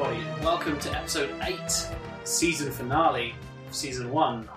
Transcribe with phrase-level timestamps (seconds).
[0.00, 1.58] everybody, welcome to episode 8,
[2.22, 3.34] season finale,
[3.72, 4.48] season 1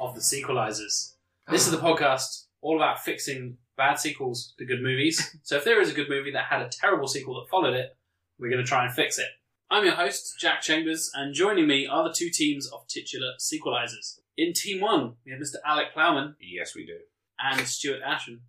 [0.00, 1.14] of The Sequelizers.
[1.48, 5.36] This is the podcast all about fixing bad sequels to good movies.
[5.44, 7.96] So if there is a good movie that had a terrible sequel that followed it,
[8.40, 9.28] we're going to try and fix it.
[9.70, 14.18] I'm your host, Jack Chambers, and joining me are the two teams of titular sequelizers.
[14.36, 15.56] In Team 1, we have Mr.
[15.64, 16.96] Alec Plowman Yes, we do.
[17.38, 18.40] and Stuart Ashen.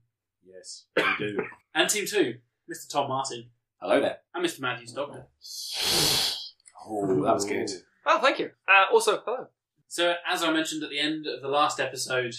[0.44, 1.38] Yes, we do.
[1.76, 2.36] And Team 2,
[2.72, 2.90] Mr.
[2.90, 3.52] Tom Martin
[3.84, 4.20] Hello there.
[4.34, 4.62] I'm Mr.
[4.62, 5.28] Matthew Doctor.
[6.86, 7.70] Oh, that was good.
[8.06, 8.52] Oh, thank you.
[8.68, 9.48] Uh, also, hello.
[9.88, 12.34] So, as I mentioned at the end of the last episode,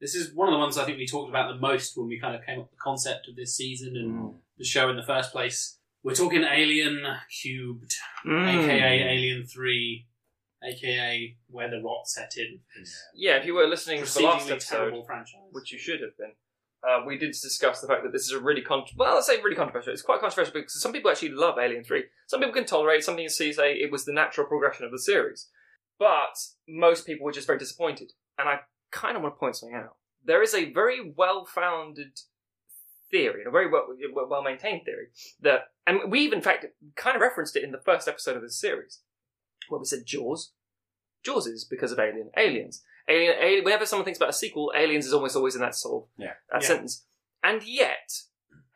[0.00, 2.20] this is one of the ones I think we talked about the most when we
[2.20, 5.02] kind of came up with the concept of this season and the show in the
[5.02, 5.78] first place.
[6.04, 7.04] We're talking Alien
[7.42, 7.92] Cubed,
[8.24, 8.46] Mm.
[8.64, 10.06] aka Alien 3,
[10.62, 12.60] aka Where the Rot Set In.
[13.16, 15.40] Yeah, if you were listening to the last Proceedingly episode, terrible franchise.
[15.50, 16.34] which you should have been,
[16.86, 19.40] uh, we did discuss the fact that this is a really con- well, let's say
[19.42, 19.92] really controversial.
[19.92, 22.04] It's quite controversial because some people actually love Alien Three.
[22.26, 23.00] Some people can tolerate.
[23.00, 23.04] it.
[23.04, 25.48] Some people see say it was the natural progression of the series,
[25.98, 26.36] but
[26.68, 28.12] most people were just very disappointed.
[28.38, 28.60] And I
[28.92, 29.96] kind of want to point something out.
[30.24, 32.20] There is a very well-founded
[33.10, 33.88] theory, and a very well
[34.28, 35.08] well maintained theory
[35.40, 38.42] that, and we even in fact kind of referenced it in the first episode of
[38.42, 39.00] this series,
[39.68, 40.52] where we said Jaws.
[41.24, 42.30] Jaws is because of Alien.
[42.36, 42.84] Aliens.
[43.08, 43.64] Alien, alien.
[43.64, 46.34] Whenever someone thinks about a sequel, Aliens is almost always in that sort of Yeah.
[46.50, 46.68] that Yeah.
[46.68, 47.06] sentence.
[47.42, 48.10] And yet,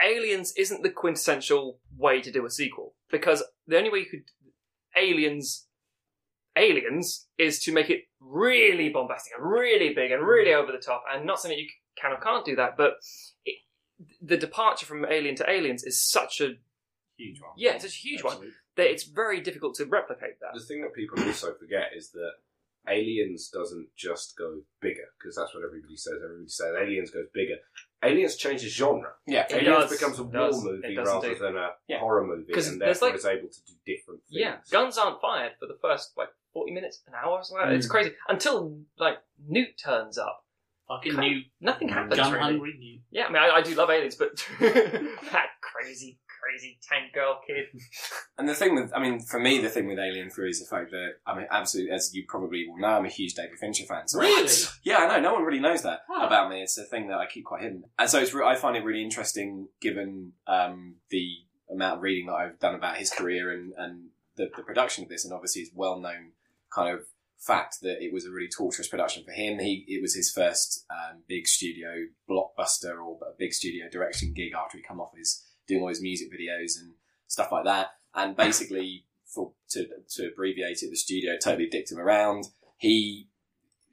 [0.01, 4.25] Aliens isn't the quintessential way to do a sequel because the only way you could
[4.97, 5.67] Aliens
[6.57, 10.63] Aliens is to make it really bombastic and really big and really mm-hmm.
[10.63, 12.95] over the top, and not saying that you can or can't do that, but
[13.45, 13.59] it,
[14.21, 16.57] the departure from Alien to Aliens is such a
[17.17, 17.53] Huge one.
[17.57, 20.53] yeah, it's a huge one that it's very difficult to replicate that.
[20.55, 22.33] The thing that people also forget is that
[22.89, 26.15] Aliens doesn't just go bigger because that's what everybody says.
[26.23, 27.57] Everybody says Aliens goes bigger.
[28.05, 29.11] Aliens changes genre.
[29.27, 29.47] Yeah.
[29.49, 31.41] It Aliens does, becomes a it war does, movie it does rather indeed.
[31.43, 32.01] than a Yeah.
[32.01, 34.41] horror movie, 'Cause and there's therefore like- is able to do different things.
[34.41, 37.61] Yeah, guns aren't fired for the first like forty minutes, an hour, or something.
[37.63, 37.77] Like that.
[37.77, 37.91] It's mm.
[37.91, 40.41] crazy until like Newt turns up.
[40.89, 41.93] Fucking Kind of- new, Nothing mm.
[41.93, 42.17] happens.
[42.17, 42.43] gun really.
[42.45, 43.01] hungry new.
[43.11, 46.19] Yeah, I mean, I, I do love aliens, but that crazy,
[46.53, 47.67] crazy tank girl kid.
[48.39, 50.67] And the thing with, I mean, for me, the thing with Alien 3 is the
[50.67, 53.85] fact that, I mean, absolutely, as you probably will know, I'm a huge David Fincher
[53.85, 54.09] fan.
[54.09, 54.51] So Really?
[54.83, 55.21] Yeah, I know.
[55.21, 56.27] No one really knows that Huh.
[56.27, 56.63] about me.
[56.63, 57.85] It's a thing that I keep quite hidden.
[57.99, 61.29] And so it's, re- I find it really interesting given um, the
[61.71, 65.11] amount of reading that I've done about his career and, and the, the production of
[65.11, 65.25] this.
[65.25, 66.33] And obviously, it's well known
[66.75, 67.05] kind of
[67.39, 69.59] fact that it was a really torturous production for him.
[69.59, 74.53] He It was his first um, big studio blockbuster or a big studio direction gig
[74.57, 76.95] after he come off his doing all his music videos and
[77.27, 77.89] stuff like that.
[78.15, 79.87] And basically, for to,
[80.17, 82.47] to abbreviate it, the studio totally dicked him around.
[82.77, 83.29] He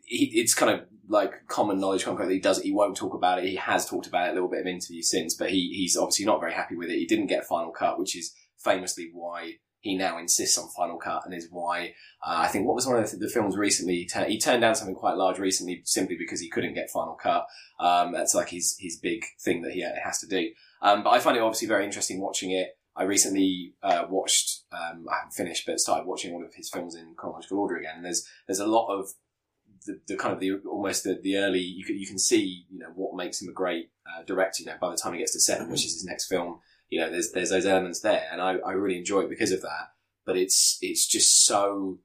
[0.03, 2.66] he, it's kind of like common knowledge, that he does it.
[2.66, 3.50] He won't talk about it.
[3.50, 6.25] He has talked about it a little bit of interviews since, but he, he's obviously
[6.25, 6.97] not very happy with it.
[6.97, 11.22] He didn't get final cut, which is famously why he now insists on final cut
[11.25, 11.94] and is why
[12.25, 14.75] uh, I think what was one of the, the films recently he, he turned down
[14.75, 17.47] something quite large recently simply because he couldn't get final cut.
[17.80, 20.50] Um, that's like his his big thing that he has to do.
[20.82, 22.70] Um, but I find it obviously very interesting watching it.
[22.96, 26.96] I recently uh, watched um, I haven't finished, but started watching one of his films
[26.96, 27.96] in chronological order again.
[27.98, 29.10] And there's there's a lot of
[29.86, 32.80] the, the kind of the almost the, the early you can you can see you
[32.80, 34.64] know what makes him a great uh, director.
[34.64, 36.60] You know by the time he gets to seven, which is his next film,
[36.90, 39.62] you know there's there's those elements there, and I, I really enjoy it because of
[39.62, 39.92] that.
[40.26, 42.00] But it's it's just so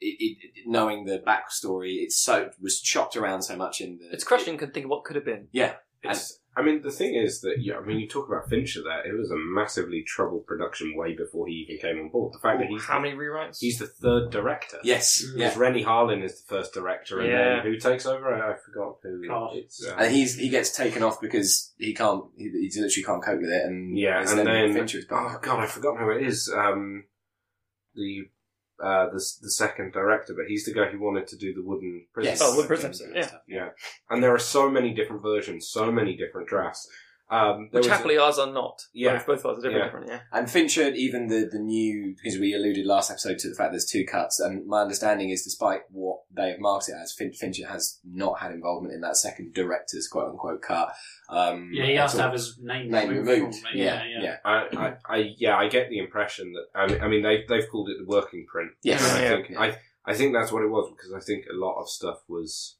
[0.00, 4.10] it, it, knowing the backstory, it's so it was chopped around so much in the
[4.12, 4.58] It's crushing.
[4.58, 5.48] Can think of what could have been.
[5.52, 8.82] Yeah, It's, I mean, the thing is that, yeah, I mean, you talk about Fincher
[8.82, 12.34] there, it was a massively troubled production way before he even came on board.
[12.34, 13.58] The fact that he's, How many rewrites?
[13.60, 14.76] he's the third director.
[14.84, 15.46] yes, yeah.
[15.46, 17.54] Because Renny Harlin is the first director, and Yeah.
[17.54, 18.34] then who takes over?
[18.34, 19.26] I, I forgot who.
[19.26, 19.56] God.
[19.56, 23.22] It's, uh, And he's he gets taken off because he can't he, he literally can't
[23.24, 25.36] cope with it, and Yeah, and then Fincher's back.
[25.36, 26.52] oh god, I forgot who it is.
[26.54, 27.04] Um,
[27.94, 28.28] the
[28.82, 32.04] uh, the the second director, but he's the guy who wanted to do the wooden
[32.12, 32.32] prison.
[32.32, 32.40] Yes.
[32.42, 33.30] Oh, Wood Prison yeah.
[33.46, 33.68] yeah.
[34.10, 36.88] And there are so many different versions, so many different drafts.
[37.32, 38.82] Um, Which was a- happily ours are not.
[38.92, 39.16] Yeah.
[39.16, 39.78] Both, both ours are different.
[39.78, 39.84] Yeah.
[39.84, 40.20] different yeah.
[40.38, 43.86] And Fincher, even the, the new, because we alluded last episode to the fact there's
[43.86, 47.66] two cuts, and my understanding is despite what they have marked it as, fin- Fincher
[47.68, 50.92] has not had involvement in that second director's quote unquote cut.
[51.30, 53.56] Um, Yeah, he has to have his name, name removed.
[53.60, 53.76] from it.
[53.76, 54.36] Yeah, yeah, yeah.
[54.44, 57.68] I, I, I, yeah, I get the impression that I mean, I mean they've they've
[57.70, 58.72] called it the working print.
[58.82, 59.00] Yes.
[59.16, 59.60] And I Yeah.
[59.60, 62.76] I I think that's what it was because I think a lot of stuff was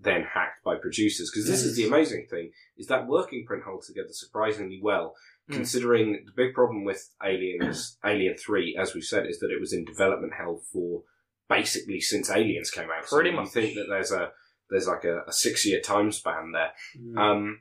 [0.00, 1.30] then hacked by producers.
[1.30, 5.14] Because this is the amazing thing is that working print holds together surprisingly well
[5.50, 5.54] Mm.
[5.54, 9.72] considering the big problem with aliens alien 3 as we said is that it was
[9.72, 11.02] in development hell for
[11.48, 13.06] basically since aliens came out.
[13.06, 14.30] Pretty so you think that there's a
[14.68, 16.72] there's like a, a six year time span there.
[16.96, 17.18] Mm.
[17.18, 17.60] um,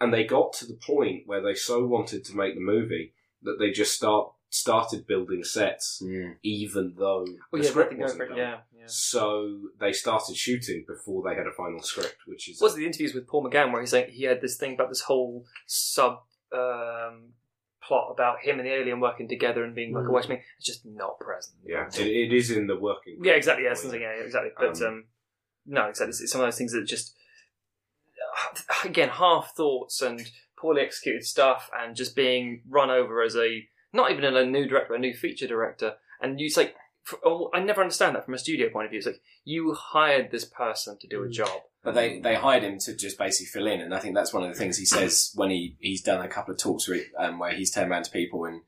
[0.00, 3.12] and they got to the point where they so wanted to make the movie
[3.42, 6.36] that they just start started building sets, Mm.
[6.42, 8.36] even though Oh, the yeah, script wasn't done.
[8.36, 8.82] Yeah, yeah.
[8.86, 12.86] So they started shooting before they had a final script, which is Was it the
[12.86, 16.22] interviews with Paul McGann where he's saying he had this thing about this whole sub
[16.52, 17.34] um,
[17.80, 20.12] plot about him and the alien working together and being like a Mm.
[20.12, 20.40] watchman?
[20.58, 21.56] It's just not present.
[21.64, 23.18] yeah, it, it is in the working.
[23.22, 23.62] Yeah, exactly.
[23.64, 24.00] Yeah, print, something.
[24.00, 24.50] Yeah, exactly.
[24.58, 25.04] But Um, um,
[25.64, 26.10] no, exactly.
[26.10, 27.14] It's, it's some of those things that just
[28.84, 34.10] again half thoughts and poorly executed stuff, and just being run over as a not
[34.10, 36.74] even a new director, a new feature director, and you it's like.
[37.02, 38.98] For, oh, I never understand that from a studio point of view.
[38.98, 41.32] It's like you hired this person to do a Mm.
[41.32, 41.62] job.
[41.82, 44.42] But they, they hired him to just basically fill in, and I think that's one
[44.42, 47.38] of the things he says when he, he's done a couple of talks where, um,
[47.38, 48.60] where he's turned around to people and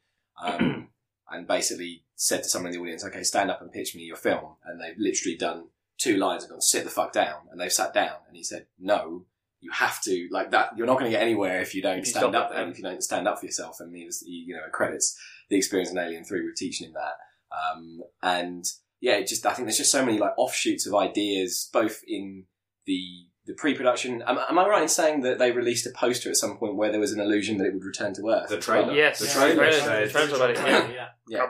[0.42, 0.88] um,
[1.30, 4.16] and basically said to someone in the audience, "Okay, stand up and pitch me your
[4.16, 5.66] film," and they've literally done
[5.98, 8.64] two lines and gone, "Sit the fuck down," and they've sat down, and he said,
[8.78, 9.26] "No,
[9.62, 10.70] you have to like that.
[10.76, 12.70] You're not going to get anywhere if you don't If you stand up it, and
[12.70, 15.16] if you don't stand up for yourself." And he was, he, you know, credits
[15.48, 17.16] the experience in Alien Three with teaching him that,
[17.56, 18.64] um, and
[19.00, 22.44] yeah, it just I think there's just so many like offshoots of ideas, both in
[22.86, 23.00] the
[23.46, 24.22] the pre-production.
[24.22, 26.90] Am, am I right in saying that they released a poster at some point where
[26.92, 28.48] there was an illusion that it would return to Earth?
[28.48, 28.92] The trailer.
[28.92, 30.90] Yes, The yeah, trailer trailer- said- trailer's about it, yeah.
[30.90, 31.08] yeah.
[31.28, 31.46] Yeah.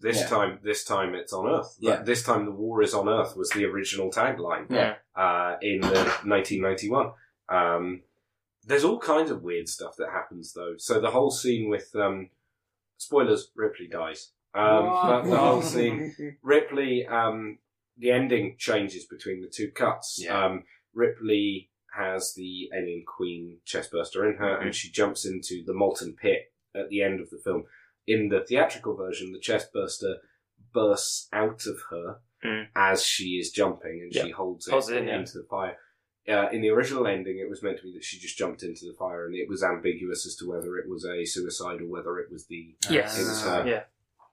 [0.00, 0.26] This Yeah.
[0.28, 1.76] time, this time it's on Earth.
[1.80, 2.02] Yeah.
[2.02, 4.70] This time, the war is on Earth was the original tagline.
[4.70, 4.96] Yeah.
[5.16, 7.10] uh, in the 1991.
[7.48, 8.02] Um,
[8.64, 10.74] there's all kinds of weird stuff that happens though.
[10.76, 12.30] So the whole scene with um,
[12.98, 14.30] spoilers, Ripley dies.
[14.54, 17.58] Um, but the whole scene, Ripley, um,
[17.96, 20.20] the ending changes between the two cuts.
[20.22, 20.44] Yeah.
[20.44, 20.64] Um,
[20.94, 26.52] Ripley has the alien queen chestburster in her, and she jumps into the molten pit
[26.74, 27.64] at the end of the film.
[28.08, 30.16] In the theatrical version, the chest burster
[30.72, 32.68] bursts out of her Mm.
[32.76, 34.24] as she is jumping, and Yeah.
[34.24, 35.18] she holds it, Holds it in, yeah.
[35.18, 35.76] into the fire.
[36.28, 38.86] Uh, in the original ending, it was meant to be that she just jumped into
[38.86, 42.18] the fire, and it was ambiguous as to whether it was a suicide or whether
[42.20, 43.18] it was the Yes.
[43.18, 43.66] it was her.
[43.66, 43.84] Yeah.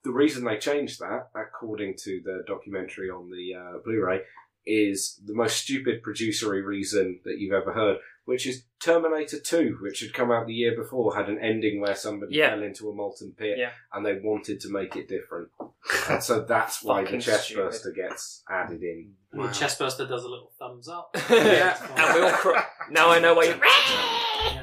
[0.03, 4.21] The reason they changed that, according to the documentary on the uh, Blu-ray,
[4.65, 9.99] is the most stupid producery reason that you've ever heard, which is Terminator 2, which
[10.01, 12.49] had come out the year before, had an ending where somebody Yeah.
[12.49, 13.71] fell into a molten pit, Yeah.
[13.93, 15.49] and they wanted to make it different.
[16.09, 19.13] and so that's why the Fucking chestburster gets added in.
[19.31, 21.15] And The chestburster does a little thumbs up.
[21.29, 21.77] Yeah.
[21.95, 22.65] and we all cry.
[22.89, 23.55] Now I know why you.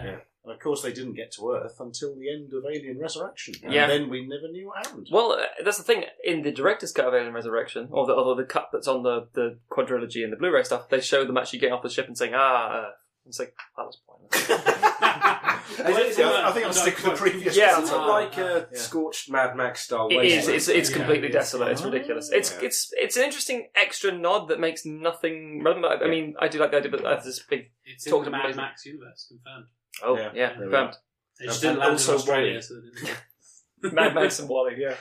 [0.09, 0.19] Yeah.
[0.45, 3.55] And of course, they didn't get to Earth until the end of Alien Resurrection.
[3.63, 3.87] And Yeah.
[3.87, 5.07] then we never knew what happened.
[5.13, 6.05] Well, uh, that's the thing.
[6.25, 9.29] In the director's cut of Alien Resurrection, or the, or the cut that's on the,
[9.35, 12.19] the quadrilogy and the Blu-ray stuff, they show them actually getting off the ship and
[12.19, 12.91] saying, "Ah." Uh,
[13.25, 14.51] it's like that was pointless.
[15.05, 17.57] I, I think I'll stick with the previous.
[17.57, 17.81] Yeah.
[17.81, 18.79] it's it like a Yeah.
[18.79, 20.49] scorched Mad Max style It is.
[20.49, 21.71] It's it's Yeah, completely it's- desolate.
[21.71, 22.31] It's ridiculous.
[22.33, 22.67] It's Yeah.
[22.67, 26.03] it's it's an interesting extra nod that makes nothing relevant.
[26.03, 27.71] I mean, I do like the idea, but that's this big.
[27.85, 28.57] It's in Talked the about Mad it.
[28.57, 29.67] Max universe, confirmed.
[30.03, 30.31] Oh Yeah.
[30.35, 30.97] yeah, There we confirmed.
[31.39, 32.63] They just And didn't land in also Australia, WALL-E.
[32.63, 33.07] so they
[33.83, 33.95] didn't.
[33.95, 34.75] Mad Max and WALL-E.
[34.79, 34.95] Yeah.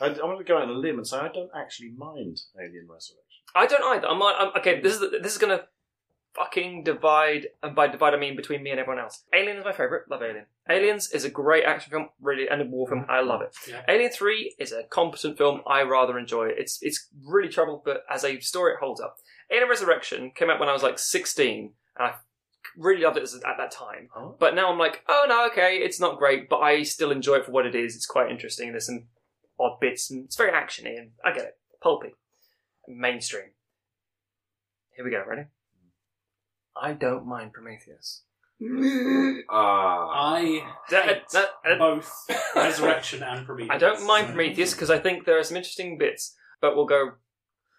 [0.00, 2.40] I, I want to go out on a limb and say I don't actually mind
[2.58, 3.20] Alien Resurrection.
[3.54, 4.06] I don't either.
[4.08, 4.80] I'm, I'm okay.
[4.80, 5.62] This is this is gonna
[6.34, 9.22] fucking divide, and by divide I mean between me and everyone else.
[9.32, 10.10] Alien is my favorite.
[10.10, 10.46] Love Alien.
[10.68, 13.04] Aliens is a great action film, really, and a war film.
[13.08, 13.54] I love it.
[13.68, 13.82] Yeah.
[13.88, 15.60] Alien Three is a competent film.
[15.66, 16.56] I rather enjoy it.
[16.58, 19.16] It's it's really troubled, but as a story, it holds up.
[19.52, 22.14] Alien Resurrection came out when I was like 16, and I
[22.76, 24.08] really loved it as- at that time.
[24.16, 24.36] Oh.
[24.38, 27.46] But now I'm like, oh no, okay, it's not great, but I still enjoy it
[27.46, 27.94] for what it is.
[27.96, 28.70] It's quite interesting.
[28.72, 29.04] There's some
[29.58, 31.58] odd bits, and it's very actiony, and I get it.
[31.82, 32.14] Pulpy,
[32.88, 33.50] mainstream.
[34.96, 35.22] Here we go.
[35.26, 35.48] Ready?
[36.76, 38.22] I don't mind Prometheus.
[39.50, 40.34] Ah.
[40.34, 42.10] I That- hate that- that- both
[42.54, 43.74] Resurrection and Prometheus.
[43.74, 47.12] I don't mind Prometheus because I think there are some interesting bits, but we'll go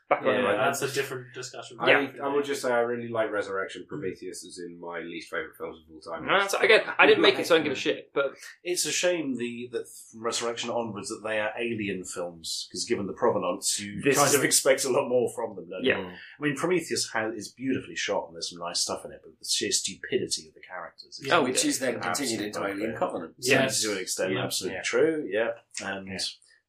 [0.07, 0.65] back on it Yeah, right now.
[0.65, 1.77] that's a different discussion.
[1.79, 2.11] I, Yeah.
[2.23, 3.85] I would just say I really like Resurrection.
[3.87, 6.25] Prometheus is in my least favourite films of all time.
[6.27, 8.11] No, that's- again, I didn't make it, so I don't give a shit.
[8.13, 12.85] But It's a shame the that from Resurrection onwards that they are alien films because
[12.85, 15.69] given the provenance, you This kind is- of expect a lot more from them.
[15.69, 15.89] Don't you?
[15.91, 16.15] Yeah.
[16.39, 19.31] I mean, Prometheus has, is beautifully shot and there's some nice stuff in it, but
[19.39, 21.19] the sheer stupidity of the characters.
[21.19, 22.75] is Yeah, oh, oh, which is then continued into unfair.
[22.75, 23.33] Alien Covenant.
[23.39, 23.81] Yes.
[23.81, 24.43] to an extent, Yeah.
[24.43, 24.81] absolutely Yeah.
[24.83, 25.27] true.
[25.27, 25.51] Yeah,
[25.83, 26.17] and Yeah.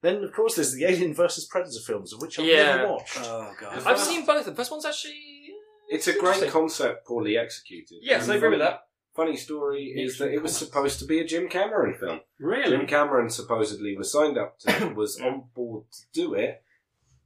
[0.03, 2.77] Then of course there's the Alien versus Predator films, of which I've Yeah.
[2.77, 3.19] never watched.
[3.21, 3.83] Oh god.
[3.87, 4.45] I've seen both.
[4.45, 5.15] The first one's actually.
[5.89, 6.51] It's a great Interesting.
[6.51, 7.99] concept, poorly executed.
[8.03, 8.89] Yes, And I agree with that.
[9.15, 12.21] Funny story is that it was supposed to be a Jim Cameron film.
[12.39, 12.77] Really?
[12.77, 16.63] Jim Cameron supposedly was signed up to, was on board to do it,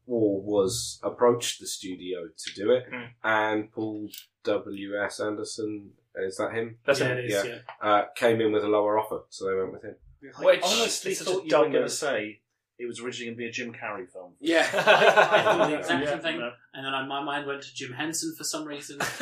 [0.07, 3.09] or was approached the studio to do it, Mm.
[3.25, 4.09] and Paul
[4.45, 4.97] W.
[5.03, 5.21] S.
[5.21, 6.79] Anderson, is that him?
[6.85, 7.19] That's yeah, it.
[7.19, 7.55] it is, Yeah.
[7.55, 7.61] yeah.
[7.91, 9.97] Uh, came in with a lower offer, so they went with him.
[10.43, 11.91] Which I honestly is such a thought you dumb were going move.
[11.91, 12.40] to say
[12.81, 14.33] it was originally going to be a Jim Carrey film.
[14.41, 14.67] Yeah.
[14.75, 16.51] I thought the exact Yeah, same thing, no.
[16.75, 18.99] and then I, my mind went to Jim Henson for some reason.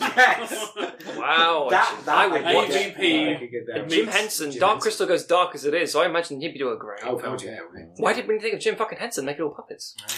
[0.00, 0.72] yes.
[1.16, 1.68] Wow.
[1.70, 4.72] That, that I would could watch get- AVP I could get Jim Henson, Jim Dark
[4.74, 4.80] Henson.
[4.82, 7.00] Crystal goes dark as it is, so I imagine he'd be doing a great.
[7.04, 7.32] Oh, film.
[7.36, 7.58] God, yeah.
[7.62, 7.88] Oh, okay.
[7.96, 9.96] Why did we think of Jim fucking Henson making all puppets?
[10.02, 10.12] Ah,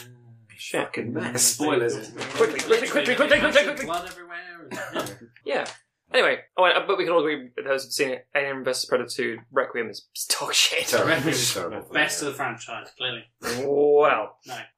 [0.56, 0.80] Shit.
[0.86, 1.42] Fucking mess.
[1.42, 1.94] Spoilers.
[2.34, 3.84] Quickly, quickly, quickly, quickly, quickly, quickly.
[3.86, 4.68] Blood everywhere.
[4.94, 5.66] and- Yeah.
[6.12, 8.64] Anyway, oh, and- uh, but we can all agree, that those who've seen it, Alien
[8.64, 10.06] vs Predator 2, Requiem is
[10.40, 10.86] dog shit.
[10.88, 11.22] Terrible.
[11.22, 11.54] Terrific.
[11.54, 11.92] Terrible.
[11.92, 13.24] Best of the franchise, clearly.
[13.66, 14.32] Wow.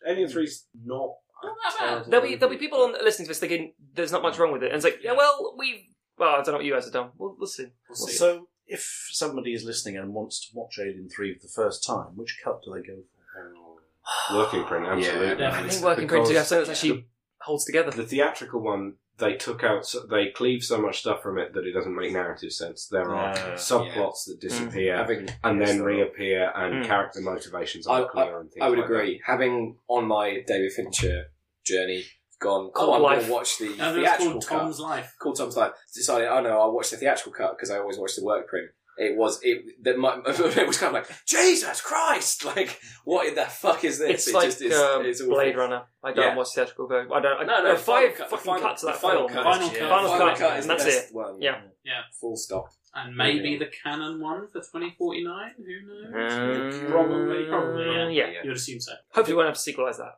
[0.07, 1.15] Alien 3's not.
[1.43, 2.11] Not that bad.
[2.11, 4.63] There'll be there'll be people on, listening to this thinking there's not much wrong with
[4.63, 6.93] it, and it's like, yeah, well, we, well, I don't know what you guys have
[6.93, 7.11] done.
[7.17, 7.69] We'll, we'll see.
[7.89, 8.13] We'll see.
[8.13, 12.09] So, if somebody is listening and wants to watch Alien 3 for the first time,
[12.17, 14.37] which cut do they go for?
[14.37, 15.43] Working print, absolutely.
[15.45, 17.07] Yeah, I It's think working print because together something that actually
[17.41, 17.91] holds together.
[17.91, 21.65] The theatrical one, they took out, so they cleave so much stuff from it that
[21.67, 22.89] it doesn't make narrative sense.
[22.89, 23.53] There are Yeah.
[23.55, 26.87] subplots that disappear Having, and then So- reappear, and Mm.
[26.87, 29.23] character motivations I- aren't clear and things I would like agree.
[29.27, 31.27] Having on my David Fincher
[31.65, 32.05] journey
[32.41, 33.27] gone, Cult oh, I'm going life.
[33.27, 34.59] to watch the And it was theatrical called cut.
[34.59, 35.15] Tom's Life.
[35.21, 35.73] Called Tom's Life.
[35.95, 38.71] Decided, oh no, I'll watch the theatrical cut because I always watch the work print.
[38.99, 42.45] It was it that my, it was kind of like Jesus Christ!
[42.51, 44.11] Like what in the fuck is this?
[44.11, 45.35] It's it like just is, uh, it's awful.
[45.35, 45.83] Blade Runner.
[46.05, 46.37] I don't Yeah.
[46.37, 47.13] watch theatrical version.
[47.13, 47.41] I don't.
[47.41, 49.29] I, No, no, there are the final five cut- fucking final- cuts of that final
[49.29, 49.33] film.
[49.33, 49.77] cut Final cut.
[49.81, 51.15] yeah, Final final cut, cut is and that's it.
[51.15, 51.41] one.
[51.41, 51.61] Yeah.
[51.85, 52.01] Yeah.
[52.21, 52.67] Full stop.
[52.95, 53.59] And maybe Yeah.
[53.61, 55.55] the canon one for 2049?
[55.57, 56.75] Who knows?
[56.75, 57.85] Um, probably, probably,
[58.17, 58.27] yeah.
[58.27, 58.43] yeah.
[58.43, 58.93] You would assume so.
[59.15, 60.15] Hopefully, we won't have to sequelize that.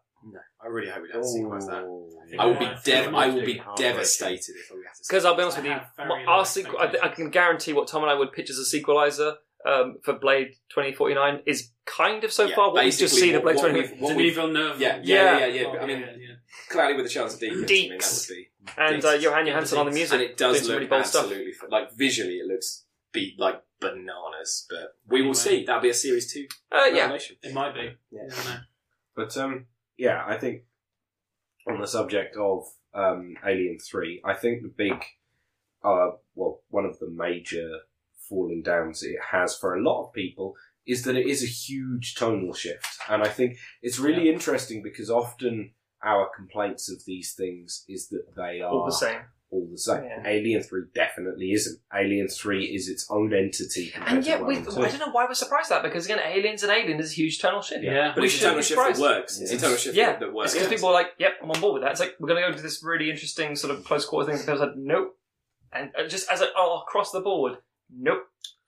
[0.63, 1.85] No, I really hope we don't sequence that.
[2.39, 2.81] I will be Yeah.
[2.85, 5.03] dev- I will be devastated if we have to.
[5.09, 7.31] Because I'll be honest with you, have very my- low our sequel, I, I can
[7.31, 11.71] guarantee what Tom and I would pitch as a sequelizer um, for Blade 2049 is
[11.85, 13.91] kind of so Yeah, far what we just basically see the Blade what 2049.
[13.91, 14.81] we've- what Denis we've- Villeneuve.
[14.81, 15.39] Yeah, yeah, Yeah.
[15.39, 15.67] yeah, yeah.
[15.69, 16.35] Oh, I mean, yeah, yeah.
[16.69, 17.51] clearly with a chance of Deeks.
[17.51, 17.69] I mean, that
[18.01, 18.29] Deeks.
[18.31, 18.49] would be.
[18.79, 20.13] And uh, Jóhann Jóhannsson on the music.
[20.15, 21.25] and it does doing some look really bold stuff.
[21.25, 24.67] absolutely like visually, it looks be like bananas.
[24.71, 25.35] But we will Anyway.
[25.35, 25.65] see.
[25.65, 26.47] That'll be a series two.
[26.71, 27.03] Uh, yeah.
[27.03, 27.37] revelation.
[27.43, 27.81] It might be.
[28.11, 28.23] Yeah.
[28.23, 28.57] You never know.
[29.15, 30.63] But um, yeah, I think
[31.69, 35.05] on the subject of um, Alien Three, I think the big,
[35.85, 37.69] uh, well, one of the major
[38.29, 40.55] falling downs it has for a lot of people
[40.87, 45.11] is that it is a huge tonal shift, and I think it's really interesting because
[45.11, 45.73] often
[46.03, 49.21] our complaints of these things is that they are All the same.
[49.53, 50.05] All the same.
[50.05, 50.23] Yeah.
[50.27, 51.79] Alien Three definitely isn't.
[51.95, 53.93] Alien Three is its own entity.
[54.07, 56.73] And yet, we, I don't know why we're surprised at that because again, Aliens and
[56.73, 57.85] Alien is a huge tonal shift.
[57.85, 58.13] Yeah.
[58.15, 59.01] But We it's a shouldn't tonal shift that surprised.
[59.03, 59.41] works.
[59.41, 60.07] It's a tonal shift Yeah.
[60.13, 60.55] that, that works.
[60.55, 62.47] Because people are like, "Yep, I'm on board with that." It's like we're going to
[62.49, 64.37] go into this really interesting sort of close quarter thing.
[64.41, 65.17] And people said, "Nope,"
[65.73, 67.59] and uh, just as a, oh, across the board,
[67.95, 68.23] nope.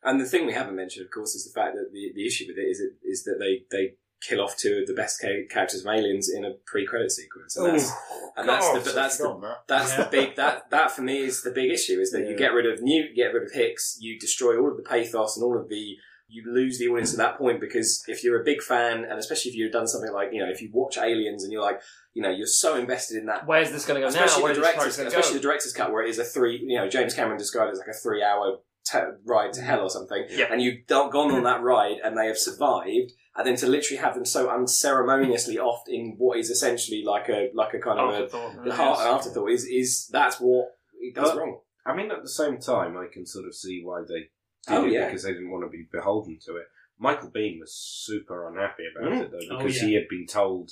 [0.07, 2.45] And the thing we haven't mentioned, of course, is the fact that the, the issue
[2.47, 3.95] with it is it, is that they, they
[4.29, 7.71] kill off two of the best characters of Aliens in a pre-credit sequence, and oh,
[7.73, 7.93] that's
[8.37, 10.05] and that's the, but that's the, that's Yeah.
[10.05, 12.67] the big that that for me is the big issue is that you get rid
[12.67, 15.59] of Newt, you get rid of Hicks, you destroy all of the pathos and all
[15.59, 19.05] of the you lose the audience at that point because if you're a big fan
[19.05, 21.63] and especially if you've done something like you know if you watch Aliens and you're
[21.63, 21.81] like
[22.15, 24.25] you know you're so invested in that Where's this going to go now?
[24.25, 25.37] especially Where the director's, especially go?
[25.37, 26.59] the director's cut, where it is a three.
[26.67, 28.57] You know, James Cameron described it as like a three-hour
[28.91, 30.47] te- ride to hell or something, Yeah.
[30.51, 34.15] and you've gone on that ride and they have survived, and then to literally have
[34.15, 38.67] them so unceremoniously off in what is essentially like a like a kind of Afterthought.
[38.69, 41.59] a, heart, an afterthought is is that's what it does But- wrong.
[41.87, 44.29] I mean, at the same time, I can sort of see why they did
[44.69, 45.07] Oh, it yeah.
[45.07, 46.65] because they didn't want to be beholden to it.
[46.99, 49.21] Michael Biehn was super unhappy about Mm.
[49.23, 49.89] it though Oh, because yeah.
[49.89, 50.71] he had been told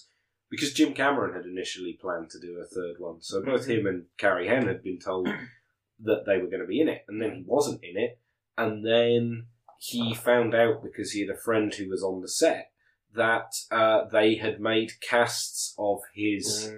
[0.49, 4.05] because Jim Cameron had initially planned to do a third one, so both him and
[4.19, 5.27] Carrie Henn had been told
[6.01, 8.19] that they were going to be in it, and then he wasn't in it,
[8.57, 9.47] and then
[9.85, 12.71] he found out because he had a friend who was on the set
[13.15, 16.73] that uh, they had made casts of his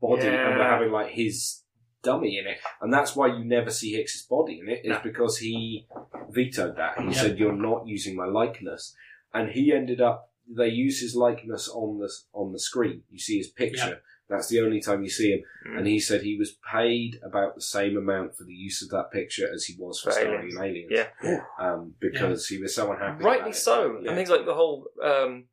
[0.00, 1.62] body and were having like his
[2.02, 4.80] dummy in it, and that's why you never see Hicks's body in it.
[4.84, 5.00] Is No.
[5.02, 5.86] because he
[6.30, 6.98] vetoed that.
[7.00, 7.12] He Yeah.
[7.12, 8.96] said you're not using my likeness,
[9.34, 10.32] and he ended up.
[10.50, 13.02] They use his likeness on the on the screen.
[13.10, 14.02] You see his picture.
[14.28, 15.40] That's the only time you see him.
[15.66, 15.78] Mm.
[15.78, 19.10] And he said he was paid about the same amount for the use of that
[19.10, 20.54] picture as he was for For starring Aliens.
[20.56, 20.90] in Aliens.
[21.24, 21.40] Yeah.
[21.58, 23.24] Um, because he was so unhappy.
[23.24, 23.56] Rightly about it.
[23.56, 23.98] so.
[24.02, 24.08] Yeah.
[24.10, 25.44] And things like the whole um,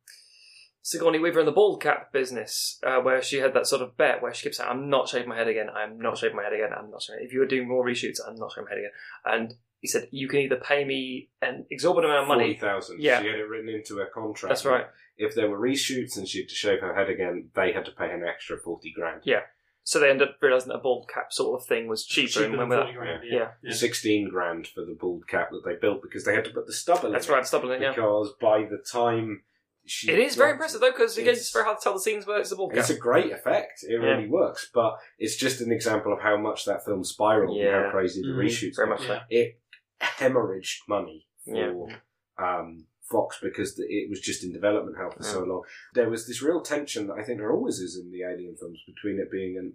[0.82, 4.22] Sigourney Weaver and the bald cap business, uh, where she had that sort of bet
[4.22, 5.68] where she kept saying, "I'm not shaving my head again.
[5.74, 6.70] I'm not shaving my head again.
[6.76, 7.24] I'm not shaving.
[7.24, 8.90] If you were doing more reshoots, I'm not shaving my head again."
[9.24, 13.00] And he said, "You can either pay me an exorbitant amount of Forty money." thousand.
[13.00, 13.20] Yeah.
[13.20, 14.50] She had it written into her contract.
[14.50, 14.86] That's right.
[15.18, 17.92] If there were reshoots and she had to shave her head again, they had to
[17.92, 19.22] pay an extra forty grand.
[19.24, 19.40] Yeah.
[19.82, 22.44] So they ended up realizing that a bald cap sort of thing was cheaper, Cheaper
[22.46, 22.98] and than went with 40 that.
[22.98, 23.22] grand.
[23.30, 23.48] Yeah.
[23.62, 23.72] Yeah.
[23.72, 26.72] Sixteen grand for the bald cap that they built because they had to put the
[26.72, 27.76] stubble That's in right, stubble it.
[27.76, 27.82] it.
[27.82, 29.42] Yeah, Because by the time
[29.88, 32.00] she it is very impressive though, because again, It's- it's very hard to tell the
[32.00, 32.80] scenes where it's a bald cap.
[32.80, 33.84] It's a great effect.
[33.84, 33.98] It Yeah.
[34.08, 37.90] really works, but it's just an example of how much that film spiraled and how
[37.92, 38.38] crazy the Mhm.
[38.44, 38.94] reshoots Very were.
[38.96, 39.12] much so.
[39.30, 39.40] Yeah.
[39.40, 39.60] It
[40.02, 41.96] hemorrhaged money for Yeah.
[42.44, 45.62] um, Fox because it was just in development hell for so long.
[45.94, 48.80] There was this real tension that I think there always is in the Alien films
[48.86, 49.74] between it being an,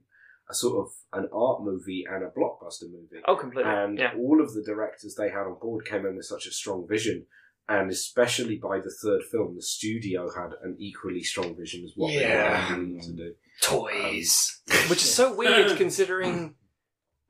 [0.50, 3.22] a sort of an art movie and a blockbuster movie.
[3.28, 3.72] Oh, completely.
[3.72, 4.12] and yeah.
[4.18, 7.26] all of the directors they had on board came in with such a strong vision.
[7.70, 12.12] And especially by the third film, the studio had an equally strong vision as what
[12.12, 12.68] Yeah.
[12.68, 13.34] they wanted to do.
[13.62, 16.56] toys, um, which is so weird considering.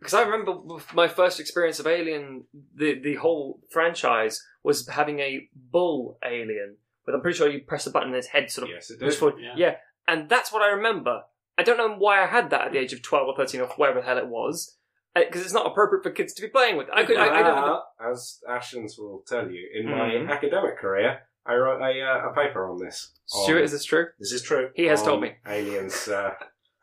[0.01, 0.55] Because I remember
[0.95, 6.77] my first experience of Alien, the the whole franchise was having a bull alien.
[7.05, 8.99] But I'm pretty sure you press the button and his head sort of Yes, it
[9.01, 9.39] moves forward.
[9.39, 9.53] Yeah.
[9.55, 9.75] Yeah.
[10.07, 11.21] and that's what I remember.
[11.57, 13.67] I don't know why I had that at the age of twelve or thirteen or
[13.75, 14.77] whatever the hell it was,
[15.13, 16.87] because it's not appropriate for kids to be playing with.
[16.91, 17.57] I could, I, I don't.
[17.57, 20.25] Ah, as Ashens will tell you, in Mhm.
[20.27, 23.11] my academic career, I wrote a, uh, a paper on this.
[23.25, 24.07] Stuart, on- is this true?
[24.19, 24.69] This is true.
[24.75, 25.33] He has on told me.
[25.45, 26.31] Aliens uh,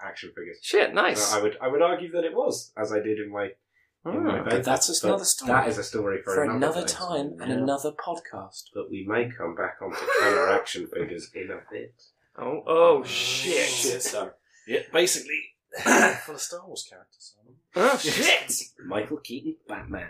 [0.01, 0.59] action figures.
[0.63, 1.21] Shit, nice.
[1.29, 3.45] So I would I would argue that it was, as I did in my.
[4.07, 4.45] in my Hmm.
[4.45, 4.51] paper.
[4.57, 5.53] But that's another story.
[5.53, 6.87] That is a story for, for another day.
[6.87, 7.57] time and Yeah.
[7.59, 8.65] another podcast.
[8.75, 11.95] But we may come back onto Kenner action figures in a bit.
[12.39, 14.01] Oh, oh shit!
[14.03, 14.31] so.
[14.67, 15.41] Yeah, basically,
[16.25, 17.35] full of Star Wars characters.
[17.77, 18.53] Oh shit!
[18.87, 20.09] Michael Keaton, Batman.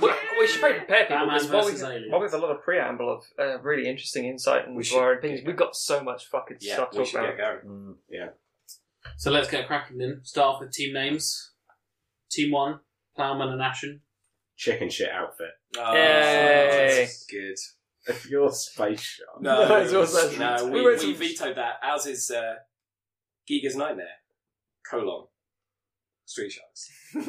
[0.00, 2.10] we, we should probably prepare people Batman because while, versus we, Alien.
[2.10, 4.98] while we have a lot of preamble of uh, really interesting insight We into should
[4.98, 7.36] our opinions, we've got so much fucking Yeah, stuff to we talk should about.
[7.36, 7.94] get going.
[8.10, 8.28] Mm.
[9.18, 10.20] So let's get cracking then.
[10.24, 11.52] Start off with team names.
[12.30, 12.80] Team one,
[13.16, 14.00] Plowman and Ashen.
[14.56, 15.50] Chicken shit outfit.
[15.78, 16.96] Oh, Yay.
[17.00, 17.56] that's good.
[18.08, 19.42] If you're space shark.
[19.42, 21.74] No, No, it's yours, no, we we, we vetoed that.
[21.82, 22.54] Ours is uh,
[23.46, 24.06] Giger's Nightmare,
[24.90, 25.26] colon,
[26.24, 26.90] Street Sharks.
[27.14, 27.22] I'm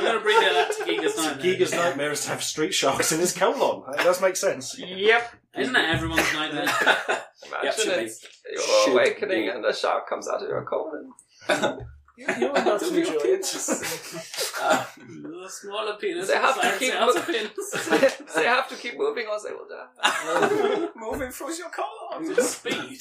[0.00, 1.42] going to bring that up to Giger's Nightmare.
[1.42, 3.82] Giger's nightmare is to have street sharks in his colon.
[3.94, 4.78] That does make sense.
[4.78, 5.34] Yep.
[5.58, 6.66] Isn't that everyone's nightmare?
[7.64, 8.04] Yep, should be.
[8.04, 9.48] it's Should your awakening be.
[9.48, 11.12] and the shark comes out of your colon.
[12.16, 13.46] You're not to enjoy it.
[14.64, 16.28] Uh, the smaller penis.
[16.28, 18.30] They have to keep out mo- of pins.
[18.36, 20.88] they have to keep moving or they will die.
[20.94, 22.32] moving through your colon.
[22.42, 23.00] Speed.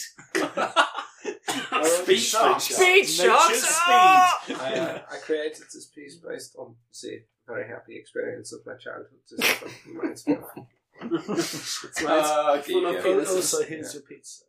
[1.84, 2.64] Speed sharks.
[2.64, 3.60] Street Speed Nature's sharks!
[3.60, 3.76] speed.
[3.88, 4.46] Ah!
[4.60, 8.74] I, uh, I created this piece based on see a very happy experience of my
[8.76, 9.20] childhood.
[9.30, 10.66] Just reminds me of-
[11.28, 13.04] That's why it's Uh, full of Giger.
[13.04, 13.36] penises.
[13.36, 14.46] Also, here's your pizza.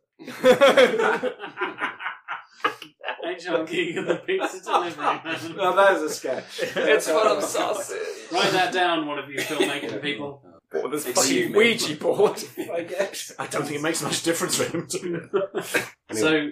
[3.25, 3.59] H.R.
[3.65, 5.21] Giger, the pizza delivery man.
[5.59, 6.59] Oh, that is a sketch.
[6.61, 7.97] It's full of sausage.
[8.31, 10.43] Write that down, one of you filmmaking people.
[10.71, 12.43] What with this It's fucking you, Ouija board?
[12.73, 13.31] I guess.
[13.37, 14.87] I don't think it makes much difference for him.
[14.87, 15.29] To
[16.13, 16.49] So,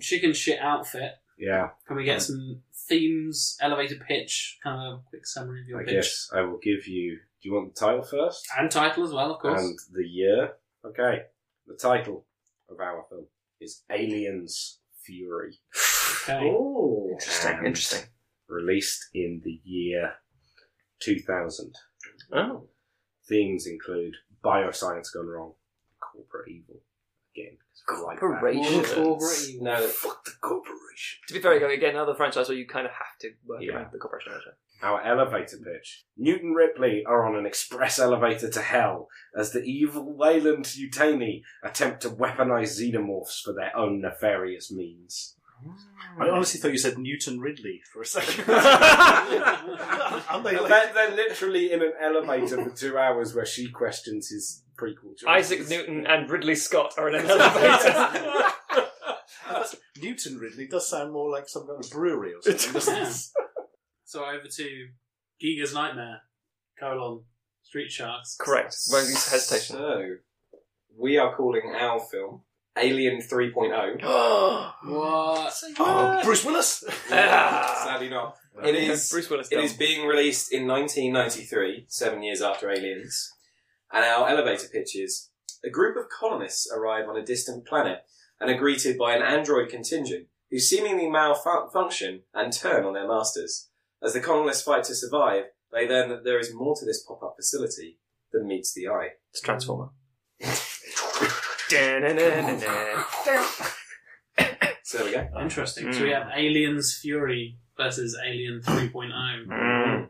[0.00, 1.12] chicken shit outfit.
[1.38, 5.80] Yeah, Can we get some themes, elevator pitch, kind of a quick summary of your
[5.80, 5.94] I pitch?
[5.94, 7.16] guess I will give you.
[7.42, 8.46] Do you want the title first?
[8.56, 9.60] And title as well, of course.
[9.60, 10.52] And the year.
[10.86, 11.22] Okay.
[11.66, 12.26] The title
[12.70, 13.26] of our film
[13.60, 15.54] is Aliens Fury.
[16.22, 16.40] Okay.
[16.44, 18.00] Oh, Interesting, interesting.
[18.48, 20.14] Released in the year
[21.00, 21.74] 2000.
[22.32, 22.68] Oh.
[23.28, 25.54] Themes include bioscience gone wrong,
[26.00, 26.80] corporate evil.
[27.34, 27.56] Again,
[27.86, 28.20] 'cause we like that.
[28.20, 28.84] Corporation.
[29.04, 31.20] Corporate No, Fuck the corporation.
[31.28, 33.74] To be fair, go again, another franchise where you kind of have to work Yeah.
[33.76, 34.32] around the corporation.
[34.32, 34.54] don't?
[34.82, 36.04] Our elevator pitch.
[36.16, 42.02] Newton Ripley are on an express elevator to hell as the evil Wayland Yutani attempt
[42.02, 45.38] to weaponize xenomorphs for their own nefarious means.
[46.18, 48.44] I honestly thought you said Newton Ridley for a second.
[50.28, 54.62] Aren't they They're, they're literally in an elevator for two hours where she questions his
[54.76, 55.26] prequel choices.
[55.26, 58.52] Isaac Newton and Ridley Scott are in an elevator.
[60.02, 62.72] Newton Ridley does sound more like some kind of brewery or something.
[62.72, 63.16] doesn't it?
[64.04, 64.88] So over to
[65.40, 66.20] Giger's Nightmare,
[66.78, 67.22] colon,
[67.62, 68.36] Street Sharks.
[68.38, 68.76] Correct.
[68.90, 69.76] Won't use hesitation.
[69.76, 70.16] So,
[70.98, 72.42] we are calling our film
[72.76, 73.34] Alien oh.
[73.34, 74.72] 3.0.
[74.84, 75.54] What?
[75.78, 76.84] Oh, Bruce Willis.
[77.08, 78.36] Sadly not.
[78.64, 79.10] It is.
[79.10, 79.48] Bruce Willis.
[79.50, 79.64] It dumb.
[79.64, 83.32] is being released in 1993, seven years after Aliens.
[83.92, 85.30] And our elevator pitch is
[85.64, 88.00] a group of colonists arrive on a distant planet
[88.40, 93.68] and are greeted by an android contingent who seemingly malfunction and turn on their masters.
[94.02, 97.22] As the colonists fight to survive, they learn that there is more to this pop
[97.22, 97.98] up facility
[98.32, 99.10] than meets the eye.
[99.30, 99.90] It's Transformer.
[104.84, 105.40] So there we go.
[105.40, 105.92] Interesting.
[105.92, 110.08] So we have Aliens Fury versus Alien 3.0 Mm.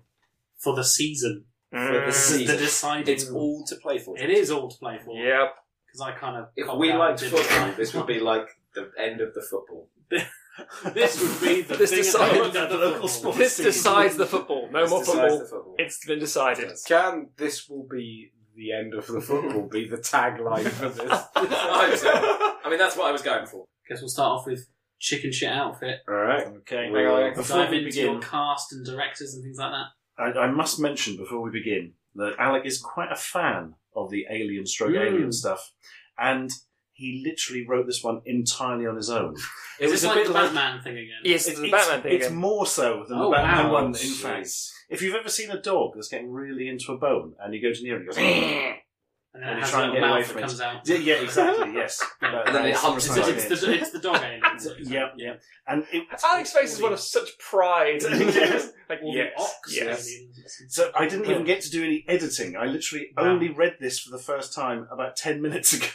[0.59, 1.45] for the season.
[1.73, 2.07] Mm.
[2.07, 2.57] This the season.
[2.59, 3.15] deciding.
[3.15, 4.19] It's all to play for.
[4.19, 5.17] It is all to play for.
[5.17, 5.55] Yep.
[5.87, 6.49] Because I kind of.
[6.57, 9.89] If we out liked football, this would be like the end of the football.
[10.93, 13.33] This would be the This thing decides at the end the of the local football.
[13.33, 13.37] sport.
[13.39, 14.69] This decides the football.
[14.71, 15.39] No This more decides football.
[15.39, 15.75] the football.
[15.79, 16.71] It's been decided.
[16.87, 21.11] Can this will be the end of the football be the tagline for this?
[21.37, 22.11] I hope so.
[22.65, 23.65] I mean, that's what I was going for.
[23.89, 26.01] Guess we'll start off with chicken shit outfit.
[26.09, 26.47] Alright.
[26.47, 26.87] Okay.
[26.93, 27.35] Hang on.
[27.35, 29.87] Before Dive we into your begin, cast and directors and things like that.
[30.39, 34.27] I, I must mention before we begin that Alec is quite a fan of the
[34.31, 35.07] alien stroke Mm.
[35.07, 35.73] alien stuff,
[36.19, 36.51] and
[36.95, 39.35] he literally wrote this one entirely on his own.
[39.81, 41.21] It Is was this a like bit the like Batman thing again?
[41.25, 42.39] Yes, It's, the it's- Batman thing it's again.
[42.39, 43.73] more so than Oh, the Batman wow.
[43.73, 43.87] one.
[43.87, 44.21] In Jeez.
[44.23, 44.49] fact,
[44.91, 47.73] if you've ever seen a dog that's getting really into a bone and you go
[47.73, 48.77] to near it, and
[49.35, 50.43] And then And it you has try a and little get away mouth from that
[50.43, 50.47] it.
[50.49, 50.89] comes out.
[50.89, 52.05] yeah, yeah, exactly, yes.
[52.23, 52.43] Yeah.
[52.47, 53.67] And then uh, it humps It's, precisely it's, it.
[53.67, 54.69] the, it's the dog aliens.
[54.93, 55.35] Yeah, yeah,
[55.67, 58.03] and it, Alex face is one of such pride.
[58.13, 58.71] Yes.
[58.91, 60.63] like, Or Yes, the ox yes.
[60.69, 62.57] So I didn't even get to do any editing.
[62.59, 65.87] I literally only read this for the first time about ten minutes ago.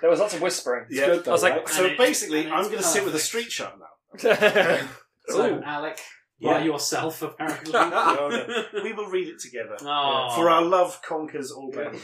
[0.00, 0.86] There was lots of whispering.
[0.90, 1.06] Yeah.
[1.06, 1.68] good though, I was like, right?
[1.68, 4.86] So it- basically, I'm going to sit with a street sharp now.
[5.28, 5.62] So, Ooh.
[5.62, 6.00] Alec,
[6.40, 6.54] Yeah.
[6.54, 7.72] by yourself, apparently.
[7.72, 9.76] No, We will read it together.
[9.82, 10.32] Oh.
[10.34, 12.02] For our love conquers all boundaries.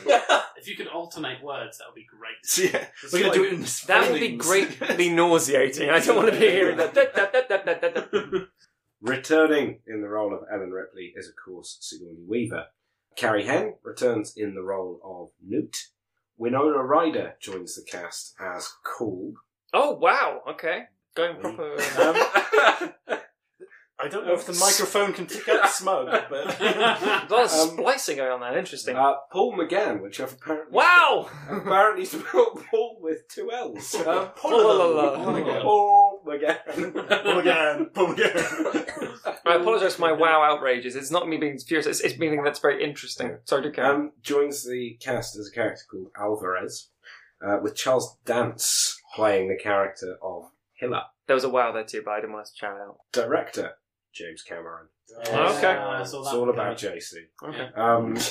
[0.56, 2.36] If you could alternate words, that would be great.
[2.44, 5.90] So, yeah, we're going to do it in That would be greatly nauseating.
[5.90, 8.48] I don't want to be hearing that.
[9.02, 12.66] Returning in the role of Ellen Ripley is, of course, Sigourney Weaver.
[13.16, 15.76] Carrie Henn returns in the role of Newt.
[16.38, 19.34] Winona Ryder joins the cast as Cool.
[19.72, 20.42] Oh wow!
[20.50, 21.72] Okay, going proper.
[21.72, 23.20] Um,
[23.98, 27.50] I don't know if the microphone can pick up smug, but There's a lot of
[27.52, 28.58] Um, splicing going on there.
[28.58, 28.94] Interesting.
[28.94, 31.30] uh, Paul McGann, which I've apparently wow!
[31.50, 33.94] apparently spelled Paul with two L's.
[33.94, 35.62] Um, Paul Paul McGann.
[35.62, 36.56] Pull again,
[37.94, 38.36] pull again.
[39.44, 40.96] I apologise for my wow outrages.
[40.96, 41.86] It's not me being furious.
[41.86, 43.38] It's, it's me thinking that's very interesting.
[43.44, 43.88] Sorry to carry.
[43.88, 43.94] on.
[43.94, 46.88] Um, joins the cast as a character called Alvarez,
[47.46, 51.02] uh, with Charles Dance playing the character of Hiller.
[51.26, 52.98] there was a wow there too, but I didn't want to shout out.
[53.12, 53.72] Director
[54.12, 54.88] James Cameron.
[55.26, 55.66] Okay.
[55.68, 56.98] I saw It's all one about coming.
[56.98, 57.14] JC.
[57.42, 57.68] Okay.
[57.76, 58.16] Um,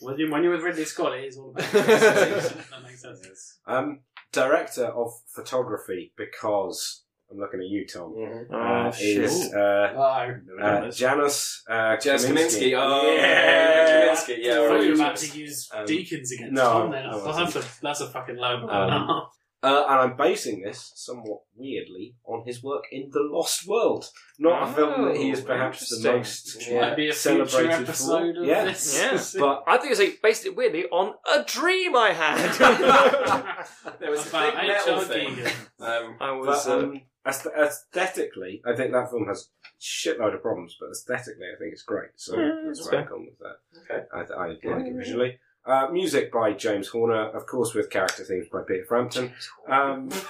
[0.00, 3.58] When, you, when you're with Ridley Scott, it is all about That makes sense.
[3.66, 8.14] um, director of photography because I'm looking at you, Tom.
[8.14, 8.50] Mhm.
[8.50, 9.24] Uh, Oh, shit.
[9.24, 12.70] is uh, Oh, uh, Janusz uh, Janusz Kaminski.
[12.70, 12.74] Kaminski.
[12.78, 14.06] Oh, yeah.
[14.14, 14.36] Kaminski.
[14.38, 17.04] Yeah, I thought you were about to use Um, Deakins against no, Tom then.
[17.06, 17.52] I I thought wasn't.
[17.54, 18.90] that's a, that's a fucking low bar.
[18.90, 19.22] Um,
[19.60, 24.08] Uh, and I'm basing this somewhat weirdly on his work in The Lost World.
[24.38, 26.94] Not a film that he is Oh, perhaps the most Yeah.
[26.94, 28.42] Be a celebrated episode for.
[28.42, 28.64] of Yeah.
[28.66, 28.96] this.
[28.96, 29.40] Yeah.
[29.40, 32.36] But I think it's like based it weirdly on a dream I had.
[33.98, 35.38] There was a big metal thing.
[35.80, 36.64] Um, I was.
[36.64, 41.46] But, uh, um, aest- aesthetically, I think that film has shitload of problems, but aesthetically,
[41.54, 42.10] I think it's great.
[42.16, 43.58] So Yeah, that's that's where I've gone with that.
[43.94, 44.04] Okay.
[44.12, 45.38] I, I like it visually.
[45.66, 49.32] Uh, music by James Horner, of course, with character themes by Peter Frampton.
[49.68, 50.08] Um,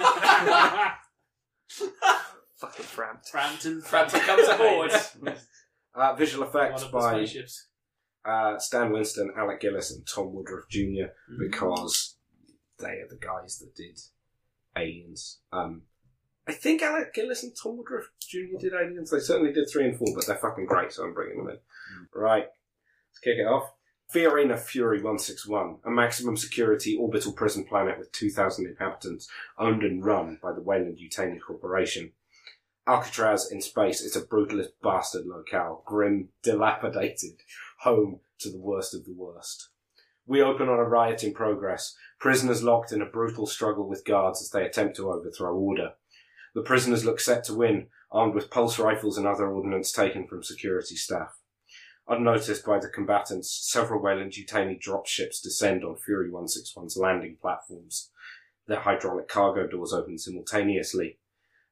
[2.58, 3.28] fucking Framped.
[3.30, 3.80] Frampton.
[3.82, 4.90] Frampton comes aboard.
[5.94, 7.24] uh, visual One effects by
[8.24, 10.80] uh, Stan Winston, Alec Gillis, and Tom Woodruff Jr.
[10.80, 11.38] Mm-hmm.
[11.38, 12.16] because
[12.78, 13.98] they are the guys that did
[14.76, 15.38] Aliens.
[15.52, 15.82] Um,
[16.48, 18.58] I think Alec Gillis and Tom Woodruff Jr.
[18.58, 19.10] did Aliens.
[19.10, 21.56] They certainly did three and four, but they're fucking great, so I'm bringing them in.
[21.56, 22.06] Mm.
[22.14, 22.46] Right,
[23.10, 23.70] let's kick it off.
[24.12, 30.38] Fiorina Fury 161, a maximum security orbital prison planet with 2,000 inhabitants, owned and run
[30.42, 32.12] by the Wayland Yutani Corporation.
[32.86, 37.42] Alcatraz in space is a brutalist bastard locale, grim, dilapidated,
[37.80, 39.68] home to the worst of the worst.
[40.26, 44.40] We open on a riot in progress, prisoners locked in a brutal struggle with guards
[44.40, 45.92] as they attempt to overthrow order.
[46.58, 50.42] The prisoners look set to win, armed with pulse rifles and other ordnance taken from
[50.42, 51.38] security staff.
[52.08, 58.10] Unnoticed by the combatants, several Wayland Yutani dropships descend on Fury 161's landing platforms.
[58.66, 61.20] Their hydraulic cargo doors open simultaneously.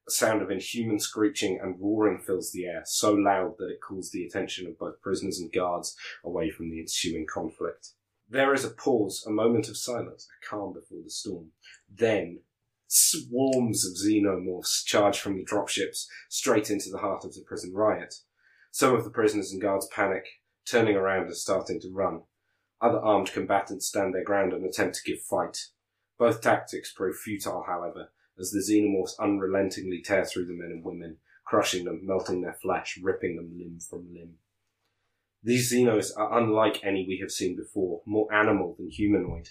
[0.07, 4.12] A sound of inhuman screeching and roaring fills the air, so loud that it calls
[4.12, 7.88] the attention of both prisoners and guards away from the ensuing conflict.
[8.29, 11.51] There is a pause, a moment of silence, a calm before the storm.
[11.92, 12.42] Then,
[12.87, 18.14] swarms of xenomorphs charge from the dropships straight into the heart of the prison riot.
[18.70, 20.25] Some of the prisoners and guards panic,
[20.64, 22.22] turning around and starting to run.
[22.81, 25.59] Other armed combatants stand their ground and attempt to give fight.
[26.18, 31.18] Both tactics prove futile, however, as the xenomorphs unrelentingly tear through the men and women,
[31.44, 34.35] crushing them, melting their flesh, ripping them limb from limb.
[35.42, 39.51] These Xenos are unlike any we have seen before, more animal than humanoid.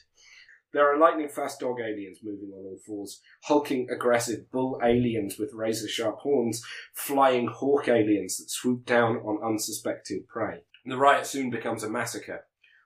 [0.76, 5.54] There are lightning fast dog aliens moving on all fours, hulking aggressive bull aliens with
[5.54, 6.62] razor sharp horns,
[6.94, 10.64] flying hawk aliens that swoop down on unsuspecting prey.
[10.86, 12.44] The riot soon becomes a massacre.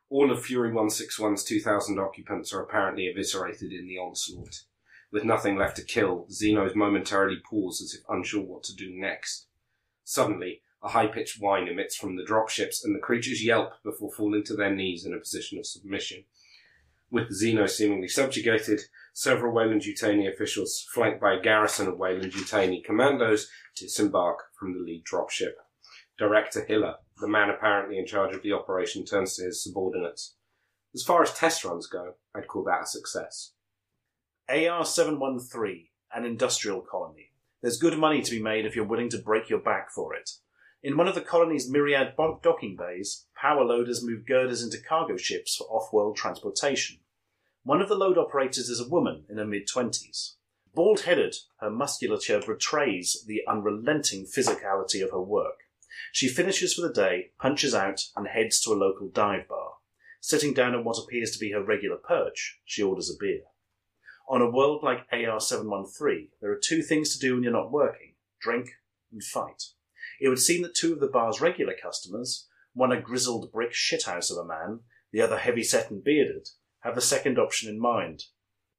[0.08, 4.66] All of Fury 161's 2,000 occupants are apparently eviscerated in the onslaught.
[5.12, 9.48] With nothing left to kill, Xenos momentarily pause as if unsure what to do next.
[10.04, 14.56] Suddenly, a high-pitched whine emits from the dropships, and the creatures yelp before falling to
[14.56, 16.26] their knees in a position of submission.
[17.12, 18.82] With Xenos seemingly subjugated,
[19.14, 24.80] several Wayland Yutani officials, flanked by a garrison of Wayland Yutani commandos, disembark from the
[24.80, 25.54] lead dropship.
[26.20, 30.36] Director Hiller, the man apparently in charge of the operation, turns to his subordinates.
[30.94, 33.54] As far as test runs go, I'd call that a success.
[34.48, 37.32] AR 713, an industrial colony.
[37.62, 40.30] There's good money to be made if you're willing to break your back for it.
[40.82, 45.58] In one of the colony's myriad docking bays, power loaders move girders into cargo ships
[45.58, 47.00] for off world transportation.
[47.64, 50.36] One of the load operators is a woman in her mid 20s.
[50.74, 55.64] Bald headed, her musculature betrays the unrelenting physicality of her work.
[56.14, 59.74] She finishes for the day, punches out, and heads to a local dive bar.
[60.22, 63.42] Sitting down at what appears to be her regular perch, she orders a beer.
[64.30, 67.72] On a world like AR 713, there are two things to do when you're not
[67.72, 68.70] working drink
[69.12, 69.74] and fight.
[70.20, 74.32] It would seem that two of the bar's regular customers, one a grizzled brick shithouse
[74.32, 76.50] of a man, the other heavy set and bearded,
[76.82, 78.24] have the second option in mind.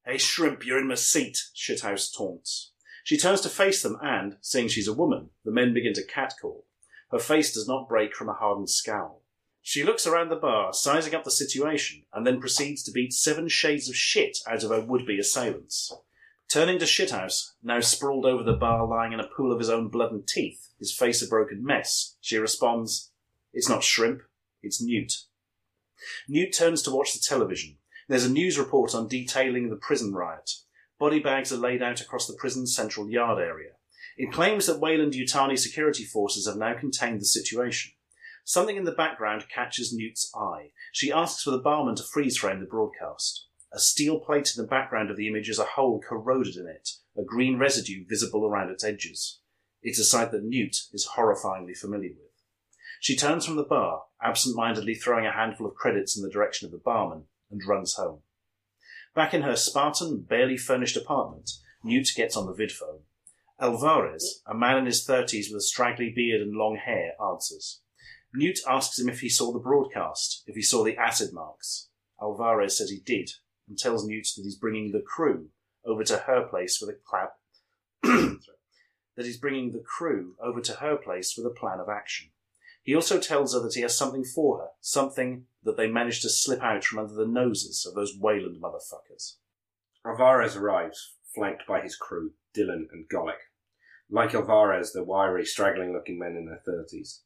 [0.05, 2.71] Hey, shrimp, you're in my seat, shithouse taunts.
[3.03, 6.65] She turns to face them and, seeing she's a woman, the men begin to catcall.
[7.11, 9.23] Her face does not break from a hardened scowl.
[9.61, 13.47] She looks around the bar, sizing up the situation, and then proceeds to beat seven
[13.47, 15.93] shades of shit out of her would-be assailants.
[16.51, 19.87] Turning to Shithouse, now sprawled over the bar lying in a pool of his own
[19.87, 23.13] blood and teeth, his face a broken mess, she responds,
[23.53, 24.23] It's not shrimp,
[24.61, 25.13] it's Newt.
[26.27, 27.77] Newt turns to watch the television.
[28.09, 30.51] There's a news report on detailing the prison riot.
[30.99, 33.71] Body bags are laid out across the prison's central yard area.
[34.17, 37.93] It claims that Wayland Yutani security forces have now contained the situation.
[38.43, 40.71] Something in the background catches Newt's eye.
[40.91, 43.47] She asks for the barman to freeze frame the broadcast.
[43.73, 46.89] A steel plate in the background of the image is a hole corroded in it,
[47.17, 49.39] a green residue visible around its edges.
[49.81, 52.31] It's a sight that Newt is horrifyingly familiar with.
[52.99, 56.65] She turns from the bar, absent mindedly throwing a handful of credits in the direction
[56.65, 58.23] of the barman, and runs home.
[59.15, 61.49] Back in her Spartan, barely furnished apartment,
[61.81, 63.03] Newt gets on the vidphone.
[63.59, 67.81] Alvarez, a man in his thirties with a straggly beard and long hair, answers.
[68.33, 71.89] Newt asks him if he saw the broadcast, if he saw the acid marks.
[72.21, 73.31] Alvarez says he did,
[73.71, 75.47] and tells Newt that he's bringing the crew
[75.85, 77.37] over to her place with a clap.
[78.03, 82.31] that he's bringing the crew over to her place with a plan of action.
[82.83, 86.29] He also tells her that he has something for her, something that they managed to
[86.29, 89.35] slip out from under the noses of those Wayland motherfuckers.
[90.05, 93.37] Alvarez arrives, flanked by his crew, Dylan and Golic.
[94.09, 97.21] Like Alvarez, they're wiry, straggling looking men in their thirties.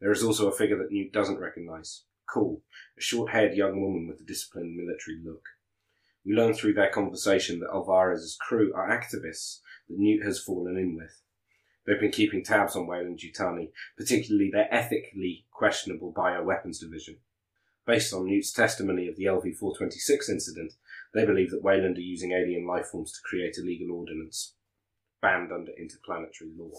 [0.00, 2.04] There is also a figure that Newt doesn't recognise.
[2.26, 2.62] Cool,
[2.96, 5.42] a short haired young woman with a disciplined military look.
[6.24, 10.94] We learn through their conversation that Alvarez's crew are activists that Newt has fallen in
[10.94, 11.22] with.
[11.86, 17.18] They've been keeping tabs on Wayland Yutani, particularly their ethically questionable bioweapons division.
[17.86, 20.74] Based on Newt's testimony of the LV 426 incident,
[21.14, 24.54] they believe that Wayland are using alien life forms to create a legal ordinance,
[25.22, 26.70] banned under interplanetary law.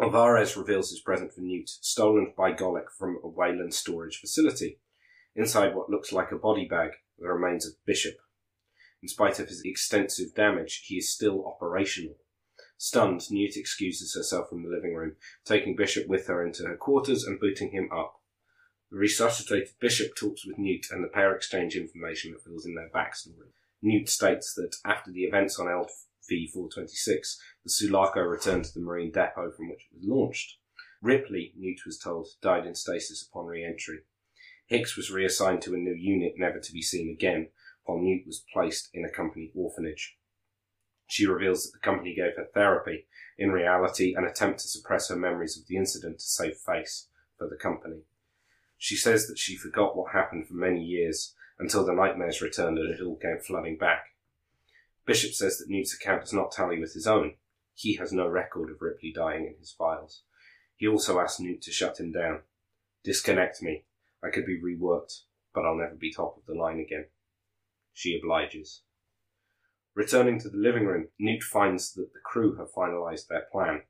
[0.00, 4.78] Alvarez reveals his present for Newt, stolen by Golic from a Wayland storage facility.
[5.34, 8.14] Inside what looks like a body bag, the remains of Bishop.
[9.02, 12.16] In spite of his extensive damage, he is still operational.
[12.76, 17.24] Stunned, Newt excuses herself from the living room, taking Bishop with her into her quarters
[17.24, 18.20] and booting him up.
[18.90, 22.88] The resuscitated Bishop talks with Newt and the pair exchange information that fills in their
[22.88, 23.52] backstory.
[23.82, 29.50] Newt states that after the events on LV-426, the Sulaco returned to the marine depot
[29.52, 30.56] from which it was launched.
[31.00, 34.00] Ripley, Newt was told, died in stasis upon re-entry.
[34.66, 37.48] Hicks was reassigned to a new unit never to be seen again,
[37.98, 40.16] Newt was placed in a company orphanage.
[41.06, 45.16] She reveals that the company gave her therapy, in reality an attempt to suppress her
[45.16, 48.02] memories of the incident to save face for the company.
[48.78, 52.90] She says that she forgot what happened for many years until the nightmares returned and
[52.90, 54.14] it all came flooding back.
[55.04, 57.34] Bishop says that Newt's account does not tally with his own.
[57.74, 60.22] He has no record of Ripley dying in his files.
[60.76, 62.40] He also asks Newt to shut him down.
[63.02, 63.84] Disconnect me.
[64.22, 65.22] I could be reworked,
[65.54, 67.06] but I'll never be top of the line again.
[67.92, 68.82] She obliges.
[69.94, 73.82] Returning to the living room, Newt finds that the crew have finalised their plan.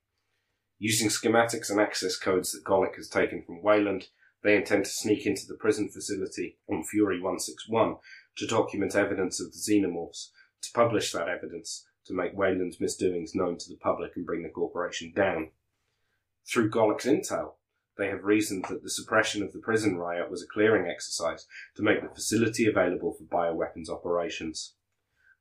[0.78, 4.08] Using schematics and access codes that Golic has taken from Wayland,
[4.42, 7.96] they intend to sneak into the prison facility on Fury 161
[8.36, 10.30] to document evidence of the xenomorphs,
[10.62, 14.48] to publish that evidence, to make Wayland's misdoings known to the public and bring the
[14.48, 15.50] corporation down.
[16.50, 17.54] Through Golic's intel,
[17.98, 21.83] they have reasoned that the suppression of the prison riot was a clearing exercise to
[21.83, 24.74] make the facility available for bioweapons operations.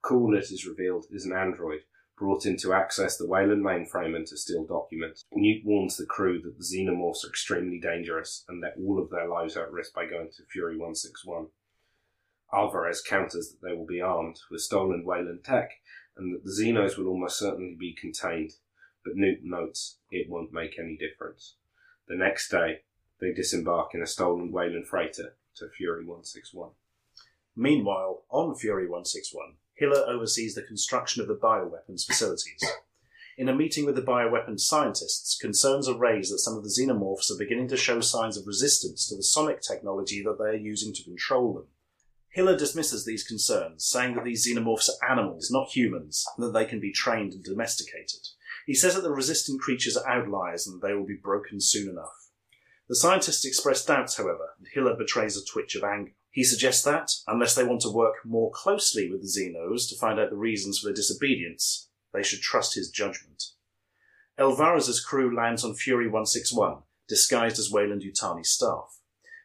[0.02, 1.82] Cool, it is revealed, is an android
[2.20, 5.24] brought in to access the Wayland mainframe and to steal documents.
[5.34, 9.28] Newt warns the crew that the xenomorphs are extremely dangerous and that all of their
[9.28, 11.48] lives are at risk by going to Fury 161.
[12.54, 15.72] Alvarez counters that they will be armed with stolen Wayland tech
[16.18, 18.52] and that the Xenos will almost certainly be contained,
[19.06, 21.56] but Newt notes it won't make any difference.
[22.10, 22.80] The next day,
[23.22, 26.72] they disembark in a stolen Wayland freighter to Fury 161.
[27.56, 32.66] Meanwhile, on Fury 161, Hiller oversees the construction of the bioweapons facilities.
[33.38, 37.30] In a meeting with the bioweapons scientists, concerns are raised that some of the xenomorphs
[37.30, 40.92] are beginning to show signs of resistance to the sonic technology that they are using
[40.96, 41.68] to control them.
[42.30, 46.66] Hiller dismisses these concerns, saying that these xenomorphs are animals, not humans, and that they
[46.66, 48.30] can be trained and domesticated.
[48.70, 52.30] He says that the resistant creatures are outliers and they will be broken soon enough.
[52.88, 56.12] The scientists express doubts, however, and Hiller betrays a twitch of anger.
[56.30, 60.20] He suggests that, unless they want to work more closely with the Xenos to find
[60.20, 63.44] out the reasons for their disobedience, they should trust his judgment.
[64.38, 69.00] Alvarez's crew lands on Fury 161, disguised as Wayland Yutani's staff.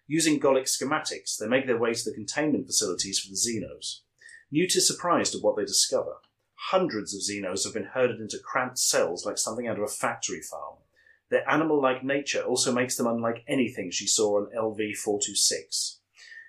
[0.06, 4.00] Using Golic schematics, they make their way to the containment facilities for the Xenos.
[4.50, 6.16] Newt is surprised at what they discover.
[6.68, 10.40] Hundreds of Xenos have been herded into cramped cells like something out of a factory
[10.40, 10.78] farm.
[11.28, 16.00] Their animal like nature also makes them unlike anything she saw on LV 426.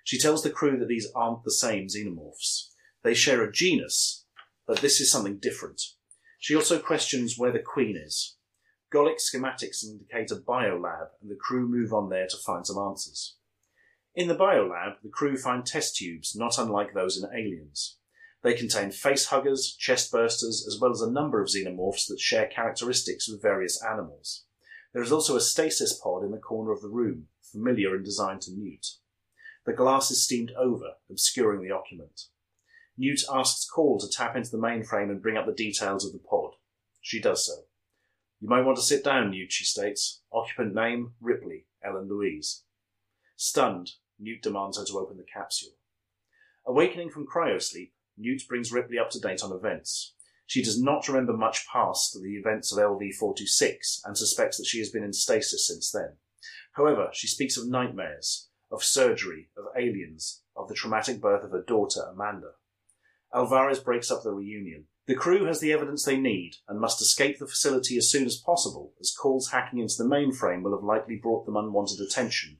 [0.05, 2.69] She tells the crew that these aren't the same xenomorphs.
[3.03, 4.25] They share a genus,
[4.65, 5.81] but this is something different.
[6.39, 8.37] She also questions where the Queen is.
[8.93, 13.35] Golic schematics indicate a biolab, and the crew move on there to find some answers.
[14.15, 17.97] In the biolab, the crew find test tubes not unlike those in Aliens.
[18.45, 22.45] They contain face huggers, chest bursters, as well as a number of xenomorphs that share
[22.45, 24.45] characteristics with various animals.
[24.93, 28.41] There is also a stasis pod in the corner of the room, familiar and designed
[28.41, 28.85] to Newt.
[29.65, 32.25] The glass is steamed over, obscuring the occupant.
[32.95, 36.19] Newt asks Call to tap into the mainframe and bring up the details of the
[36.19, 36.51] pod.
[37.01, 37.63] She does so.
[38.39, 40.21] You might want to sit down, Newt, she states.
[40.31, 42.61] Occupant name, Ripley, Ellen Louise.
[43.35, 45.71] Stunned, Newt demands her to open the capsule.
[46.67, 50.13] Awakening from cryosleep, Newt brings Ripley up to date on events.
[50.47, 54.79] She does not remember much past the events of LV 426 and suspects that she
[54.79, 56.17] has been in stasis since then.
[56.73, 61.63] However, she speaks of nightmares, of surgery, of aliens, of the traumatic birth of her
[61.65, 62.51] daughter, Amanda.
[63.33, 64.85] Alvarez breaks up the reunion.
[65.07, 68.37] The crew has the evidence they need and must escape the facility as soon as
[68.37, 72.57] possible, as Call's hacking into the mainframe will have likely brought them unwanted attention.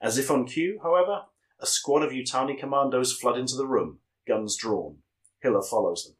[0.00, 1.22] As if on cue, however,
[1.60, 4.98] a squad of Yutani commandos flood into the room, guns drawn.
[5.40, 6.16] Hiller follows them.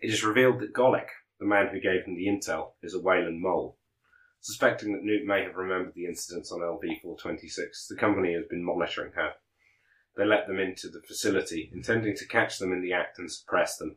[0.00, 1.08] It is revealed that Golic,
[1.40, 3.78] the man who gave him the intel, is a Wayland mole.
[4.40, 8.64] Suspecting that Newt may have remembered the incidents on LV 426, the company has been
[8.64, 9.32] monitoring her.
[10.16, 13.76] They let them into the facility, intending to catch them in the act and suppress
[13.76, 13.96] them.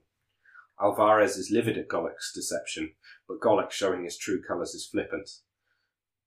[0.81, 2.93] Alvarez is livid at Golic's deception,
[3.27, 5.29] but Golic, showing his true colours, is flippant.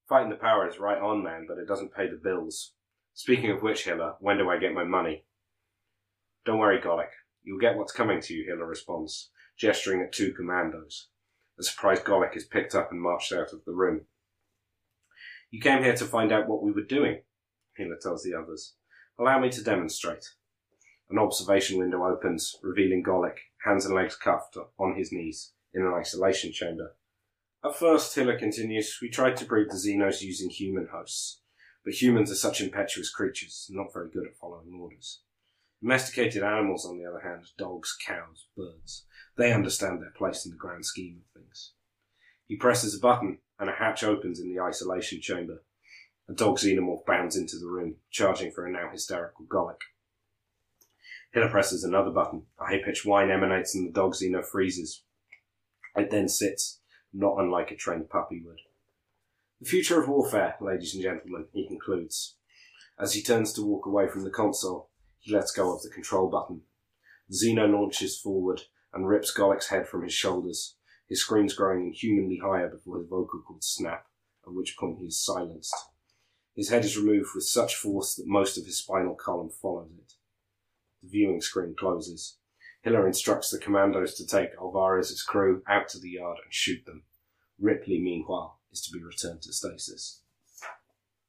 [0.09, 2.75] Fighting the power is right on, man, but it doesn't pay the bills.
[3.15, 5.25] Speaking of which, Hiller, when do I get my money?
[6.45, 7.11] Don't worry, Golic.
[7.45, 11.09] You'll get what's coming to you, Hiller responds, gesturing at two commandos.
[11.59, 14.03] The surprised Golic is picked up and marched out of the room.
[15.51, 17.23] You came here to find out what we were doing,
[17.77, 18.75] Hiller tells the others.
[19.19, 20.31] Allow me to demonstrate.
[21.11, 25.93] An observation window opens, revealing Golic, hands and legs cuffed on his knees, in an
[25.93, 26.97] isolation chamber.
[27.63, 31.42] At first, Hiller continues, we tried to breed the Xenos using human hosts,
[31.85, 35.21] but humans are such impetuous creatures, not very good at following orders.
[35.83, 39.05] Domesticated animals, on the other hand, dogs, cows, birds,
[39.37, 41.73] they understand their place in the grand scheme of things.
[42.47, 45.65] He presses a button, and a hatch opens in the isolation chamber.
[46.29, 49.81] A dog xenomorph bounds into the room, charging for a now hysterical Golic.
[51.33, 52.47] Hiller presses another button.
[52.61, 55.03] A high-pitched whine emanates and the dog xeno freezes.
[55.97, 56.81] It then sits,
[57.13, 58.61] not unlike a trained puppy would.
[59.63, 62.35] The future of warfare, ladies and gentlemen, he concludes.
[62.99, 66.29] As he turns to walk away from the console, he lets go of the control
[66.29, 66.63] button.
[67.31, 70.75] Xeno launches forward and rips Golic's head from his shoulders,
[71.09, 74.07] his screams growing inhumanly higher before his vocal cords snap,
[74.45, 75.77] at which point he is silenced.
[76.57, 80.15] His head is removed with such force that most of his spinal column follows it.
[81.05, 82.37] The viewing screen closes.
[82.83, 87.05] Hiller instructs the commandos to take Alvarez's crew out to the yard and shoot them.
[87.61, 90.23] Ripley, meanwhile, is to be returned to stasis.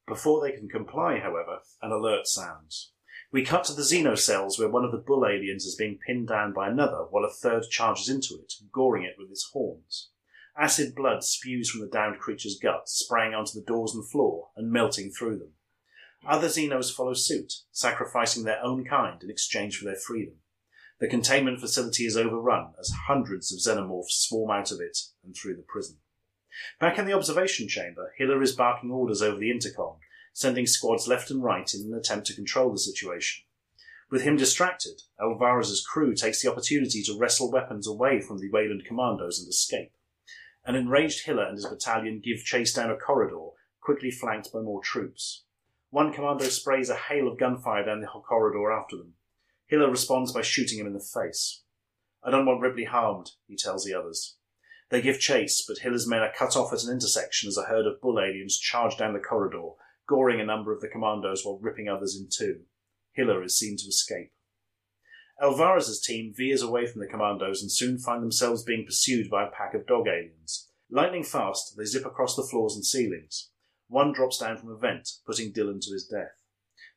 [0.07, 2.91] Before they can comply, however, an alert sounds.
[3.31, 6.27] We cut to the Xeno cells where one of the bull aliens is being pinned
[6.27, 10.09] down by another while a third charges into it, goring it with its horns.
[10.55, 14.71] Acid blood spews from the downed creature's guts, spraying onto the doors and floor and
[14.71, 15.53] melting through them.
[16.27, 20.35] Other Xenos follow suit, sacrificing their own kind in exchange for their freedom.
[20.99, 25.55] The containment facility is overrun as hundreds of xenomorphs swarm out of it and through
[25.55, 25.97] the prison.
[26.79, 29.97] Back in the observation chamber, Hiller is barking orders over the intercom,
[30.33, 33.45] sending squads left and right in an attempt to control the situation.
[34.09, 38.85] With him distracted, Alvarez's crew takes the opportunity to wrestle weapons away from the Wayland
[38.85, 39.91] commandos and escape.
[40.65, 43.49] An enraged Hiller and his battalion give chase down a corridor,
[43.81, 45.43] quickly flanked by more troops.
[45.89, 49.15] One commando sprays a hail of gunfire down the corridor after them.
[49.67, 51.63] Hiller responds by shooting him in the face.
[52.23, 54.37] I don't want Ripley harmed, he tells the others.
[54.93, 57.87] They give chase, but Hiller's men are cut off at an intersection as a herd
[57.87, 59.69] of bull aliens charge down the corridor,
[60.07, 62.65] goring a number of the commandos while ripping others in two.
[63.13, 64.31] Hiller is seen to escape.
[65.41, 69.49] Alvarez's team veers away from the commandos and soon find themselves being pursued by a
[69.49, 70.69] pack of dog aliens.
[70.91, 73.49] Lightning fast, they zip across the floors and ceilings.
[73.87, 76.43] One drops down from a vent, putting Dillon to his death.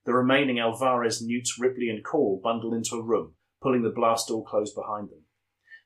[0.04, 4.44] The remaining Alvarez, Newt, Ripley, and Call bundle into a room, pulling the blast door
[4.44, 5.22] closed behind them.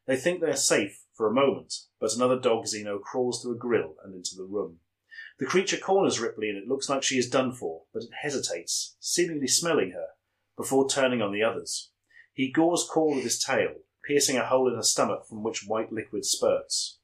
[0.09, 3.59] They think they are safe for a moment, but another dog Xeno crawls through a
[3.59, 4.79] grill and into the room.
[5.39, 8.97] The creature corners Ripley and it looks like she is done for, but it hesitates,
[9.01, 10.07] seemingly smelling her,
[10.57, 11.91] before turning on the others.
[12.33, 13.75] He gores Call with his tail,
[14.09, 17.01] piercing a hole in her stomach from which white liquid spurts.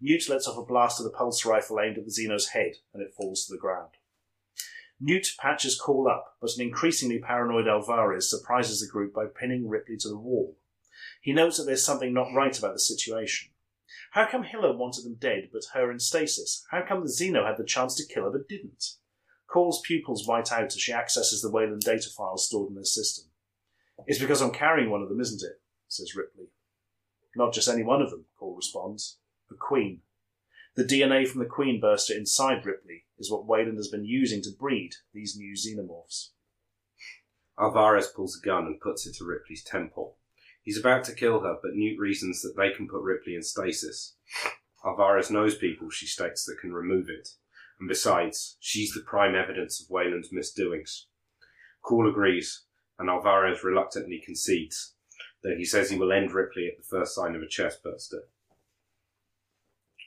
[0.00, 3.02] Newt lets off a blast of the pulse rifle aimed at the Xeno's head, and
[3.02, 3.90] it falls to the ground.
[4.98, 9.98] Newt patches Call up, but an increasingly paranoid Alvarez surprises the group by pinning Ripley
[9.98, 10.56] to the wall.
[11.20, 13.50] He notes that there's something not right about the situation.
[14.12, 16.64] How come Hiller wanted them dead, but her in stasis?
[16.70, 18.84] How come the Xeno had the chance to kill her but didn't?
[19.48, 23.30] Call's pupils white out as she accesses the Wayland data files stored in their system.
[24.06, 25.60] It's because I'm carrying one of them, isn't it?
[25.88, 26.48] says Ripley.
[27.34, 29.18] Not just any one of them, Call responds.
[29.48, 30.02] The Queen.
[30.74, 34.50] The DNA from the Queen burster inside Ripley is what Wayland has been using to
[34.50, 36.30] breed these new xenomorphs.
[37.58, 40.16] Alvarez pulls a gun and puts it to Ripley's temple.
[40.68, 44.16] He's about to kill her, but Newt reasons that they can put Ripley in stasis.
[44.84, 47.26] Alvarez knows people, she states, that can remove it.
[47.80, 51.06] And besides, she's the prime evidence of Wayland's misdoings.
[51.80, 52.64] Call agrees,
[52.98, 54.92] and Alvarez reluctantly concedes,
[55.42, 58.24] though he says he will end Ripley at the first sign of a chest burster.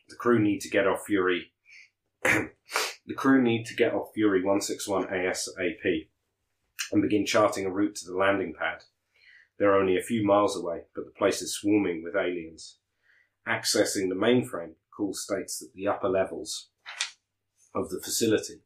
[0.09, 1.53] The crew need to get off Fury.
[2.23, 6.09] the crew need to get off Fury 161 ASAP
[6.91, 8.83] and begin charting a route to the landing pad.
[9.61, 12.79] They're only a few miles away, but the place is swarming with aliens.
[13.47, 16.71] Accessing the mainframe, Call states that the upper levels
[17.75, 18.63] of the facility.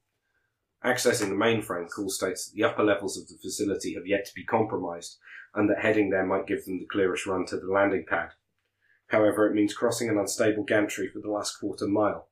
[0.85, 4.33] Accessing the mainframe, Call states that the upper levels of the facility have yet to
[4.33, 5.17] be compromised,
[5.53, 8.29] and that heading there might give them the clearest run to the landing pad.
[9.07, 12.29] However, it means crossing an unstable gantry for the last quarter mile.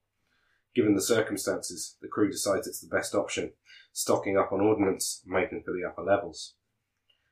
[0.73, 3.51] Given the circumstances, the crew decides it's the best option,
[3.91, 6.53] stocking up on ordnance making for the upper levels.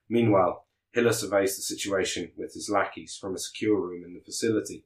[0.10, 4.86] Meanwhile, Hiller surveys the situation with his lackeys from a secure room in the facility.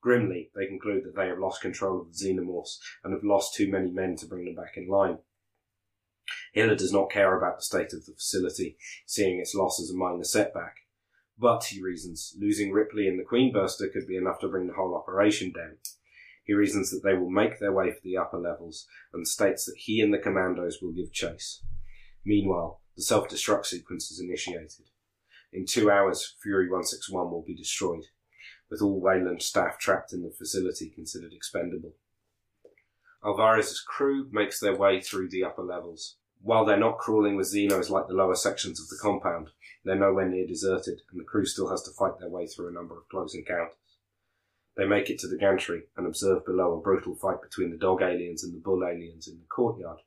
[0.00, 3.70] Grimly, they conclude that they have lost control of the xenomorphs and have lost too
[3.70, 5.18] many men to bring them back in line.
[6.52, 8.76] Hiller does not care about the state of the facility,
[9.06, 10.76] seeing its loss as a minor setback.
[11.38, 14.74] But, he reasons, losing Ripley and the Queen Burster could be enough to bring the
[14.74, 15.78] whole operation down.
[16.44, 19.76] He reasons that they will make their way for the upper levels and states that
[19.76, 21.62] he and the commandos will give chase.
[22.24, 24.90] Meanwhile, the self-destruct sequence is initiated.
[25.52, 28.06] In two hours, Fury 161 will be destroyed,
[28.70, 31.94] with all Wayland staff trapped in the facility considered expendable.
[33.24, 36.16] Alvarez's crew makes their way through the upper levels.
[36.40, 39.50] While they're not crawling with Xenos like the lower sections of the compound,
[39.84, 42.72] they're nowhere near deserted, and the crew still has to fight their way through a
[42.72, 43.74] number of close encounters.
[44.76, 48.02] They make it to the gantry and observe below a brutal fight between the dog
[48.02, 49.98] aliens and the bull aliens in the courtyard.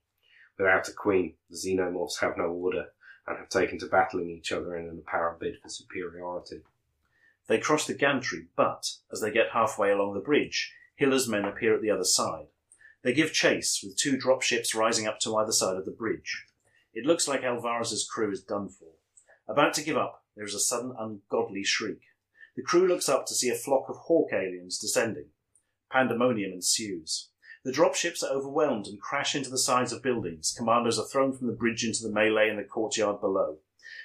[0.57, 2.87] Without a queen, the xenomorphs have no order
[3.27, 6.61] and have taken to battling each other in an apparent bid for superiority.
[7.47, 11.75] They cross the gantry, but as they get halfway along the bridge, Hiller's men appear
[11.75, 12.45] at the other side.
[13.01, 16.45] They give chase, with two dropships rising up to either side of the bridge.
[16.93, 18.93] It looks like Alvarez's crew is done for.
[19.47, 22.01] About to give up, there is a sudden ungodly shriek.
[22.55, 25.27] The crew looks up to see a flock of hawk aliens descending.
[25.91, 27.29] Pandemonium ensues.
[27.63, 30.53] The dropships are overwhelmed and crash into the sides of buildings.
[30.55, 33.59] Commandos are thrown from the bridge into the melee in the courtyard below.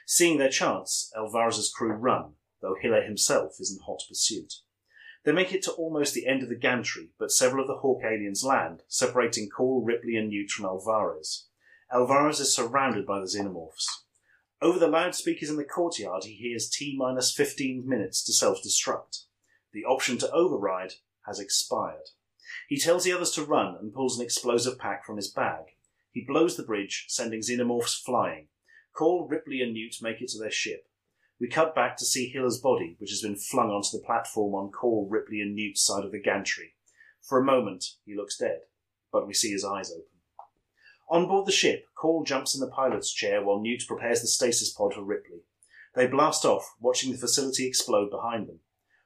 [0.07, 4.55] Seeing their chance, Alvarez's crew run, though Hiller himself is in hot pursuit.
[5.25, 8.03] They make it to almost the end of the gantry, but several of the Hawk
[8.05, 11.49] aliens land, separating Call, Ripley, and Newt from Alvarez.
[11.93, 13.87] Alvarez is surrounded by the xenomorphs.
[14.63, 19.25] Over the loudspeakers in the courtyard, he hears T minus 15 minutes to self destruct.
[19.73, 20.95] The option to override
[21.27, 22.11] has expired.
[22.69, 25.65] He tells the others to run and pulls an explosive pack from his bag.
[26.13, 28.49] He blows the bridge, sending xenomorphs flying.
[28.93, 30.87] Call, Ripley, and Newt make it to their ship.
[31.41, 34.71] We cut back to see Hiller's body, which has been flung onto the platform on
[34.71, 36.75] Call, Ripley, and Newt's side of the gantry.
[37.23, 38.61] For a moment, he looks dead,
[39.11, 40.05] but we see his eyes open.
[41.09, 44.71] On board the ship, Call jumps in the pilot's chair while Newt prepares the stasis
[44.75, 45.41] pod for Ripley.
[45.95, 48.61] They blast off, watching the facility explode behind them.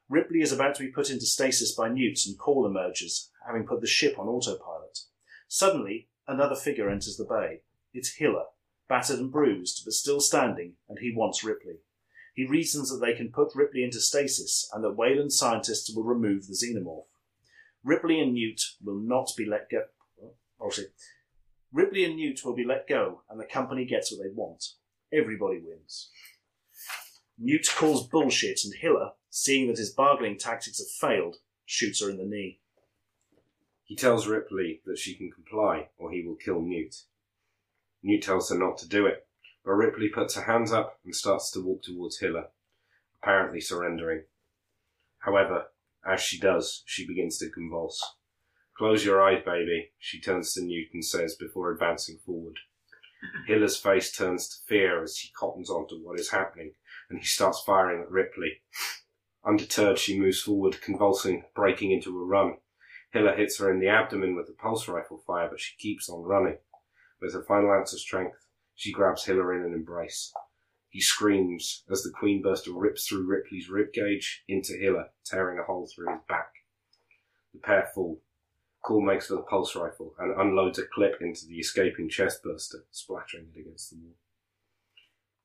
[0.09, 3.81] Ripley is about to be put into stasis by Newt, and Call emerges, having put
[3.81, 4.99] the ship on autopilot.
[5.47, 7.61] Suddenly, another figure enters the bay.
[7.93, 8.45] It's Hiller,
[8.89, 11.77] battered and bruised, but still standing, and he wants Ripley.
[12.33, 16.47] He reasons that they can put Ripley into stasis and that Wayland scientists will remove
[16.47, 17.05] the xenomorph.
[17.83, 19.83] Ripley and Newt will not be let go.
[20.59, 20.85] Oh, see.
[21.71, 24.63] Ripley and Newt will be let go, and the company gets what they want.
[25.11, 26.09] Everybody wins.
[27.37, 32.17] Newt calls bullshit, and Hiller, seeing that his bargaining tactics have failed, shoots her in
[32.17, 32.61] the knee.
[33.85, 36.95] He tells Ripley that she can comply or he will kill Newt.
[38.01, 39.27] Newt tells her not to do it,
[39.63, 42.47] but Ripley puts her hands up and starts to walk towards Hiller,
[43.21, 44.23] apparently surrendering.
[45.19, 45.67] However,
[46.05, 48.01] as she does, she begins to convulse.
[48.77, 52.59] Close your eyes, baby, she turns to Newt and says before advancing forward.
[53.47, 56.73] Hiller's face turns to fear as he cottons onto what is happening,
[57.09, 58.61] and he starts firing at Ripley.
[59.45, 62.57] Undeterred, she moves forward, convulsing, breaking into a run.
[63.13, 66.23] Hiller hits her in the abdomen with a pulse rifle fire, but she keeps on
[66.23, 66.57] running.
[67.21, 70.33] With her final ounce of strength, she grabs Hiller in an embrace.
[70.89, 75.87] He screams as the Queen Burster rips through Ripley's ribcage into Hiller, tearing a hole
[75.87, 76.53] through his back.
[77.53, 78.19] The pair fall.
[78.83, 82.85] Call makes for the pulse rifle and unloads a clip into the escaping chest burster,
[82.91, 84.15] splattering it against the wall.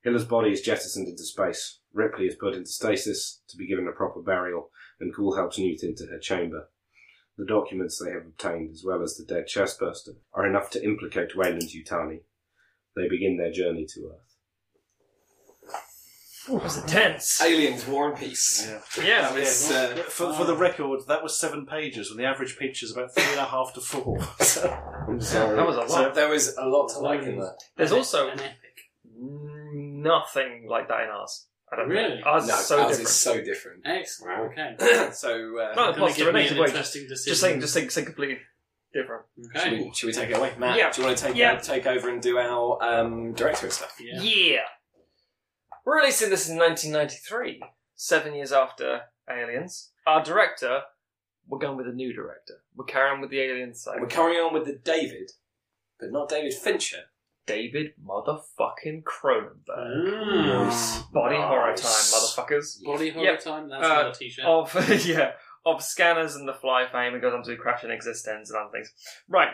[0.01, 1.79] Hiller's body is jettisoned into space.
[1.93, 5.83] Ripley is put into stasis to be given a proper burial, and Call helps Newt
[5.83, 6.69] into her chamber.
[7.39, 11.37] The documents they have obtained, as well as the dead chestburster, are enough to implicate
[11.37, 12.19] Wayland Yutani.
[12.97, 15.75] They begin their journey to Earth.
[16.49, 17.41] It was intense.
[17.41, 18.67] Aliens, War and Peace.
[18.97, 19.05] Yeah.
[19.05, 22.57] Yeah, That was, uh, For, for the record, that was seven pages, and the average
[22.57, 24.17] picture is about three and a half to four.
[25.07, 25.55] I'm sorry.
[25.55, 25.89] that was a lot.
[25.89, 27.57] So- there was a lot to like in that.
[27.77, 28.57] There's also an epic.
[29.15, 31.45] nothing like that in ours.
[31.71, 32.15] I don't Really?
[32.15, 32.25] think.
[32.25, 33.09] Ours no, is so ours different.
[33.09, 33.81] is so different.
[33.85, 34.39] Excellent.
[34.51, 35.09] Okay.
[35.13, 36.69] so, uh, No, Gonna positive give me an ways.
[36.71, 37.31] interesting decision.
[37.31, 38.39] Just saying, just saying, saying completely
[38.91, 39.23] different.
[39.37, 39.83] should, Okay.
[39.83, 40.53] we, should we take it away?
[40.57, 40.91] Matt, Yeah.
[40.91, 41.53] do you want to take, Yeah.
[41.53, 43.95] uh, take over and do our um, director and stuff?
[43.99, 44.61] Yeah.
[45.85, 47.61] We're releasing this in 1993,
[47.95, 49.91] seven years after Aliens.
[50.07, 50.81] Our director,
[51.47, 52.61] we're going with a new director.
[52.75, 54.01] We're carrying on with the Aliens side.
[54.01, 55.31] We're carrying on with the David,
[55.99, 57.03] but not David Fincher.
[57.49, 60.13] David motherfucking Cronenberg.
[60.13, 61.11] Mm.
[61.11, 62.83] Body horror time, motherfuckers.
[62.83, 63.39] Body horror Yep.
[63.43, 63.69] time.
[63.69, 64.45] That's Uh, another t-shirt.
[64.45, 64.73] Of
[65.07, 65.31] yeah,
[65.65, 68.69] of Scanners and The Fly fame, and goes on to Crash and eXistenZ and other
[68.71, 68.93] things.
[69.27, 69.49] Right.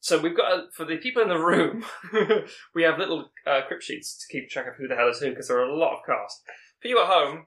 [0.00, 1.84] So we've got a, for the people in the room,
[2.74, 5.30] we have little uh, crypt sheets to keep track of who the hell is who
[5.30, 6.42] because there are a lot of cast.
[6.82, 7.46] For you at home,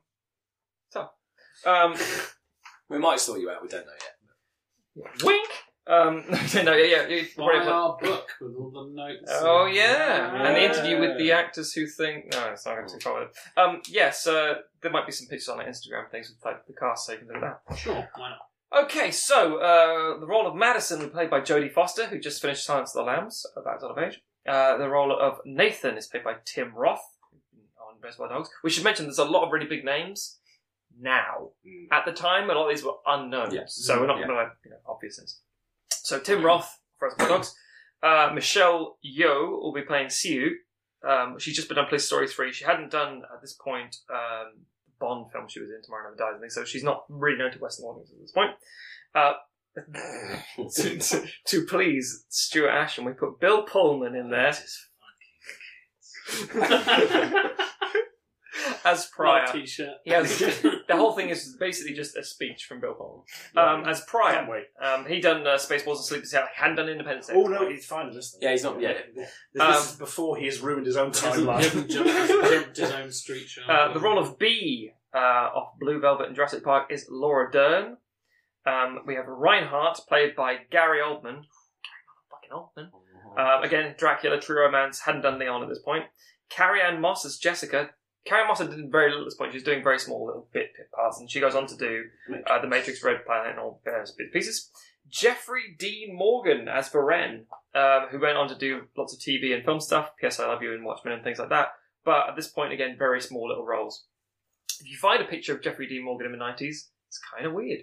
[0.93, 1.09] tough.
[1.65, 1.95] Um,
[2.89, 3.61] We might sort you out.
[3.63, 3.91] We don't know
[4.95, 5.23] yet.
[5.23, 5.49] wink.
[5.85, 7.07] Um, no, yeah, yeah.
[7.07, 9.29] you- Buy our book with all the notes.
[9.31, 12.99] Oh yeah, and the interview with the actors who think no, it's not going too
[12.99, 13.59] far with it.
[13.59, 16.73] Um, yes, uh, there might be some pictures on our Instagram things with like the
[16.73, 17.77] cast, so you can do that.
[17.77, 18.07] Sure.
[18.15, 18.83] Why not?
[18.85, 22.65] Okay, so uh, the role of Madison was played by Jodie Foster, who just finished
[22.65, 24.21] Silence of the Lambs at that sort of age.
[24.47, 27.03] Uh, the role of Nathan is played by Tim Roth
[27.77, 28.49] on Reservoir Dogs.
[28.63, 30.39] We should mention there's a lot of really big names
[30.99, 31.49] now.
[31.67, 31.87] Mm.
[31.91, 33.75] At the time, a lot of these were unknown, Yes.
[33.75, 34.27] so we're not Yeah.
[34.27, 35.39] going to you know, obvious things.
[36.03, 37.55] So Tim Roth, Reservoir Dogs.
[38.01, 40.51] Uh, Michelle Yeoh will be playing Siu.
[41.07, 42.51] Um, she's just been on Police Story 3.
[42.51, 44.65] She hadn't done, at this point, um,
[44.99, 47.51] Bond film she was in, Tomorrow Never Dies, I think, so she's not really known
[47.51, 48.51] to Western audiences at this point.
[49.15, 49.33] Uh,
[50.75, 54.53] to, to, to please Stuart Ashton, we put Bill Pullman in there
[58.85, 59.45] as Pryor.
[59.45, 59.89] Not a t-shirt.
[60.03, 63.23] He has, the whole thing is basically just a speech from Bill Pullman.
[63.55, 64.33] Um, as Pryor.
[64.35, 64.65] Can't wait.
[64.81, 66.49] Um, he done uh, Spaceballs and Sleepy Seattle.
[66.55, 67.33] He hadn't done Independence Day.
[67.35, 68.37] Oh no, he's fine in this.
[68.41, 68.79] Yeah, he's not.
[68.81, 69.29] Yeah, This
[69.61, 71.89] Um, is before he has ruined his own He hasn't, he hasn't timeline.
[71.89, 73.61] jumped, jumped his own street show.
[73.67, 77.97] Uh, the role of B uh, of Blue Velvet and Jurassic Park is Laura Dern.
[78.65, 81.41] Um, we have Reinhardt, played by Gary Oldman.
[81.43, 82.89] Gary motherfucking Oldman.
[83.37, 86.05] Uh, again, Dracula, True Romance, hadn't done Leon at this point.
[86.49, 87.89] Carrie Ann Moss as Jessica.
[88.25, 89.51] Carrie Moss done very little at this point.
[89.51, 92.05] She's doing very small little bit, parts, and she goes on to do
[92.47, 94.71] uh, The Matrix, Red Planet, and all uh, bits and pieces.
[95.09, 97.45] Jeffrey Dean Morgan as Varen,
[97.75, 100.11] um, who went on to do lots of TV and film stuff.
[100.19, 100.39] P.S.
[100.39, 101.73] I Love You and Watchmen and things like that.
[102.05, 104.05] But at this point, again, very small little roles.
[104.79, 107.53] If you find a picture of Jeffrey Dean Morgan in the 90s, it's kind of
[107.53, 107.81] weird.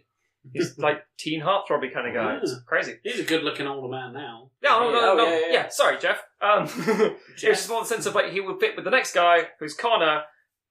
[0.52, 2.38] He's like teen heartthrobbing kind of guy.
[2.42, 2.94] It's crazy.
[3.02, 4.50] He's a good-looking older man now.
[4.62, 5.24] No, no, no, Oh, no.
[5.24, 5.68] yeah, yeah, Yeah, yeah.
[5.68, 6.22] sorry, Jeff.
[6.40, 9.12] Um, it was just more the sense of like he would fit with the next
[9.14, 10.22] guy, who's Connor,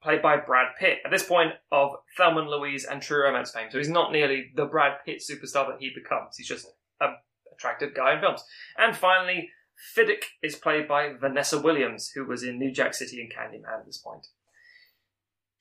[0.01, 0.99] played by Brad Pitt.
[1.05, 4.51] At this point of Thelma and Louise and True Romance fame, so he's not nearly
[4.55, 6.36] the Brad Pitt superstar that he becomes.
[6.38, 6.67] He's just
[7.01, 7.15] an
[7.53, 8.43] attractive guy in films.
[8.78, 9.49] And finally,
[9.95, 13.86] Fiddick is played by Vanessa Williams, who was in New Jack City and Candyman at
[13.86, 14.28] this point.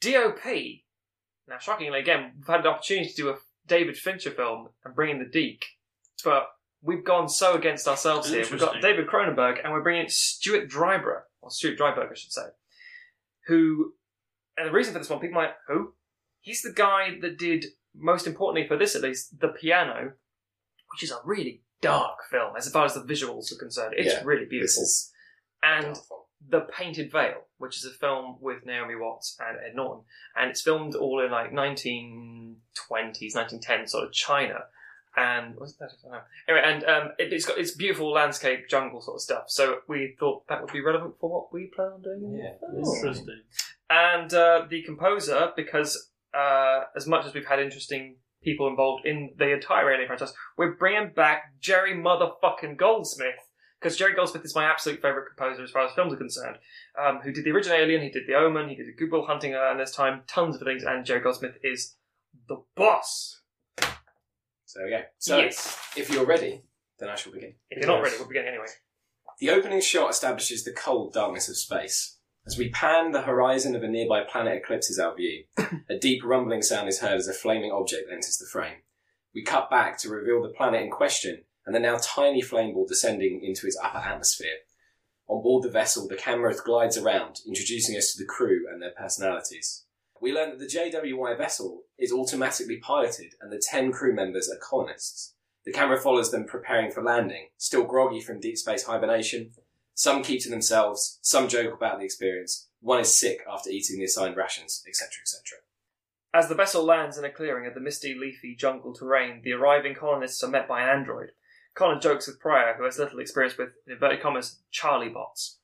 [0.00, 0.44] DOP.
[1.48, 3.36] Now, shockingly, again, we've had the opportunity to do a
[3.68, 5.64] David Fincher film and bring in the Deke,
[6.24, 6.48] but
[6.82, 8.44] we've gone so against ourselves here.
[8.50, 12.46] We've got David Cronenberg and we're bringing Stuart Dryber, or Stuart Dryburgh, I should say,
[13.46, 13.94] who
[14.56, 15.94] and the reason for this one, people might who?
[16.40, 17.66] He's the guy that did
[17.96, 20.12] most importantly for this at least the piano,
[20.92, 23.94] which is a really dark film as far as the visuals are concerned.
[23.96, 24.84] It's Yeah, really beautiful.
[25.62, 25.96] and.
[26.50, 30.04] The Painted Veil, which is a film with Naomi Watts and Ed Norton,
[30.36, 32.56] and it's filmed all in like 1920s,
[33.34, 34.60] 1910s sort of China.
[35.16, 35.90] And what's that?
[35.90, 36.20] I don't know.
[36.48, 39.44] Anyway, and um, it, it's got it's beautiful landscape, jungle sort of stuff.
[39.48, 42.40] So we thought that would be relevant for what we plan on doing.
[42.40, 42.68] Yeah.
[42.78, 43.42] Interesting.
[43.90, 49.30] And uh, the composer, because uh, as much as we've had interesting people involved in
[49.36, 53.47] the entire Alien franchise, we're bringing back Jerry motherfucking Goldsmith.
[53.80, 56.56] Because Jerry Goldsmith is my absolute favourite composer as far as films are concerned.
[57.00, 59.54] Um, who did the original Alien, he did The Omen, he did Good Will Hunting
[59.54, 61.94] and this time, tons of things, and Jerry Goldsmith is
[62.48, 63.40] the boss.
[64.64, 65.02] So yeah.
[65.18, 65.78] So yes.
[65.96, 66.62] if you're ready,
[66.98, 67.54] then I shall begin.
[67.70, 68.66] If you're not ready, we're beginning anyway.
[69.38, 72.18] The opening shot establishes the cold darkness of space.
[72.46, 75.44] As we pan, the horizon of a nearby planet eclipses our view.
[75.88, 78.78] a deep rumbling sound is heard as a flaming object enters the frame.
[79.34, 82.86] We cut back to reveal the planet in question and the now tiny flame ball
[82.86, 84.56] descending into its upper atmosphere.
[85.28, 88.92] On board the vessel, the camera glides around, introducing us to the crew and their
[88.92, 89.84] personalities.
[90.18, 94.56] We learn that the JWY vessel is automatically piloted and the 10 crew members are
[94.56, 95.34] colonists.
[95.66, 99.50] The camera follows them preparing for landing, still groggy from deep space hibernation.
[99.92, 104.06] Some keep to themselves, some joke about the experience, one is sick after eating the
[104.06, 105.58] assigned rations, etc., etc.
[106.32, 109.94] As the vessel lands in a clearing of the misty, leafy jungle terrain, the arriving
[109.94, 111.32] colonists are met by an android.
[111.74, 115.58] Connor jokes with Pryor, who has little experience with, in inverted commas, Charlie bots.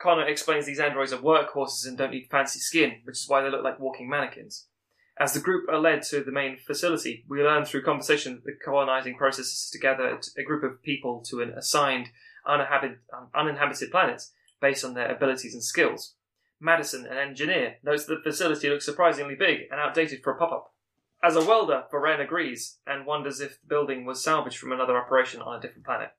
[0.00, 3.50] Connor explains these androids are workhorses and don't need fancy skin, which is why they
[3.50, 4.66] look like walking mannequins.
[5.18, 8.58] As the group are led to the main facility, we learn through conversation that the
[8.64, 12.08] colonizing process is to gather a group of people to an assigned
[12.46, 14.22] uninhabited, planet
[14.60, 16.14] based on their abilities and skills.
[16.58, 20.52] Madison, an engineer, notes that the facility looks surprisingly big and outdated for a pop
[20.52, 20.74] up.
[21.24, 25.40] As a welder, Varen agrees and wonders if the building was salvaged from another operation
[25.40, 26.10] on a different planet.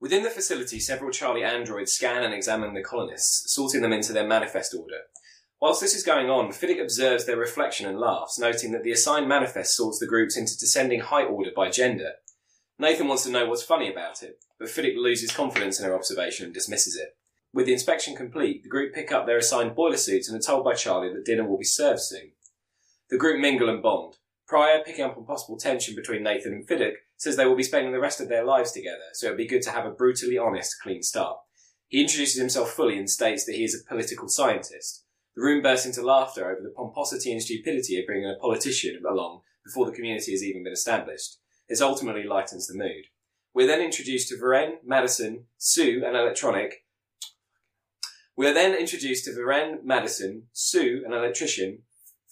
[0.00, 4.26] Within the facility, several Charlie androids scan and examine the colonists, sorting them into their
[4.26, 5.02] manifest order.
[5.60, 9.28] Whilst this is going on, Fiddick observes their reflection and laughs, noting that the assigned
[9.28, 12.14] manifest sorts the groups into descending height order by gender.
[12.80, 16.46] Nathan wants to know what's funny about it, but Fiddick loses confidence in her observation
[16.46, 17.16] and dismisses it.
[17.52, 20.64] With the inspection complete, the group pick up their assigned boiler suits and are told
[20.64, 22.32] by Charlie that dinner will be served soon.
[23.08, 24.16] The group mingle and bond.
[24.48, 27.92] Pryor, picking up on possible tension between Nathan and Fiddick, says they will be spending
[27.92, 30.76] the rest of their lives together, so it'd be good to have a brutally honest,
[30.82, 31.36] clean start.
[31.88, 35.04] He introduces himself fully and states that he is a political scientist.
[35.36, 39.42] The room bursts into laughter over the pomposity and stupidity of bringing a politician along
[39.64, 41.36] before the community has even been established.
[41.68, 43.04] This ultimately lightens the mood.
[43.52, 46.84] We're then introduced to Varen, Madison, Sue, and electronic.
[48.34, 51.80] We are then introduced to Varen, Madison, Sue, an electrician,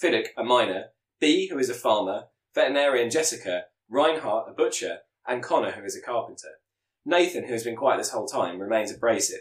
[0.01, 0.87] Fiddick, a miner,
[1.21, 6.01] B, who is a farmer, veterinarian Jessica, Reinhardt, a butcher, and Connor, who is a
[6.01, 6.59] carpenter.
[7.05, 9.41] Nathan, who has been quiet this whole time, remains abrasive.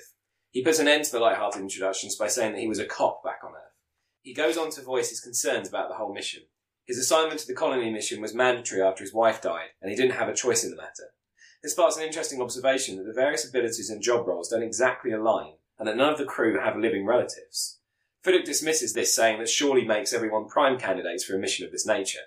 [0.52, 3.24] He puts an end to the light-hearted introductions by saying that he was a cop
[3.24, 3.74] back on Earth.
[4.22, 6.44] He goes on to voice his concerns about the whole mission.
[6.86, 10.16] His assignment to the colony mission was mandatory after his wife died, and he didn't
[10.16, 11.14] have a choice in the matter.
[11.62, 15.54] This sparks an interesting observation that the various abilities and job roles don't exactly align,
[15.78, 17.80] and that none of the crew have living relatives.
[18.26, 21.86] Fiddick dismisses this, saying that surely makes everyone prime candidates for a mission of this
[21.86, 22.22] nature.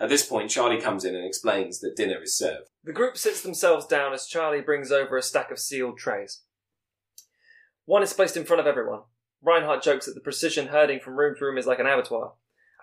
[0.00, 2.68] At this point, Charlie comes in and explains that dinner is served.
[2.82, 6.42] The group sits themselves down as Charlie brings over a stack of sealed trays.
[7.84, 9.02] One is placed in front of everyone.
[9.40, 12.32] Reinhardt jokes that the precision herding from room to room is like an abattoir.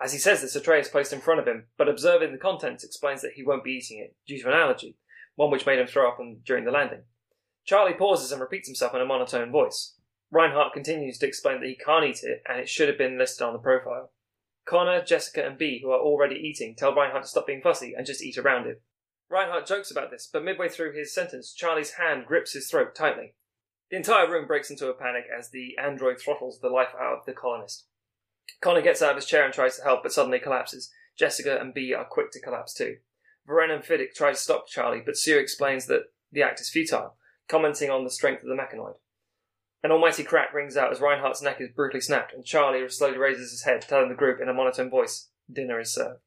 [0.02, 2.38] As he says this, a tray is placed in front of him, but observing the
[2.38, 4.96] contents explains that he won't be eating it due to an allergy,
[5.34, 7.02] one which made him throw up during the landing.
[7.66, 9.93] Charlie pauses and repeats himself in a monotone voice.
[10.34, 13.46] Reinhardt continues to explain that he can't eat it and it should have been listed
[13.46, 14.10] on the profile.
[14.66, 18.04] Connor, Jessica, and B, who are already eating, tell Reinhardt to stop being fussy and
[18.04, 18.82] just eat around it.
[19.30, 23.34] Reinhardt jokes about this, but midway through his sentence, Charlie's hand grips his throat tightly.
[23.92, 27.26] The entire room breaks into a panic as the android throttles the life out of
[27.26, 27.86] the colonist.
[28.60, 30.90] Connor gets out of his chair and tries to help, but suddenly collapses.
[31.16, 32.96] Jessica and B are quick to collapse too.
[33.48, 37.14] Varen and Fiddick try to stop Charlie, but Sue explains that the act is futile,
[37.46, 38.96] commenting on the strength of the mechanoid.
[39.84, 43.50] An almighty crack rings out as Reinhardt's neck is brutally snapped, and Charlie slowly raises
[43.50, 46.22] his head, telling the group in a monotone voice, Dinner is served.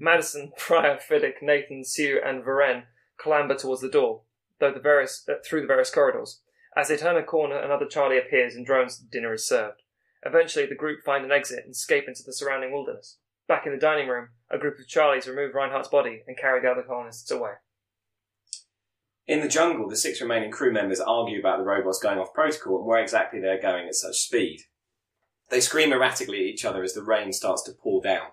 [0.00, 2.84] Madison, Pryor, Fiddick, Nathan, Sue, and Varen
[3.18, 4.22] clamber towards the door,
[4.60, 6.40] though the various, uh, through the various corridors.
[6.74, 9.82] As they turn a corner, another Charlie appears and drones, Dinner is served.
[10.24, 13.18] Eventually, the group find an exit and escape into the surrounding wilderness.
[13.46, 16.70] Back in the dining room, a group of Charlies remove Reinhardt's body and carry the
[16.70, 17.52] other colonists away.
[19.26, 22.78] In the jungle, the six remaining crew members argue about the robots going off protocol
[22.78, 24.60] and where exactly they're going at such speed.
[25.50, 28.28] They scream erratically at each other as the rain starts to pour down.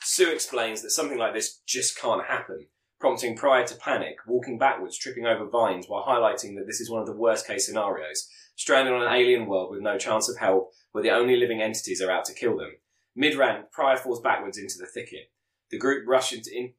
[0.00, 2.66] Sue explains that something like this just can't happen,
[2.98, 7.00] prompting Pryor to panic, walking backwards, tripping over vines, while highlighting that this is one
[7.00, 8.28] of the worst case scenarios.
[8.56, 12.02] Stranded on an alien world with no chance of help, where the only living entities
[12.02, 12.72] are out to kill them.
[13.14, 15.30] Mid rant, Pryor falls backwards into the thicket.
[15.70, 16.72] The group rush into in,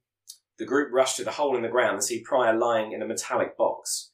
[0.60, 3.08] the group rush to the hole in the ground and see Pryor lying in a
[3.08, 4.12] metallic box.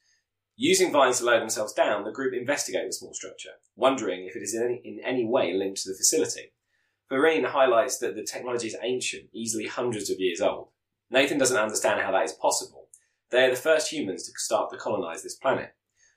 [0.56, 4.42] Using vines to lower themselves down, the group investigate the small structure, wondering if it
[4.42, 6.52] is in any, in any way linked to the facility.
[7.10, 10.68] Vereen highlights that the technology is ancient, easily hundreds of years old.
[11.10, 12.88] Nathan doesn't understand how that is possible.
[13.30, 15.74] They are the first humans to start to colonize this planet.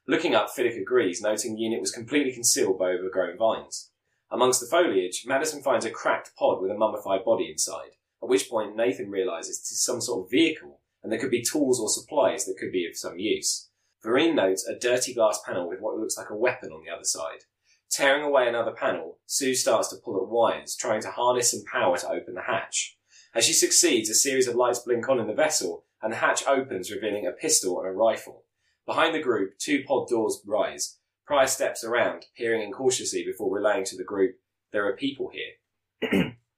[0.08, 3.92] Looking up, Fiddick agrees, noting the unit was completely concealed by overgrown vines.
[4.32, 7.92] Amongst the foliage, Madison finds a cracked pod with a mummified body inside,
[8.22, 11.42] at which point Nathan realizes it is some sort of vehicle, and there could be
[11.42, 13.70] tools or supplies that could be of some use.
[14.04, 17.04] Vereen notes a dirty glass panel with what looks like a weapon on the other
[17.04, 17.44] side.
[17.90, 21.98] Tearing away another panel, Sue starts to pull at wires, trying to harness some power
[21.98, 22.98] to open the hatch.
[23.34, 26.46] As she succeeds, a series of lights blink on in the vessel, and the hatch
[26.48, 28.44] opens, revealing a pistol and a rifle.
[28.86, 30.98] Behind the group, two pod doors rise.
[31.26, 34.36] Pryor steps around, peering in cautiously before relaying to the group,
[34.72, 36.34] There are people here.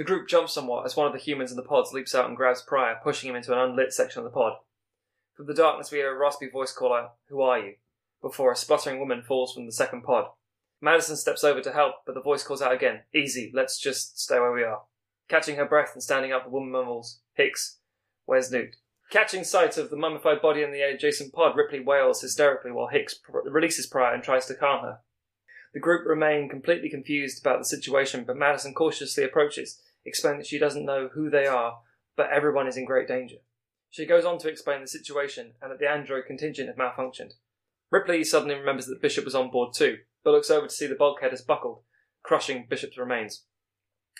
[0.00, 2.34] The group jumps somewhat as one of the humans in the pods leaps out and
[2.34, 4.54] grabs Pryor, pushing him into an unlit section of the pod.
[5.36, 7.74] From the darkness, we hear a raspy voice call out, Who are you?
[8.22, 10.28] before a spluttering woman falls from the second pod.
[10.80, 14.40] Madison steps over to help, but the voice calls out again, Easy, let's just stay
[14.40, 14.84] where we are.
[15.28, 17.80] Catching her breath and standing up, the woman mumbles, Hicks,
[18.24, 18.76] where's Newt?
[19.10, 23.16] Catching sight of the mummified body in the adjacent pod, Ripley wails hysterically while Hicks
[23.16, 25.00] pr- releases Pryor and tries to calm her.
[25.74, 30.58] The group remain completely confused about the situation, but Madison cautiously approaches, explaining that she
[30.58, 31.80] doesn't know who they are,
[32.16, 33.36] but everyone is in great danger.
[33.90, 37.32] She goes on to explain the situation and that the android contingent had malfunctioned.
[37.90, 40.94] Ripley suddenly remembers that Bishop was on board too, but looks over to see the
[40.94, 41.82] bulkhead has buckled,
[42.22, 43.44] crushing Bishop's remains.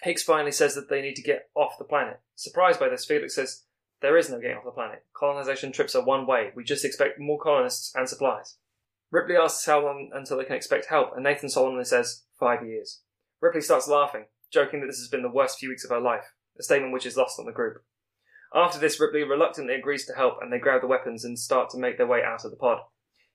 [0.03, 2.21] Hicks finally says that they need to get off the planet.
[2.35, 3.65] Surprised by this, Felix says,
[4.01, 5.05] There is no getting off the planet.
[5.15, 6.51] Colonization trips are one way.
[6.57, 8.57] We just expect more colonists and supplies.
[9.11, 13.03] Ripley asks how long until they can expect help, and Nathan solemnly says, Five years.
[13.41, 16.35] Ripley starts laughing, joking that this has been the worst few weeks of her life,
[16.59, 17.83] a statement which is lost on the group.
[18.55, 21.79] After this, Ripley reluctantly agrees to help, and they grab the weapons and start to
[21.79, 22.79] make their way out of the pod.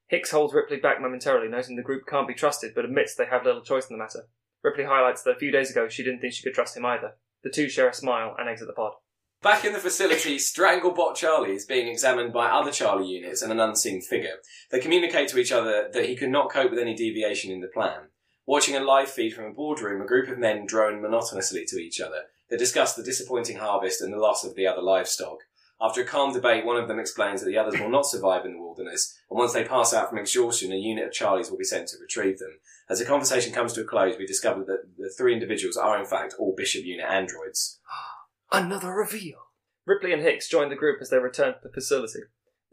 [0.07, 3.45] Hicks holds Ripley back momentarily, noting the group can't be trusted, but admits they have
[3.45, 4.27] little choice in the matter.
[4.63, 7.13] Ripley highlights that a few days ago she didn't think she could trust him either.
[7.43, 8.93] The two share a smile and exit the pod.
[9.41, 13.59] Back in the facility, Stranglebot Charlie is being examined by other Charlie units and an
[13.59, 14.37] unseen figure.
[14.71, 17.67] They communicate to each other that he could not cope with any deviation in the
[17.67, 18.09] plan.
[18.47, 21.99] Watching a live feed from a boardroom, a group of men drone monotonously to each
[21.99, 22.25] other.
[22.49, 25.39] They discuss the disappointing harvest and the loss of the other livestock.
[25.81, 28.53] After a calm debate, one of them explains that the others will not survive in
[28.53, 31.65] the wilderness, and once they pass out from exhaustion, a unit of Charlies will be
[31.65, 32.59] sent to retrieve them.
[32.87, 36.05] As the conversation comes to a close, we discover that the three individuals are in
[36.05, 37.79] fact all Bishop unit androids.
[38.51, 39.39] Another reveal.
[39.85, 42.21] Ripley and Hicks join the group as they return to the facility.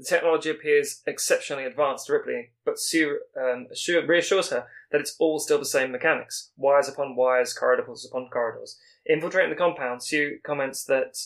[0.03, 5.15] The technology appears exceptionally advanced to Ripley, but Sue um, assure- reassures her that it's
[5.21, 8.81] all still the same mechanics wires upon wires, corridors upon corridors.
[9.07, 11.19] Infiltrating the compound, Sue comments that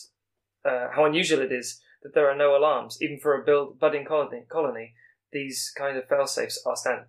[0.63, 4.05] uh, how unusual it is that there are no alarms, even for a build, budding
[4.05, 4.45] colony.
[4.47, 4.93] colony
[5.31, 7.07] these kind of fail-safes are standard.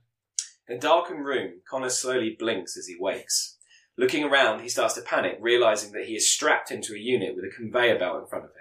[0.69, 3.59] In a darkened room, Connor slowly blinks as he wakes.
[3.99, 7.45] Looking around, he starts to panic, realizing that he is strapped into a unit with
[7.45, 8.58] a conveyor belt in front of him.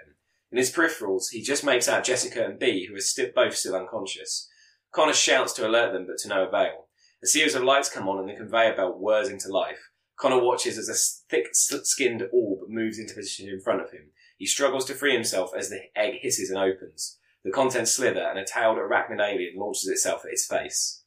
[0.50, 3.76] In his peripherals, he just makes out Jessica and B, who are sti- both still
[3.76, 4.48] unconscious.
[4.92, 6.86] Connor shouts to alert them, but to no avail.
[7.22, 9.90] A series of lights come on and the conveyor belt whirs into life.
[10.16, 14.10] Connor watches as a thick-skinned orb moves into position in front of him.
[14.36, 17.18] He struggles to free himself as the egg hisses and opens.
[17.44, 21.02] The contents slither, and a tailed arachnid alien launches itself at his face.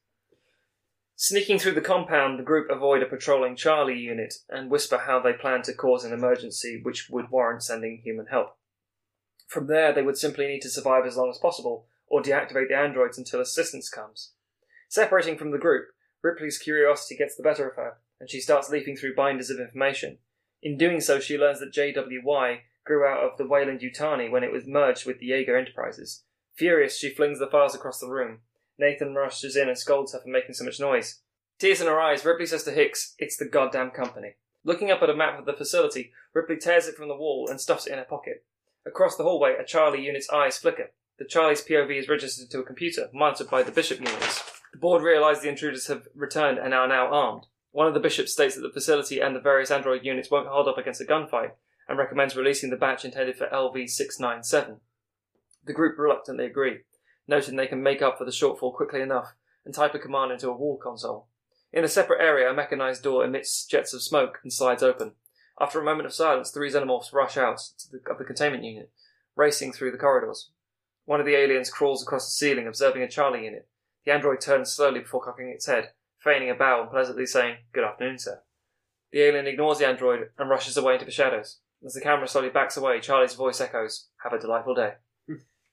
[1.15, 5.33] Sneaking through the compound, the group avoid a patrolling Charlie unit and whisper how they
[5.33, 8.57] plan to cause an emergency which would warrant sending human help.
[9.51, 12.77] From there, they would simply need to survive as long as possible, or deactivate the
[12.77, 14.31] androids until assistance comes.
[14.87, 15.89] Separating from the group,
[16.23, 20.19] Ripley's curiosity gets the better of her, and she starts leafing through binders of information.
[20.63, 24.53] In doing so, she learns that JWY grew out of the Wayland Yutani when it
[24.53, 26.23] was merged with the Jaeger Enterprises.
[26.55, 28.39] Furious, she flings the files across the room.
[28.79, 31.19] Nathan rushes in and scolds her for making so much noise.
[31.59, 34.35] Tears in her eyes, Ripley says to Hicks, It's the goddamn company.
[34.63, 37.59] Looking up at a map of the facility, Ripley tears it from the wall and
[37.59, 38.45] stuffs it in her pocket.
[38.85, 40.91] Across the hallway, a Charlie unit's eyes flicker.
[41.19, 44.43] The Charlie's POV is registered to a computer, monitored by the Bishop units.
[44.73, 47.45] The board realise the intruders have returned and are now armed.
[47.71, 50.67] One of the bishops states that the facility and the various android units won't hold
[50.67, 51.51] up against a gunfight,
[51.87, 54.79] and recommends releasing the batch intended for LV697.
[55.65, 56.79] The group reluctantly agree,
[57.27, 60.49] noting they can make up for the shortfall quickly enough and type a command into
[60.49, 61.27] a wall console.
[61.71, 65.13] In a separate area, a mechanized door emits jets of smoke and slides open.
[65.61, 68.89] After a moment of silence, three xenomorphs rush out the, of the containment unit,
[69.35, 70.49] racing through the corridors.
[71.05, 73.67] One of the aliens crawls across the ceiling, observing a Charlie unit.
[74.03, 77.83] The android turns slowly before cocking its head, feigning a bow and pleasantly saying, Good
[77.83, 78.41] afternoon, sir.
[79.11, 81.59] The alien ignores the android and rushes away into the shadows.
[81.85, 84.93] As the camera slowly backs away, Charlie's voice echoes, Have a delightful day.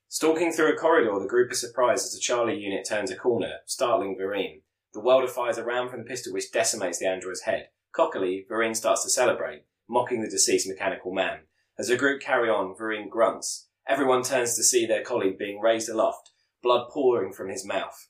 [0.09, 3.61] Stalking through a corridor, the group is surprised as the Charlie unit turns a corner,
[3.64, 4.61] startling Vereen.
[4.93, 7.70] The welder fires a round from the pistol which decimates the android's head.
[7.93, 11.41] Cockily, Vereen starts to celebrate, mocking the deceased mechanical man.
[11.78, 13.68] As the group carry on, Vereen grunts.
[13.89, 16.30] Everyone turns to see their colleague being raised aloft,
[16.62, 18.09] blood pouring from his mouth.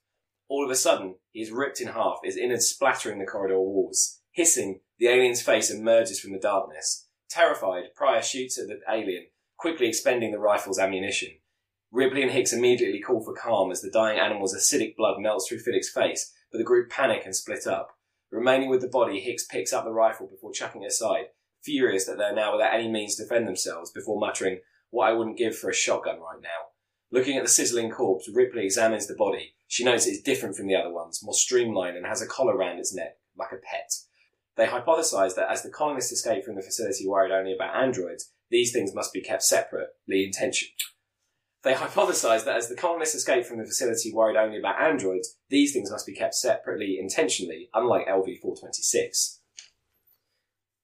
[0.49, 4.21] All of a sudden, he is ripped in half, his innards splattering the corridor walls.
[4.33, 7.07] Hissing, the alien's face emerges from the darkness.
[7.29, 9.27] Terrified, Pryor shoots at the alien,
[9.57, 11.29] quickly expending the rifle's ammunition.
[11.91, 15.61] Ripley and Hicks immediately call for calm as the dying animal's acidic blood melts through
[15.61, 17.97] Phillips' face, but the group panic and split up.
[18.31, 21.27] Remaining with the body, Hicks picks up the rifle before chucking it aside,
[21.63, 25.39] furious that they're now without any means to defend themselves, before muttering, What I wouldn't
[25.39, 26.69] give for a shotgun right now.
[27.11, 29.55] Looking at the sizzling corpse, Ripley examines the body.
[29.67, 32.57] She notes it is different from the other ones, more streamlined and has a collar
[32.57, 33.93] round its neck, like a pet.
[34.57, 38.73] They hypothesize that as the colonists escaped from the facility worried only about androids, these
[38.73, 40.69] things must be kept separately intention.
[41.63, 45.73] They hypothesized that as the colonists escaped from the facility worried only about androids, these
[45.73, 49.38] things must be kept separately intentionally, unlike LV 426.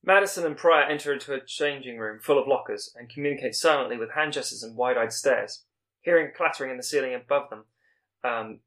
[0.07, 4.11] Madison and Pryor enter into a changing room full of lockers and communicate silently with
[4.11, 5.64] hand gestures and wide eyed stares.
[6.02, 7.64] Hearing clattering in the ceiling above them,
[8.22, 8.61] um,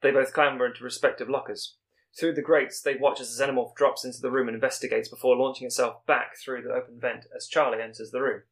[0.00, 1.76] they both clamber into respective lockers.
[2.18, 5.66] Through the grates, they watch as xenomorph drops into the room and investigates before launching
[5.66, 8.42] itself back through the open vent as Charlie enters the room.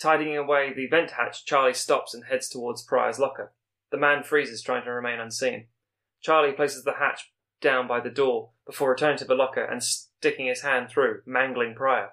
[0.00, 3.52] Tidying away the vent hatch, Charlie stops and heads towards Pryor's locker.
[3.90, 5.66] The man freezes, trying to remain unseen.
[6.20, 7.32] Charlie places the hatch
[7.64, 11.74] down by the door before returning to the locker and sticking his hand through, mangling
[11.74, 12.10] Pryor.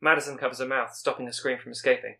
[0.00, 2.16] Madison covers her mouth, stopping the scream from escaping.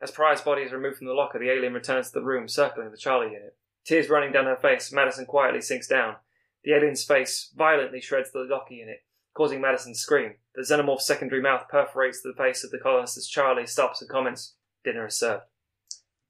[0.00, 2.90] As Pryor's body is removed from the locker, the alien returns to the room, circling
[2.90, 3.56] the Charlie unit.
[3.84, 6.16] Tears running down her face, Madison quietly sinks down.
[6.64, 9.04] The alien's face violently shreds the locker unit,
[9.34, 10.34] causing Madison to scream.
[10.54, 14.54] The xenomorph's secondary mouth perforates the face of the colonist as Charlie stops and comments,
[14.82, 15.44] Dinner is served.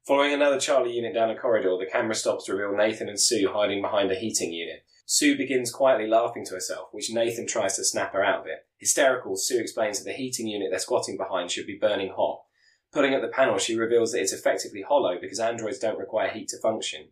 [0.07, 3.51] Following another Charlie unit down a corridor, the camera stops to reveal Nathan and Sue
[3.53, 4.85] hiding behind a heating unit.
[5.07, 8.67] Sue begins quietly laughing to herself, which Nathan tries to snap her out of it.
[8.79, 12.43] Hysterical, Sue explains that the heating unit they're squatting behind should be burning hot.
[12.93, 16.49] Pulling at the panel, she reveals that it's effectively hollow because androids don't require heat
[16.49, 17.09] to function.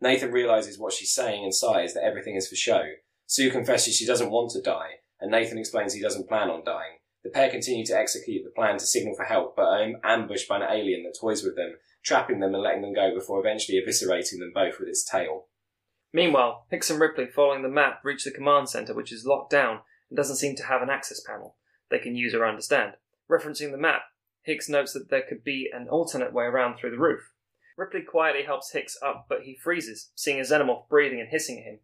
[0.00, 2.82] Nathan realizes what she's saying and sighs that everything is for show.
[3.26, 6.98] Sue confesses she doesn't want to die, and Nathan explains he doesn't plan on dying.
[7.22, 10.56] The pair continue to execute the plan to signal for help, but are ambushed by
[10.56, 14.38] an alien that toys with them, trapping them and letting them go before eventually eviscerating
[14.38, 15.46] them both with its tail.
[16.16, 19.80] Meanwhile, Hicks and Ripley, following the map, reach the command center, which is locked down
[20.08, 21.56] and doesn't seem to have an access panel
[21.90, 22.94] they can use or understand.
[23.30, 24.00] Referencing the map,
[24.40, 27.32] Hicks notes that there could be an alternate way around through the roof.
[27.76, 31.64] Ripley quietly helps Hicks up, but he freezes, seeing a xenomorph breathing and hissing at
[31.64, 31.80] him.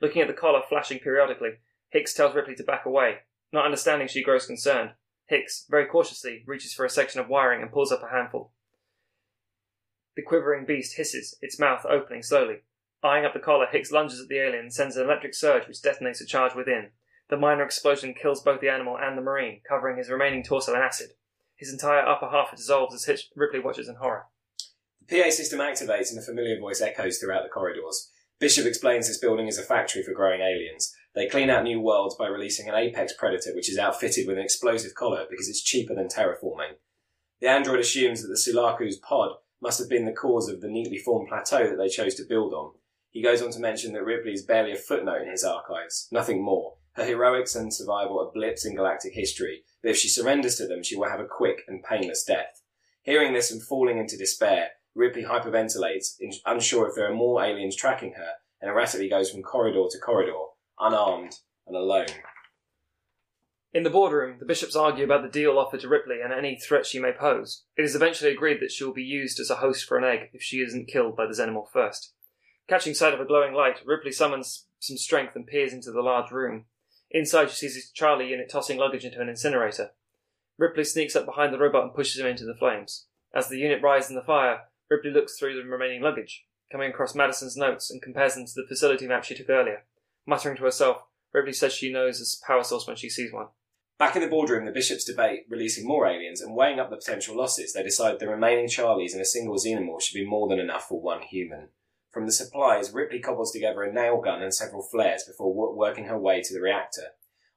[0.00, 1.58] Looking at the collar flashing periodically,
[1.90, 3.18] Hicks tells Ripley to back away.
[3.52, 4.92] Not understanding, she grows concerned.
[5.26, 8.52] Hicks, very cautiously, reaches for a section of wiring and pulls up a handful.
[10.16, 12.62] The quivering beast hisses, its mouth opening slowly.
[13.04, 15.82] Eyeing up the collar, Hicks lunges at the alien and sends an electric surge which
[15.82, 16.88] detonates a charge within.
[17.28, 20.80] The minor explosion kills both the animal and the marine, covering his remaining torso in
[20.80, 21.10] acid.
[21.54, 24.24] His entire upper half dissolves as Hitch- Ripley watches in horror.
[25.06, 28.10] The PA system activates and a familiar voice echoes throughout the corridors.
[28.38, 30.94] Bishop explains this building is a factory for growing aliens.
[31.14, 34.44] They clean out new worlds by releasing an apex predator which is outfitted with an
[34.44, 36.76] explosive collar because it's cheaper than terraforming.
[37.40, 40.98] The android assumes that the Sulaco's pod must have been the cause of the neatly
[40.98, 42.72] formed plateau that they chose to build on.
[43.14, 46.42] He goes on to mention that Ripley is barely a footnote in his archives, nothing
[46.42, 46.74] more.
[46.94, 50.82] Her heroics and survival are blips in galactic history, but if she surrenders to them,
[50.82, 52.60] she will have a quick and painless death.
[53.02, 58.14] Hearing this and falling into despair, Ripley hyperventilates, unsure if there are more aliens tracking
[58.14, 60.46] her, and erratically goes from corridor to corridor,
[60.80, 61.36] unarmed
[61.68, 62.06] and alone.
[63.72, 66.84] In the boardroom, the bishops argue about the deal offered to Ripley and any threat
[66.84, 67.62] she may pose.
[67.76, 70.30] It is eventually agreed that she will be used as a host for an egg
[70.32, 72.13] if she isn't killed by the xenomorph first.
[72.68, 76.30] Catching sight of a glowing light, Ripley summons some strength and peers into the large
[76.30, 76.64] room.
[77.10, 79.90] Inside, she sees Charlie unit tossing luggage into an incinerator.
[80.56, 83.06] Ripley sneaks up behind the robot and pushes him into the flames.
[83.34, 87.14] As the unit rises in the fire, Ripley looks through the remaining luggage, coming across
[87.14, 89.84] Madison's notes and compares them to the facility map she took earlier.
[90.26, 91.02] Muttering to herself,
[91.32, 93.48] Ripley says she knows this power source when she sees one.
[93.98, 97.36] Back in the boardroom, the bishops debate releasing more aliens and weighing up the potential
[97.36, 97.72] losses.
[97.72, 101.00] They decide the remaining Charlies and a single xenomorph should be more than enough for
[101.00, 101.68] one human.
[102.14, 106.04] From the supplies, Ripley cobbles together a nail gun and several flares before wo- working
[106.04, 107.08] her way to the reactor.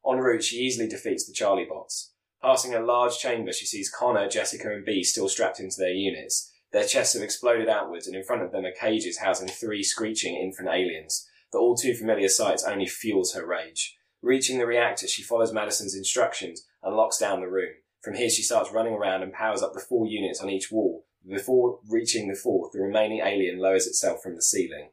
[0.03, 2.13] En route, she easily defeats the Charlie bots.
[2.41, 6.51] Passing a large chamber, she sees Connor, Jessica, and B still strapped into their units.
[6.71, 10.35] Their chests have exploded outwards, and in front of them are cages housing three screeching
[10.35, 11.27] infant aliens.
[11.51, 13.95] The all too familiar sights only fuels her rage.
[14.23, 17.75] Reaching the reactor, she follows Madison's instructions and locks down the room.
[18.01, 21.05] From here, she starts running around and powers up the four units on each wall.
[21.27, 24.91] Before reaching the fourth, the remaining alien lowers itself from the ceiling.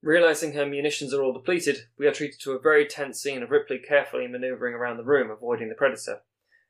[0.00, 3.50] Realizing her munitions are all depleted, we are treated to a very tense scene of
[3.50, 6.22] Ripley carefully maneuvering around the room, avoiding the Predator.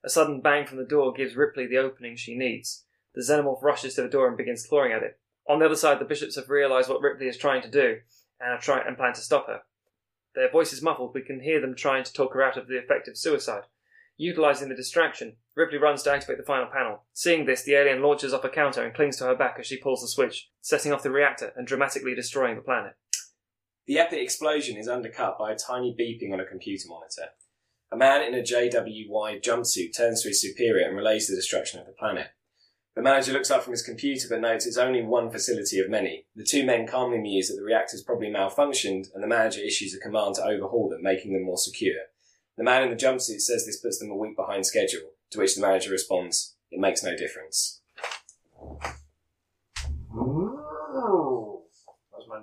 [0.05, 2.85] A sudden bang from the door gives Ripley the opening she needs.
[3.15, 5.19] The xenomorph rushes to the door and begins clawing at it.
[5.49, 7.99] On the other side, the bishops have realized what Ripley is trying to do
[8.41, 9.63] and, are try- and plan to stop her.
[10.35, 13.17] Their voices muffled, we can hear them trying to talk her out of the effective
[13.17, 13.65] suicide.
[14.17, 17.05] Utilizing the distraction, Ripley runs to activate the final panel.
[17.13, 19.79] Seeing this, the alien launches off a counter and clings to her back as she
[19.79, 22.95] pulls the switch, setting off the reactor and dramatically destroying the planet.
[23.87, 27.33] The epic explosion is undercut by a tiny beeping on a computer monitor.
[27.91, 31.87] A man in a JWY jumpsuit turns to his superior and relays the destruction of
[31.87, 32.29] the planet.
[32.95, 36.27] The manager looks up from his computer but notes it's only one facility of many.
[36.37, 39.99] The two men calmly muse that the reactors probably malfunctioned and the manager issues a
[39.99, 42.03] command to overhaul them, making them more secure.
[42.63, 45.01] The man in the jumpsuit says this puts them a week behind schedule,
[45.33, 47.81] to which the manager responds, it makes no difference.
[48.57, 48.95] That
[52.17, 52.39] was my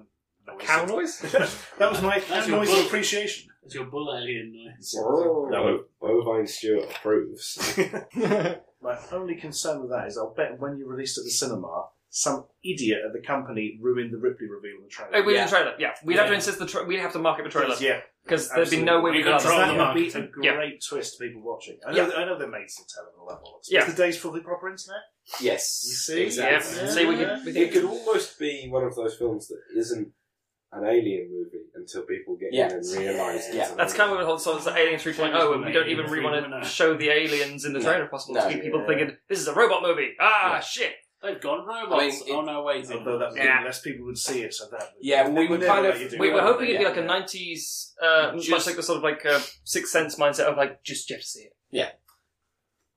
[0.46, 0.58] noise.
[0.60, 1.20] Cow noise?
[1.78, 2.80] that was my That's cow your noise bull.
[2.82, 3.50] of appreciation.
[3.64, 4.94] It's your bull alien noise.
[4.94, 7.78] No, Bovine Stewart approves.
[8.82, 11.86] My only concern with that is I'll bet when you released it at the cinema,
[12.10, 15.12] some idiot at the company ruined the Ripley reveal in the trailer.
[15.16, 15.46] Oh, we Yeah.
[15.46, 15.74] the trailer.
[15.80, 16.36] Yeah, we'd have to Yeah.
[16.36, 19.12] insist the tra- we'd have to market the trailer Yeah, because there'd be no way
[19.12, 19.40] we We could.
[19.40, 20.34] control otherwise- the that would be marketing.
[20.42, 20.56] a Yeah.
[20.56, 21.80] great twist to people watching.
[21.86, 22.14] I know, Yeah.
[22.16, 23.62] I know they're made to tell on a level.
[23.68, 23.82] Yeah.
[23.86, 25.02] It's the days for the proper internet.
[25.40, 25.84] Yes.
[25.88, 26.22] You see?
[26.24, 26.76] Exactly.
[26.78, 26.84] Yeah.
[26.84, 26.90] Yeah.
[26.92, 27.46] See, we could.
[27.46, 30.14] We It could could almost be one of those films that isn't
[30.72, 32.68] an alien movie until people get Yeah.
[32.68, 33.72] in and realise it's Yeah.
[33.72, 36.06] an That's kind of what the whole sort of Alien 3.0, and we don't even
[36.12, 37.86] really want to show the aliens in the No.
[37.86, 38.86] trailer, if possible, to keep people Yeah.
[38.88, 40.16] thinking this is a robot movie.
[40.20, 40.60] Ah, Yeah.
[40.60, 40.96] shit.
[41.22, 41.94] They've gone robots.
[41.94, 42.90] I mean, it- oh no, wait.
[42.92, 43.62] Although that Yeah.
[43.66, 46.02] less people would see it, so that would, Yeah, we were would kind of- let
[46.02, 47.08] you do We were hoping it'd be like a Yeah.
[47.08, 50.82] 90s, uh, much Just- like the sort of like uh, Sixth Sense mindset of like,
[50.84, 51.56] just you have to see it.
[51.72, 51.92] Yeah.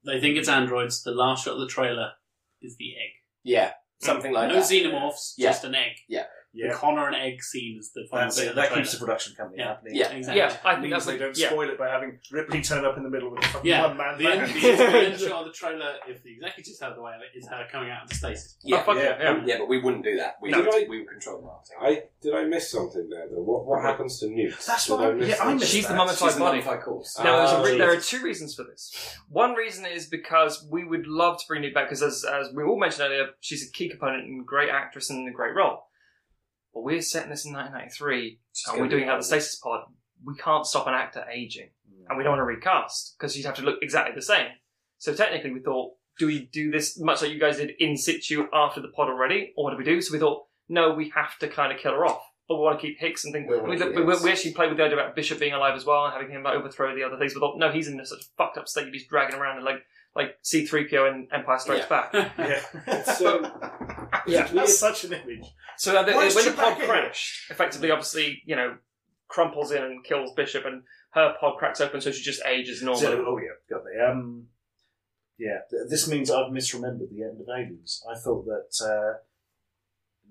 [0.04, 1.02] They think it's androids.
[1.02, 2.12] The last shot of the trailer
[2.60, 3.10] is the egg.
[3.42, 4.64] Yeah, something like no that.
[4.64, 5.50] xenomorphs, Yeah.
[5.50, 5.96] just an egg.
[6.54, 8.48] The Yeah, Connor and egg scene is the final that's bit it.
[8.50, 9.68] of the That keeps the production company Yeah.
[9.68, 9.94] happening.
[9.94, 10.10] Yeah.
[10.12, 10.38] Exactly.
[10.38, 11.48] Yeah, I It think means that's they what, don't yeah.
[11.48, 13.96] spoil it by having Ripley turn up in the middle with a fucking Yeah, one
[13.96, 14.54] man the end, band.
[14.54, 17.38] the, the end shot of the trailer, if the executives have the way of it,
[17.38, 18.58] is her coming out of the stasis.
[18.70, 19.02] Oh, fuck Yeah.
[19.02, 19.42] yeah, yeah.
[19.46, 20.36] Yeah, but we wouldn't do that.
[20.42, 20.60] We, No.
[20.60, 21.76] would, we would control the marketing.
[21.80, 23.40] I did I miss something there though?
[23.42, 24.54] What what happens to Newt?
[24.66, 25.54] That's Did what I- miss yeah, I that?
[25.54, 25.96] missed She's the that.
[25.96, 26.58] mummified She's the body.
[26.60, 27.18] mummified corpse.
[27.18, 29.16] Now, there's a Oh, re- there are two reasons for this.
[29.30, 32.62] One reason is because we would love to bring Newt back, because as, as we
[32.62, 35.86] all mentioned earlier, she's a key component and great actress and a great role.
[36.74, 38.38] But we're setting this in 1993,
[38.72, 39.84] and we're doing it at the stasis pod.
[40.24, 41.70] We can't stop an actor aging,
[42.08, 44.48] and we don't want to recast because you'd have to look exactly the same.
[44.98, 48.46] So technically, we thought, do we do this much like you guys did in situ
[48.52, 50.00] after the pod already, or what do we do?
[50.00, 52.80] So we thought, no, we have to kind of kill her off, but we want
[52.80, 53.46] to keep Hicks and things.
[53.50, 55.84] We We, we, we, we actually played with the idea about Bishop being alive as
[55.84, 57.34] well and having him like, overthrow the other things.
[57.34, 58.88] We thought, no, he's in such a fucked up state.
[58.92, 59.82] He's dragging around and like
[60.14, 62.10] like C3PO in Empire Strikes Yeah.
[62.12, 62.32] Back.
[62.86, 63.02] Yeah.
[63.04, 63.40] So-
[64.26, 64.46] Yeah.
[64.52, 65.44] That's such an image.
[65.78, 66.86] So uh, the, Why is when the pod Chewbacca here?
[66.86, 68.76] crashed, effectively, obviously, you know,
[69.28, 70.82] crumples in and kills Bishop, and
[71.12, 73.02] her pod cracks open, so she just ages normally.
[73.02, 74.46] So, oh yeah, got the um.
[75.38, 78.04] Yeah, th- this means I've misremembered the end of Aliens.
[78.08, 79.18] I thought that uh,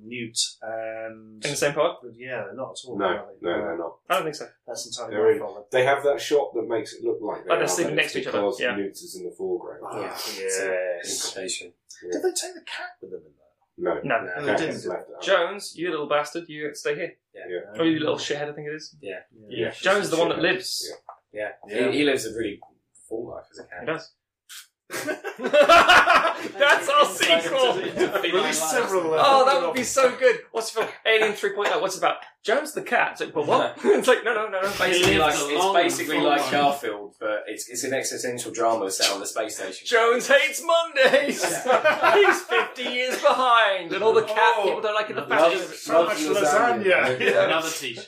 [0.04, 1.98] Newt and in the same pod?
[2.02, 2.98] But yeah, they're not at all.
[2.98, 3.48] No, are they?
[3.48, 3.98] no, they're not.
[4.10, 4.48] I don't think so.
[4.68, 5.72] That's entirely They're my in- fault.
[5.72, 8.02] They have that shot that makes it look like they Like they're are, sleeping but
[8.02, 8.76] next to each other, because yeah.
[8.76, 9.82] Newt is in the foreground.
[9.90, 10.40] Oh, Yes.
[10.40, 11.26] yes.
[11.28, 11.74] Implication.
[12.12, 13.42] Did they take the cat with them in that?
[13.78, 14.26] No, No.
[14.26, 14.42] No.
[14.42, 14.90] No, Cat they is didn't.
[14.98, 15.22] left out.
[15.22, 17.14] Jones, you little bastard, you stay here.
[17.34, 17.80] Yeah.
[17.82, 18.96] Or you little shithead, I think it is.
[19.02, 19.20] Yeah.
[19.48, 19.72] Yeah.
[19.72, 20.92] Jones is the one that lives.
[21.34, 21.50] Yeah.
[21.68, 21.90] Yeah.
[21.92, 22.60] He, he lives a really
[23.08, 23.80] full life as a cat.
[23.82, 24.12] He does.
[26.58, 27.76] That's our sequel!
[28.22, 29.14] Release several.
[29.16, 30.40] Oh, that would be so good.
[30.52, 30.92] What's the film?
[31.06, 31.82] Alien 3.0.
[31.82, 32.18] What's it about?
[32.44, 33.12] Jones the cat.
[33.14, 33.78] It's like, but what?
[33.84, 34.72] it's like, no, no, no, no.
[34.80, 36.50] Basically, like it's basically like.
[36.52, 39.86] Garfield, but it's it's an existential drama set on the space station.
[39.88, 41.44] Jones hates Mondays.
[41.46, 44.64] He's 50 years behind, and all the cat Oh.
[44.66, 45.16] people don't like it.
[45.16, 45.76] The Love- fashion.
[45.76, 47.20] So much lasagna.
[47.20, 47.46] Yeah.
[47.46, 48.06] Another t-shirt.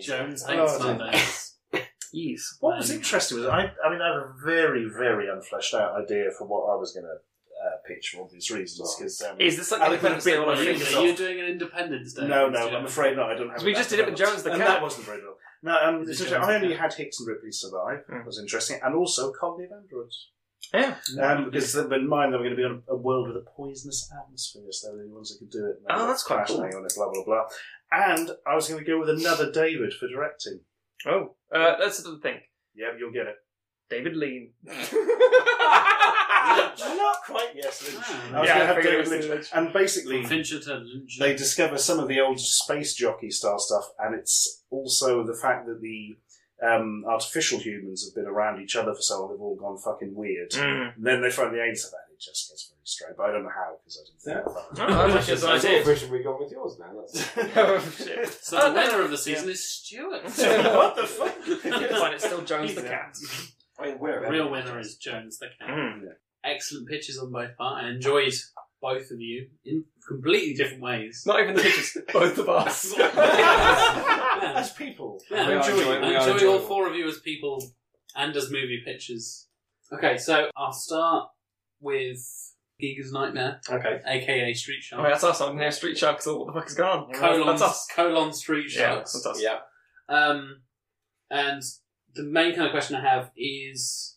[0.00, 0.94] Jones Oh, hates dear.
[0.94, 1.49] Mondays.
[2.12, 2.56] Yes.
[2.60, 3.72] What was interesting was I.
[3.84, 7.04] I mean, I have a very, very unfleshed out idea for what I was going
[7.06, 8.94] to uh, pitch for obvious reasons.
[8.96, 10.98] Because um, Is this like I Independence could Day on been a on Are you,
[10.98, 12.26] are you doing an Independence Day?
[12.26, 13.30] no, no, I'm afraid not.
[13.30, 13.62] I don't have.
[13.62, 14.16] We just did it with.
[14.16, 14.68] Jones the and cat.
[14.68, 15.36] that wasn't very well.
[15.62, 16.78] No, um, The essentially, Jones I only cat.
[16.80, 17.98] had Hicks and Ripley survive.
[18.08, 18.18] Mm.
[18.18, 20.28] That was interesting, and also Colony of Androids.
[20.74, 20.94] Yeah.
[21.22, 24.10] Um, because in mind they were going to be on a world with a poisonous
[24.22, 25.82] atmosphere, so they're the ones that could do it.
[25.88, 26.60] Oh, that's quite Crash cool.
[26.60, 27.44] On it, blah blah blah.
[27.92, 30.60] And I was going to go with another David for directing.
[31.06, 32.40] Oh, uh, that's the thing.
[32.74, 33.36] Yeah, you'll get it.
[33.88, 34.52] David Lean.
[34.64, 34.76] Not
[37.26, 37.50] quite.
[37.54, 38.04] Yes, Lynch.
[38.08, 38.36] Ah.
[38.36, 39.28] I was Yeah, going to have figured it David was Lynch.
[39.30, 39.48] Lynch.
[39.54, 41.18] And basically, Fincher to Lynch.
[41.18, 45.66] they discover some of the old space jockey style stuff, and it's also the fact
[45.66, 46.16] that the
[46.66, 50.14] um, artificial humans have been around each other for so long they've all gone fucking
[50.14, 50.50] weird.
[50.52, 50.96] Mm.
[50.96, 53.16] And then they find the aliens, and it just gets very strange.
[53.16, 54.80] But I don't know how because I didn't think about it.
[54.80, 55.84] Oh, that's actually a That's good what idea.
[55.84, 56.92] version we got with yours now.
[57.00, 57.56] That's...
[57.56, 58.28] oh, shit.
[58.42, 60.22] So the winner of the season is Stuart.
[60.24, 61.34] what the fuck?
[61.42, 63.16] Fine, it's still Jones He's the the cat.
[63.78, 65.68] I mean, The real winner is Jones the cat.
[65.70, 66.02] Mm.
[66.44, 67.84] Excellent pitches on both parts.
[67.84, 68.32] I enjoyed
[68.82, 71.22] both of you in completely different ways.
[71.26, 72.94] Not even the pictures, both of us.
[72.98, 74.52] Yeah.
[74.56, 75.20] As people.
[75.30, 76.66] Yeah, We I are enjoy, enjoying- I we enjoy all enjoying.
[76.66, 77.62] four of you as people
[78.16, 79.48] and as movie pictures.
[79.92, 81.28] Okay, so I'll start
[81.80, 82.18] with
[82.80, 84.00] Giger's Nightmare, Okay.
[84.06, 85.08] aka Street Oh, Shark.
[85.10, 87.12] that's us on near Street Shark, so what the fuck is going on?
[87.12, 87.86] colon, That's us.
[87.94, 89.12] colon Street Yeah, Sharks.
[89.12, 89.42] that's us.
[89.42, 89.58] Yeah.
[90.08, 90.62] Um,
[91.30, 91.62] and
[92.14, 94.16] the main kind of question I have is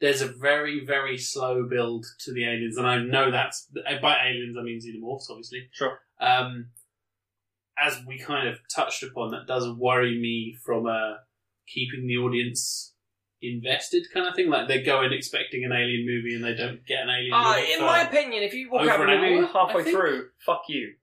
[0.00, 3.68] there's a very, very slow build to the aliens, and I know that's
[4.00, 5.68] by aliens I mean xenomorphs, obviously.
[5.72, 6.00] Sure.
[6.20, 6.70] Um,
[7.78, 11.18] as we kind of touched upon, that does worry me from a
[11.72, 12.94] keeping the audience
[13.42, 14.48] invested kind of thing.
[14.50, 17.54] Like they go in expecting an alien movie and they don't get an alien Uh,
[17.56, 17.72] movie.
[17.72, 19.96] in my opinion, if you walk Over out of an a movie hour, halfway think.
[19.96, 20.94] through, fuck you.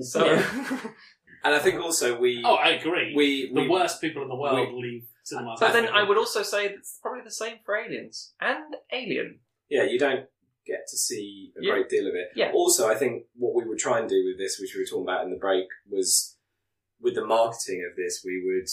[0.00, 0.24] So,
[1.42, 3.14] And I think also we oh, I agree.
[3.16, 5.58] we, the worst people in the world we- leave cinemas.
[5.58, 9.40] but then I would also say that's probably the same for Aliens and Alien.
[9.70, 10.26] yeah, you don't
[10.66, 11.72] get to see a Yeah.
[11.72, 12.28] great deal of it.
[12.36, 12.52] Yeah.
[12.52, 15.04] Also, I think what we would try and do with this, which we were talking
[15.04, 16.36] about in the break, was
[17.00, 18.68] with the marketing of this, we would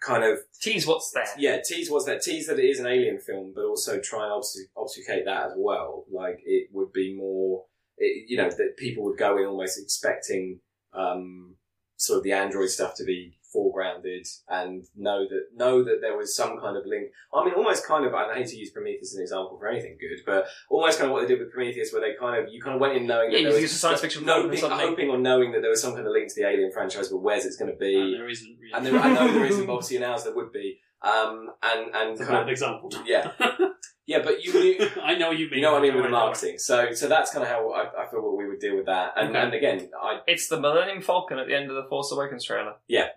[0.00, 1.24] kind of Tease what's there.
[1.38, 4.32] yeah tease was that tease that it is an alien film, but also try and
[4.32, 6.04] obfusc- obfuscate that as well.
[6.10, 7.64] Like it would be more,
[7.96, 10.60] it, you know, that people would go in almost expecting
[10.92, 11.56] um,
[11.96, 16.34] sort of the android stuff to be foregrounded and know that know that there was
[16.36, 17.08] some kind of link.
[17.34, 18.14] I mean, almost kind of.
[18.14, 21.14] I hate to use Prometheus as an example for anything good, but almost kind of
[21.14, 23.30] what they did with Prometheus, where they kind of you kind of went in knowing
[23.32, 25.10] Yeah, that there think was it's a science fiction no, film and being- suddenly- hoping
[25.10, 27.44] or knowing that there was some kind of link to the Alien franchise, but where's
[27.44, 28.16] it's going to and be?
[28.16, 28.72] there isn't really.
[28.74, 30.78] And there, I know there isn't, but obviously announced there would be.
[31.00, 32.90] Um, and and It's a kind bad of, example.
[33.06, 33.30] yeah,
[34.06, 35.58] yeah, but you knew, I know what you mean.
[35.60, 36.58] you know what I mean with the marketing.
[36.58, 39.12] So so that's kind of how I, I feel what we would deal with that.
[39.16, 39.38] And Okay.
[39.38, 42.74] and again, I It's the Millennium Falcon at the end of the Force Awakens trailer.
[42.88, 43.08] Yeah.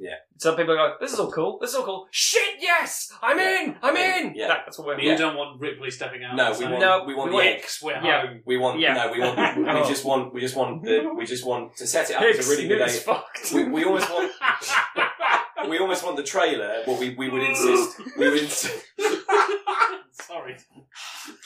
[0.00, 0.14] Yeah.
[0.36, 1.58] Some people go, "This is all cool.
[1.60, 3.60] This is all cool." Shit, yes, I'm Yeah.
[3.62, 3.76] in.
[3.82, 4.32] I'm in.
[4.36, 4.46] Yeah.
[4.48, 4.94] That- that's what we're.
[4.96, 5.04] don't.
[5.04, 5.12] Yeah.
[5.12, 6.36] You don't want Ripley stepping out.
[6.36, 8.26] no, and we saying, want No, we want we the want- X, we're Yeah.
[8.26, 8.42] home.
[8.46, 8.92] we want Yeah.
[8.94, 9.88] no we want we Oh.
[9.88, 12.46] just want we just want the we just want to set it up as Hicks,
[12.46, 12.80] a really good.
[12.80, 13.52] Hicks A- fucked.
[13.52, 14.32] we, we almost want
[15.68, 16.82] we almost want the trailer.
[16.86, 18.84] Well, we we would insist we would insist.
[20.12, 20.56] Sorry.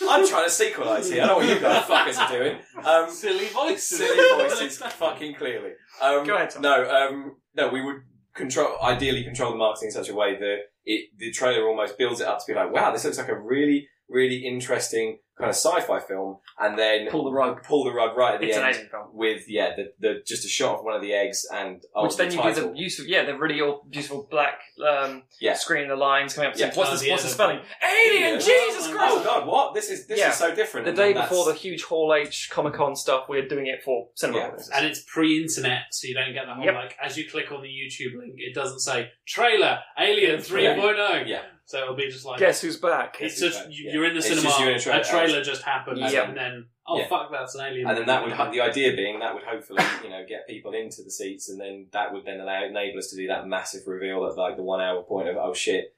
[0.09, 1.23] I'm trying to sequelize here.
[1.23, 2.59] I know what you guys fuckers are doing.
[2.85, 3.99] Um, Silly voices.
[3.99, 5.73] silly voices, fucking clearly.
[6.01, 6.63] Um, Go ahead, Tom.
[6.63, 8.03] No, um, no, we would
[8.35, 12.21] control, ideally control the marketing in such a way that it, the trailer almost builds
[12.21, 15.57] it up to be like, wow, this looks like a really, really interesting kind of
[15.57, 17.63] sci-fi film, and then Pull the rug.
[17.65, 19.07] pull the rug right at the It's an end alien film.
[19.15, 22.17] with yeah, the, the just a shot of one of the eggs and oh, Which
[22.17, 22.69] then the you title.
[22.69, 25.55] do the use of yeah, the really old beautiful black um, Yeah.
[25.55, 26.59] screen, the lines coming up.
[26.59, 26.67] Yeah.
[26.75, 27.59] What's, Oh, the, the what's the spelling?
[27.61, 28.39] of Alien, Yeah.
[28.39, 29.15] Jesus Oh, Christ!
[29.19, 29.75] Oh god, what?
[29.75, 30.31] This is this Yeah.
[30.31, 30.85] is so different.
[30.85, 34.09] The and day before the huge Hall H Comic Con stuff, we're doing it for
[34.15, 34.57] cinema Yeah.
[34.77, 36.75] And it's pre-internet, so you don't get the whole Yep.
[36.75, 36.97] like.
[37.03, 40.77] As you click on the YouTube link, it doesn't say trailer Alien Yeah.
[40.77, 41.27] 3.0.
[41.27, 41.43] Yeah.
[41.65, 43.17] So it'll be just like Guess who's back?
[43.21, 43.93] it's Guess who's just back, you- yeah.
[43.95, 44.43] you're in the It's cinema.
[44.49, 45.01] just you in a trailer.
[45.01, 46.29] a trailer just happens, Yeah.
[46.29, 47.07] and then oh Yeah.
[47.09, 47.89] fuck, that's an alien.
[47.89, 48.59] And then that would movie.
[48.59, 51.87] the idea being that would hopefully you know get people into the seats, and then
[51.93, 54.81] that would then allow enable us to do that massive reveal at like the one
[54.81, 55.95] hour point of oh shit,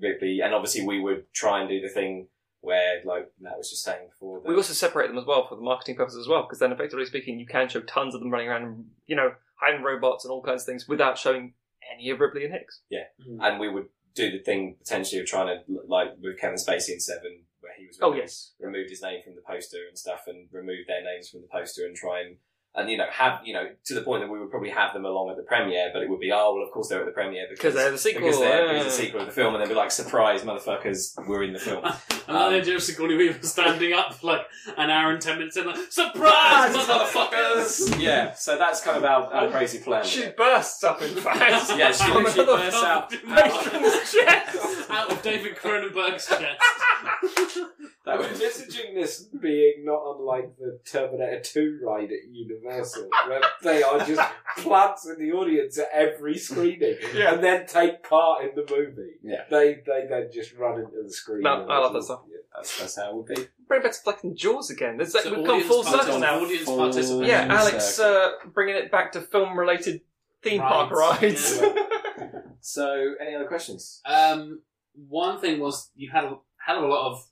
[0.00, 2.28] Ripley, and obviously we would try and do the thing
[2.60, 4.40] where like Matt was just saying before.
[4.40, 6.72] That, We also separate them as well for the marketing purposes as well, because then
[6.72, 10.24] effectively speaking, you can show tons of them running around, and, you know, hiding robots
[10.24, 11.54] and all kinds of things without showing
[11.94, 12.82] any of Ripley and Hicks.
[12.92, 13.38] Mm.
[13.40, 17.00] and we would do the thing potentially of trying to like with Kevin Spacey in
[17.00, 17.45] Seven, where
[17.78, 20.88] he was Oh removed, yes, removed his name from the poster and stuff, and removed
[20.88, 22.36] their names from the poster, and try and
[22.76, 25.04] and you know have you know to the point that we would probably have them
[25.04, 27.12] along at the premiere, but it would be oh well of course they're at the
[27.12, 28.22] premiere because because they're the sequel.
[28.22, 28.84] because they're because yeah.
[28.84, 31.84] the sequel of the film, and they'd be like surprise motherfuckers, we're in the film.
[32.28, 34.40] And then Um, um, Joseph Sigourney Weaver standing up like
[34.76, 38.00] an hour and ten minutes in, like surprise, motherfuckers!
[38.00, 40.04] yeah, so that's kind of our, our crazy plan.
[40.04, 41.70] She bursts up in fact.
[41.78, 43.12] Yeah, she From literally bursts out.
[43.24, 44.90] Matron's chest.
[44.90, 46.60] out of David Cronenberg's chest.
[48.06, 53.40] That I'm would envisaging this being not unlike the Terminator 2 ride at Universal, where
[53.62, 54.20] they are just
[54.58, 57.34] plants in the audience at every screening, Yeah.
[57.34, 59.16] and then take part in the movie.
[59.22, 59.42] Yeah.
[59.50, 61.42] They they then just run into the screen.
[61.42, 62.20] No, I love that stuff.
[62.30, 62.36] yeah.
[62.54, 63.48] That's, that's how it would be.
[63.68, 64.96] Bring back to collecting Jaws again.
[64.96, 66.40] There's like, So we've come full circle now.
[66.40, 67.24] Audience Full- participation.
[67.26, 70.00] Yeah, Alex, uh, bringing it back to film-related
[70.42, 71.60] theme park Rides.
[71.60, 71.76] rides.
[72.60, 74.00] So, any other questions?
[74.04, 74.62] Um,
[75.08, 77.24] one thing was you had a hell of a lot of.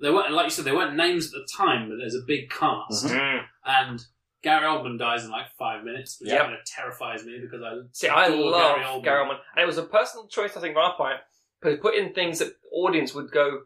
[0.00, 2.50] There weren't, like you said, there weren't names at the time, but there's a big
[2.50, 3.44] cast, Mm.
[3.64, 4.00] and
[4.42, 6.40] Gary Oldman dies in like five minutes, which Yep.
[6.42, 9.04] kind of terrifies me because I See, I adore love Gary Oldman.
[9.04, 10.56] Gary Oldman, and it was a personal choice.
[10.56, 11.18] I think from our point,
[11.64, 13.62] to put in things that audience would go.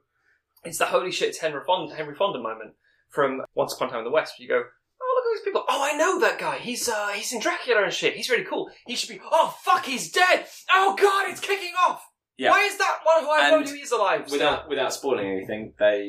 [0.64, 2.74] It's the holy shit, it's Henry Fonda, Henry Fonda moment
[3.10, 4.38] from Once Upon a Time in the West.
[4.38, 4.62] Where you go,
[5.02, 5.64] oh look at these people.
[5.68, 6.56] Oh, I know that guy.
[6.58, 8.14] He's uh, he's in Dracula and shit.
[8.14, 8.70] He's really cool.
[8.86, 9.20] He should be.
[9.30, 10.46] Oh fuck, he's dead.
[10.72, 12.02] Oh god, it's kicking off.
[12.38, 12.50] Yeah.
[12.50, 14.22] Why is that one who I And told you he's alive?
[14.26, 14.38] still?
[14.38, 16.02] Without without spoiling anything, they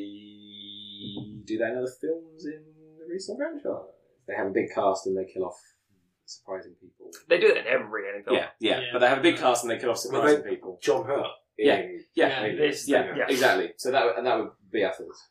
[1.46, 2.64] do they know the films in
[3.00, 3.90] the recent franchise?
[4.28, 5.60] They have a big cast and they kill off
[6.26, 7.12] surprising people.
[7.28, 8.38] They do that in every alien film.
[8.38, 8.86] Yeah, yeah, Yeah.
[8.94, 10.80] but they have a big cast and they kill off Well, surprising people.
[10.82, 11.28] John Hurt.
[11.58, 11.82] Yeah.
[12.16, 13.26] Yeah, Yeah, this- yeah, yeah.
[13.28, 13.74] exactly.
[13.78, 15.30] So that would- and that would be Athens.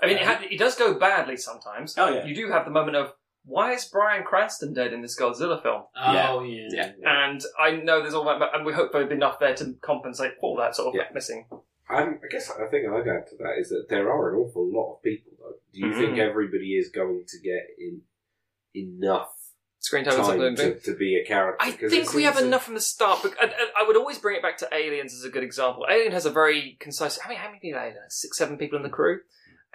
[0.00, 1.96] I mean, it, had, it does go badly sometimes.
[1.98, 3.14] Oh yeah, You do have the moment of
[3.48, 5.82] why is Bryan Cranston dead in this Godzilla film?
[5.96, 6.92] Oh yeah, Yeah.
[7.04, 10.32] And I know there's all that, and we hope there'll be enough there to compensate
[10.40, 11.08] for that sort of Yeah.
[11.14, 11.46] missing.
[11.50, 14.66] Um, I guess I think I'd add to that is that there are an awful
[14.70, 15.32] lot of people.
[15.38, 15.98] Though, do you Mhm.
[15.98, 18.02] think everybody is going to get in
[18.74, 19.34] enough
[19.80, 21.64] Screen time time to, to be a character?
[21.64, 23.20] I think we have to- enough from the start.
[23.22, 25.86] But I, I- I would always bring it back to Aliens as a good example.
[25.88, 27.18] Alien has a very concise.
[27.24, 27.78] I mean, how many people?
[27.80, 28.02] are Alien?
[28.10, 29.20] Six, seven people in the crew.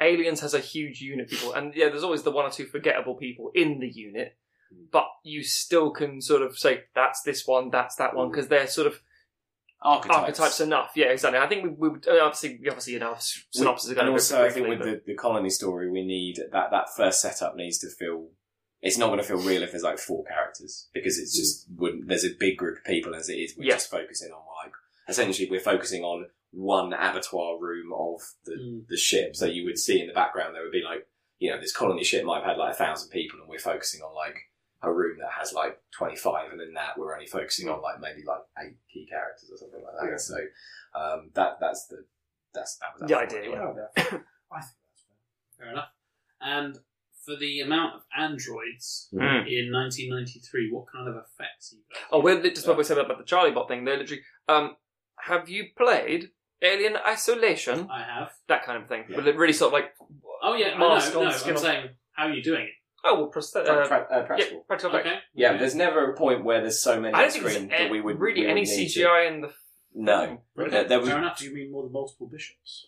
[0.03, 2.65] Aliens has a huge unit of people, and yeah, there's always the one or two
[2.65, 4.35] forgettable people in the unit.
[4.71, 4.83] Hmm.
[4.91, 8.33] But you still can sort of say that's this one, that's that one, hmm.
[8.33, 9.01] because they're sort of
[9.81, 10.19] archetypes.
[10.19, 10.91] archetypes enough.
[10.95, 11.39] Yeah, exactly.
[11.39, 14.49] I think we, we would- uh, obviously, obviously, you know, s- synopsis and also, I
[14.49, 18.27] think with the, the colony story, we need that that first setup needs to feel.
[18.81, 21.41] It's not going to feel real if there's like four characters because it's hmm.
[21.41, 22.07] just wouldn't.
[22.07, 23.55] There's a big group of people as it is.
[23.57, 23.73] We're Yeah.
[23.75, 24.73] just focusing on like
[25.07, 28.87] essentially we're focusing on one abattoir room of the Mm.
[28.87, 29.35] the ship.
[29.35, 31.07] So you would see in the background there would be like
[31.39, 34.01] you know this colony ship might have had like a thousand people, and we're focusing
[34.01, 34.37] on like
[34.81, 38.21] a room that has like 25 and in that we're only focusing on like maybe
[38.25, 40.17] like eight key characters or something like that Yeah.
[40.17, 40.35] so
[40.93, 42.05] um, that that's the
[42.53, 43.59] that's that was The that idea, one.
[43.61, 45.57] Oh, I think that's fair.
[45.57, 45.89] fair enough.
[46.41, 46.77] And
[47.25, 49.47] for the amount of androids Mm.
[49.47, 51.73] in 1993, what kind of effects?
[51.73, 53.85] Are you Oh, we're just what we said about the Charlie Bot thing.
[53.85, 54.23] They're literally.
[54.49, 54.75] Um,
[55.19, 56.31] have you played
[56.63, 57.87] Alien Isolation?
[57.91, 58.31] I have.
[58.47, 59.03] That kind of thing.
[59.09, 59.17] Yeah.
[59.17, 59.91] But it really sort of like.
[60.41, 62.69] Oh yeah, I Mask on No, skin I'm on- saying, how are you doing it?
[63.05, 63.67] Oh, well, prosthetic.
[63.67, 64.59] Pra- Uh, pra- uh, yeah, practical.
[64.61, 65.07] practical effect.
[65.07, 65.17] Okay.
[65.33, 65.59] Yeah, okay.
[65.59, 67.91] there's never a point where there's so many I on don't think screen there's that
[67.91, 69.53] we would really we would any need to- CGI in the.
[69.95, 71.37] No, Okay, there, there was, fair enough.
[71.37, 72.87] Do you mean more than multiple bishops?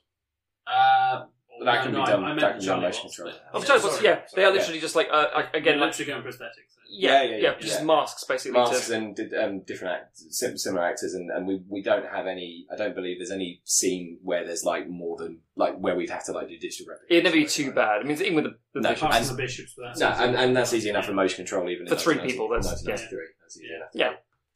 [0.66, 1.26] Uh,
[1.64, 3.30] That can no, be done- I meant that can be done Charlie motion control.
[3.32, 4.06] but- Oh, Charlie Bots, sorry.
[4.06, 4.58] yeah, they are Sorry.
[4.60, 6.72] literally just like uh, again, Again, like literally going prosthetics.
[6.90, 7.86] yeah, Yeah, yeah, yeah, just yeah.
[7.86, 8.60] masks basically.
[8.60, 12.28] masks to, and um, different act, sim- similar actors, and, and we, we don't have
[12.28, 12.66] any.
[12.72, 16.26] I don't believe there's any scene where there's like more than like where we'd have
[16.26, 17.12] to like do digital replication.
[17.18, 18.02] it'd never be too bad.
[18.02, 18.98] I mean, even with the, the No, visuals.
[18.98, 20.24] Apart And- the bishops, but that's No, easy.
[20.24, 23.20] and, and that's easy enough for motion control, even For three people, that's- 1993.
[23.42, 23.76] That's easy Yeah.
[23.78, 23.90] enough.
[23.94, 24.14] Yeah.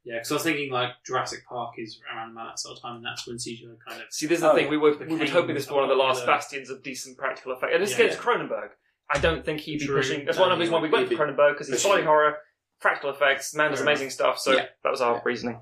[0.09, 2.95] Yeah, because I was thinking like Jurassic Park is around about that sort of time,
[2.97, 4.07] and that's when CGI kind of.
[4.11, 4.65] See, this is the Oh, thing.
[4.65, 4.69] yeah.
[4.71, 6.37] We were we were Became hoping this was one of the last popular.
[6.37, 7.73] bastions of decent practical effect.
[7.73, 7.95] And this Yeah.
[7.97, 8.69] again, it's Cronenberg.
[9.11, 9.97] I don't think he'd be True.
[9.97, 10.25] pushing.
[10.25, 11.91] That's No, one of the reasons why we went for be Cronenberg because he's pushing
[11.91, 12.37] body horror,
[12.79, 13.53] practical effects.
[13.55, 14.39] Man does amazing stuff.
[14.39, 14.65] So Yeah.
[14.83, 15.61] that was our reasoning.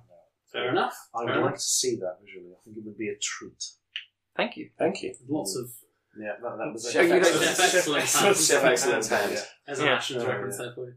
[0.51, 0.95] Fair enough.
[1.13, 2.53] I would Fair like to see that visually.
[2.57, 3.63] I think it would be a treat.
[4.35, 4.69] Thank you.
[4.79, 5.13] Thank you.
[5.27, 5.69] Lots of
[6.19, 8.47] Yeah, that, that was Chef you don't- Chef excellence.
[8.47, 9.37] Chef excellence hand.
[9.67, 9.93] As an Yeah.
[9.95, 10.65] actions Oh, reference yeah.
[10.65, 10.95] there for you.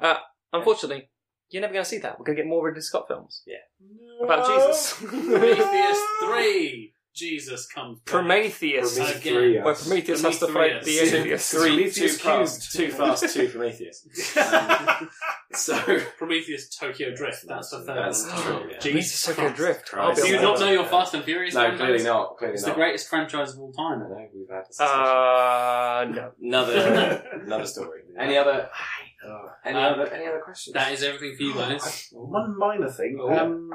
[0.00, 0.16] Uh,
[0.52, 1.10] unfortunately,
[1.52, 2.18] you're never going to see that.
[2.18, 4.24] We're going to get more Ridley Scott films No.
[4.24, 4.94] about Jesus.
[4.98, 6.94] Prometheus three.
[7.14, 7.98] Jesus comes.
[7.98, 8.06] back.
[8.06, 8.94] Prometheus.
[8.96, 9.20] Prometheus.
[9.20, 9.64] Again.
[9.64, 11.12] Where Prometheus has to fight the Prometheus.
[11.12, 11.50] atheist.
[11.50, 14.06] Three, too Prometheus fast, too fast, too Prometheus.
[14.38, 15.10] Um,
[15.52, 17.44] so Prometheus Tokyo Drift.
[17.46, 18.42] That's the third That's one.
[18.42, 18.78] true, yeah.
[18.78, 19.56] Jesus Tokyo Christ.
[19.56, 19.90] Drift.
[19.90, 20.22] Christ.
[20.22, 21.52] Do you not know your Fast and Furious?
[21.52, 21.78] no, franchise?
[21.80, 22.38] clearly not.
[22.38, 22.70] Clearly It's not.
[22.70, 23.98] the greatest franchise of all time.
[23.98, 24.08] I time.
[24.08, 24.98] know we've had this discussion.
[24.98, 26.32] Uh, no.
[26.40, 28.00] another another story.
[28.18, 28.70] Any other.
[29.64, 30.74] Any Um, other any other questions?
[30.74, 32.08] That is everything for you guys.
[32.12, 33.18] One minor thing.
[33.20, 33.30] Oh.
[33.32, 33.70] Um,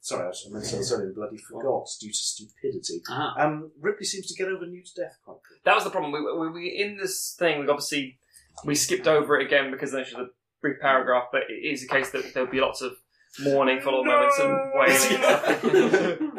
[0.00, 3.02] sorry, I was- I meant to say sorry, bloody forgot due to stupidity.
[3.10, 3.34] Ah.
[3.44, 5.60] Um, Ripley seems to get over Newt's death quite quickly.
[5.64, 6.12] That was the problem.
[6.12, 7.60] We, we, we in this thing.
[7.60, 8.18] We obviously
[8.64, 10.28] we skipped over it again because there's a
[10.62, 11.24] brief paragraph.
[11.32, 12.92] But it is a case that there'll be lots of
[13.40, 15.20] mourning, follow moments, and wailing.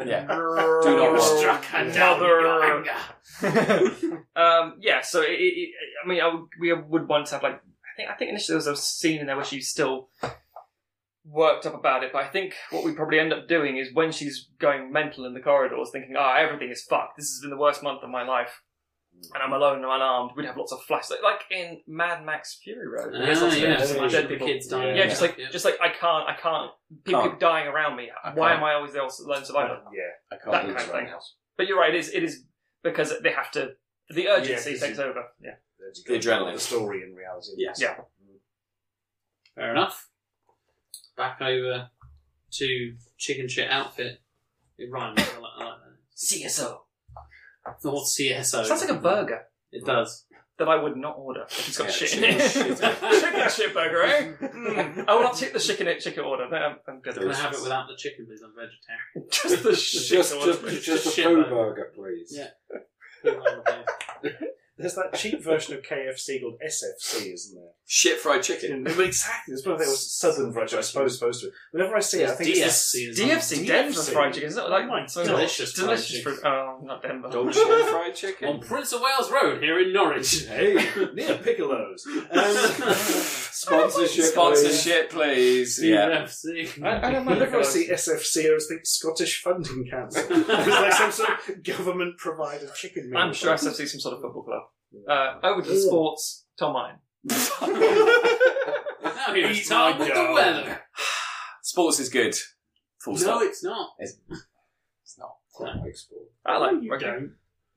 [0.08, 0.26] yeah.
[0.26, 1.38] Do not walk.
[1.38, 4.24] Struck her down with your anger.
[4.36, 5.00] um, yeah.
[5.02, 5.70] So it, it, it-
[6.04, 8.54] I mean, I would, we would want to have like I think I think initially
[8.58, 10.08] there was a scene in there where she's still
[11.24, 14.12] worked up about it, but I think what we probably end up doing is when
[14.12, 17.16] she's going mental in the corridors, thinking, "Ah, everything is fucked.
[17.18, 18.62] This has been the worst month of my life."
[19.34, 20.30] And I'm alone and unarmed.
[20.36, 23.12] We'd have lots of flash, like, like in Mad Max Fury Road.
[23.16, 24.46] Ah, There's lots yeah, dead flash dead people.
[24.46, 24.96] kids dying.
[24.96, 25.48] Yeah, just like Yeah.
[25.50, 26.70] just like I can't, I can't.
[27.04, 27.32] People Can't.
[27.32, 28.10] keep dying around me.
[28.22, 28.58] I Why can't.
[28.60, 29.82] am I always the lone survivor?
[29.92, 30.02] yeah.
[30.30, 31.10] I can't that do kind this of right thing.
[31.10, 31.20] now.
[31.56, 31.92] But you're right.
[31.94, 32.10] It is.
[32.14, 32.44] It is
[32.84, 33.74] because they have to
[34.10, 35.24] The urgency Yeah, 'cause takes you- over.
[35.40, 35.56] Yeah.
[36.04, 36.54] There's The adrenaline.
[36.54, 37.52] the story in reality.
[37.56, 37.80] Yes.
[37.80, 37.96] Yeah.
[39.54, 40.08] Fair enough.
[41.16, 41.90] Back over
[42.52, 44.20] to chicken shit outfit.
[44.78, 45.18] It rhymes.
[45.20, 46.16] I like, I like that.
[46.16, 46.78] CSO.
[47.84, 48.64] Or CSO.
[48.64, 49.42] Sounds like a burger
[49.72, 50.24] It does.
[50.58, 52.50] that I would not order it's got Yeah, shit in chicken it.
[52.50, 52.78] shit.
[53.20, 54.32] chicken shit burger, eh?
[54.40, 55.04] Mm.
[55.08, 56.48] I will not take the chicken it chicken order.
[56.48, 57.14] No, I'm, I'm good.
[57.14, 58.40] Can I have it without the chicken, please?
[58.42, 59.28] I'm vegetarian.
[59.30, 60.52] Just the shit Just, order.
[60.52, 61.50] just, just, Just a shit poo burger.
[61.50, 62.34] burger, please.
[62.38, 62.48] Yeah.
[64.78, 65.12] Put it on the plate.
[65.12, 67.70] There's that cheap version of KFC called SFC, isn't there?
[67.90, 68.84] Shit fried chicken.
[68.84, 69.54] Well, exactly.
[69.54, 70.78] It's one of those southern fried chicken.
[70.78, 71.50] I suppose supposed to.
[71.72, 72.60] Whenever I see it, I think it's
[72.94, 73.20] DFC this,
[73.52, 74.12] DFC, Denver DFC.
[74.12, 74.48] fried chicken.
[74.48, 76.22] Is that like Oh my so delicious fried delicious chicken.
[76.34, 76.44] fruit?
[76.44, 77.28] Oh, not Denver.
[77.32, 77.60] Yorkshire
[77.90, 78.48] fried chicken.
[78.48, 80.46] On Prince of Wales Road here in Norwich.
[80.48, 80.74] Hey,
[81.14, 82.06] near Piccolo's.
[82.06, 82.22] Um,
[83.52, 84.24] Sponsorship.
[84.26, 85.82] Sponsorship, please.
[85.82, 86.08] Yeah.
[86.26, 86.82] DFC.
[86.82, 87.32] I, I don't know.
[87.32, 90.24] Whenever I see SFC, I always think Scottish Funding Council.
[90.30, 93.18] it's like some sort of government-provided chicken meal.
[93.20, 94.62] I'm sure SFC is some sort of football club.
[95.08, 96.44] Uh, over to the sports.
[96.58, 96.94] Tom Mine.
[97.24, 97.36] Now
[99.34, 100.34] here's Eat Tom my with the dog.
[100.34, 100.80] weather.
[101.62, 102.34] Sports is good.
[103.00, 103.42] Full No, stop.
[103.42, 103.90] it's not.
[103.98, 104.16] It's
[105.18, 105.34] not.
[105.60, 106.22] I like sport.
[106.46, 107.04] I like you rugby.
[107.06, 107.32] don't.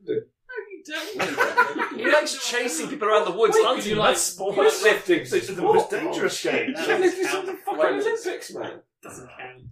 [0.05, 1.93] No, you don't.
[1.99, 4.55] He likes chasing people around the woods, Wait, hunting you like- That's sport.
[4.57, 5.19] Lifting.
[5.21, 6.71] It's the most dangerous game.
[6.73, 8.01] No, This is the fucking Wait.
[8.01, 8.79] Olympics, man.
[9.03, 9.63] Doesn't count.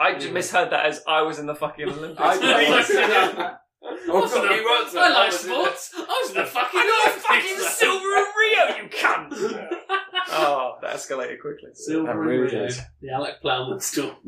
[0.00, 2.20] I just misheard that as I was in the fucking Olympics.
[2.20, 4.54] I- Oh, Wasn't God, I?
[4.56, 5.48] he was I like Was it?
[5.48, 5.90] sports.
[5.96, 9.28] I was in the fucking I got a fucking silver in Rio, you cunt!
[10.32, 11.70] oh, that escalated quickly.
[11.74, 12.66] Silver I and really Rio.
[12.68, 12.74] did.
[13.00, 14.16] The Alec Plowman store.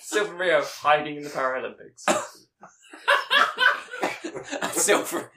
[0.00, 2.04] Silver in Rio hiding in the Paralympics.
[4.72, 5.30] Silver.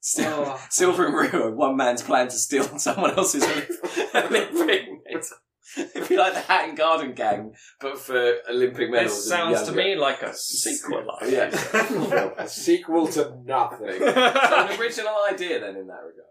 [0.00, 0.60] Still, Oh.
[0.70, 3.44] Silver and Rio, one man's plan to steal someone else's
[4.14, 4.98] Olympic medal.
[5.76, 9.14] It'd be like the Hatton Garden Gang, but for Olympic medals.
[9.14, 11.04] This sounds to and me like a sequel.
[11.26, 11.50] Yeah.
[12.38, 13.98] a sequel to nothing.
[13.98, 16.28] so an original idea then in that regard.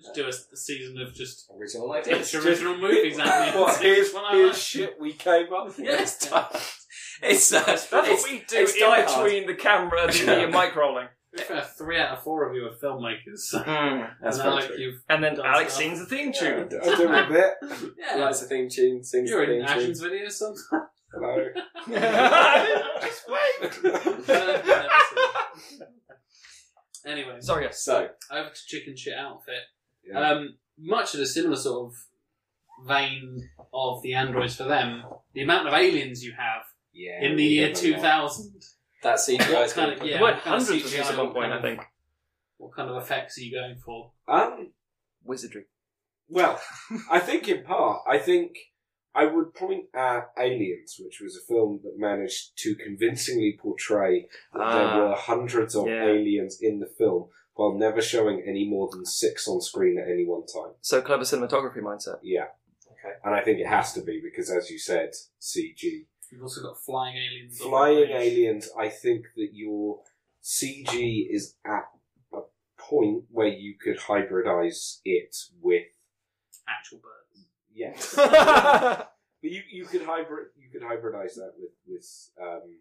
[0.00, 3.18] Just do a, a season of just Original ideas, it's original movies.
[3.18, 3.60] Anthony.
[3.60, 4.56] What, here's, One I here's like.
[4.56, 5.78] shit we came up with.
[5.78, 6.28] Yes,
[7.22, 10.74] it's uh, That's it's, what we do it's in between the camera, and the mic
[10.74, 11.06] rolling.
[11.34, 13.38] To be fair, three out of four of you are filmmakers.
[13.52, 13.58] So.
[13.58, 14.76] That's and very Alec, true.
[14.78, 15.82] you've And then Done Alex stuff.
[15.84, 16.68] sings the theme tune.
[16.68, 17.54] do I do a bit.
[17.98, 19.78] yeah, Writes the theme tune, sings you're the in theme tune.
[19.78, 20.62] actions videos sometimes.
[21.14, 21.48] Hello.
[23.02, 23.70] Just wait.
[27.06, 27.82] anyway, Sorry, yes.
[27.82, 29.54] So, over to chicken shit outfit.
[30.06, 30.18] Yeah.
[30.30, 35.02] Um, much of a similar sort of vein of the androids for them.
[35.34, 38.00] The amount of aliens you have yeah, in the year get a two lot.
[38.00, 38.62] thousand.
[39.02, 40.08] That CGI What is kind of good.
[40.08, 40.18] yeah?
[40.18, 41.56] the word what kind of hundreds was CGI, used at one what point, kind I
[41.56, 41.80] of- think.
[42.58, 44.12] What kind of effects are you going for?
[44.28, 44.72] Um,
[45.24, 45.64] Wizardry.
[46.28, 46.60] well,
[47.10, 48.56] I think in part, I think
[49.14, 54.60] I would point at Aliens, which was a film that managed to convincingly portray that
[54.62, 54.94] Ah.
[54.96, 56.04] there were hundreds of Yeah.
[56.06, 60.24] aliens in the film while never showing any more than six on screen at any
[60.24, 60.72] one time.
[60.80, 62.20] So clever cinematography mindset.
[62.22, 62.46] Yeah.
[62.90, 63.14] Okay.
[63.24, 65.10] And I think it has to be because, as you said,
[65.40, 66.06] CG.
[66.32, 67.58] You've also got flying aliens.
[67.58, 70.00] Flying aliens, I think that your
[70.42, 71.84] CG is at
[72.32, 72.40] a
[72.78, 75.84] point where you could hybridize it with
[76.66, 77.46] actual birds.
[77.70, 79.10] yes, but
[79.42, 82.78] you you could hybrid you could hybridize that with with um.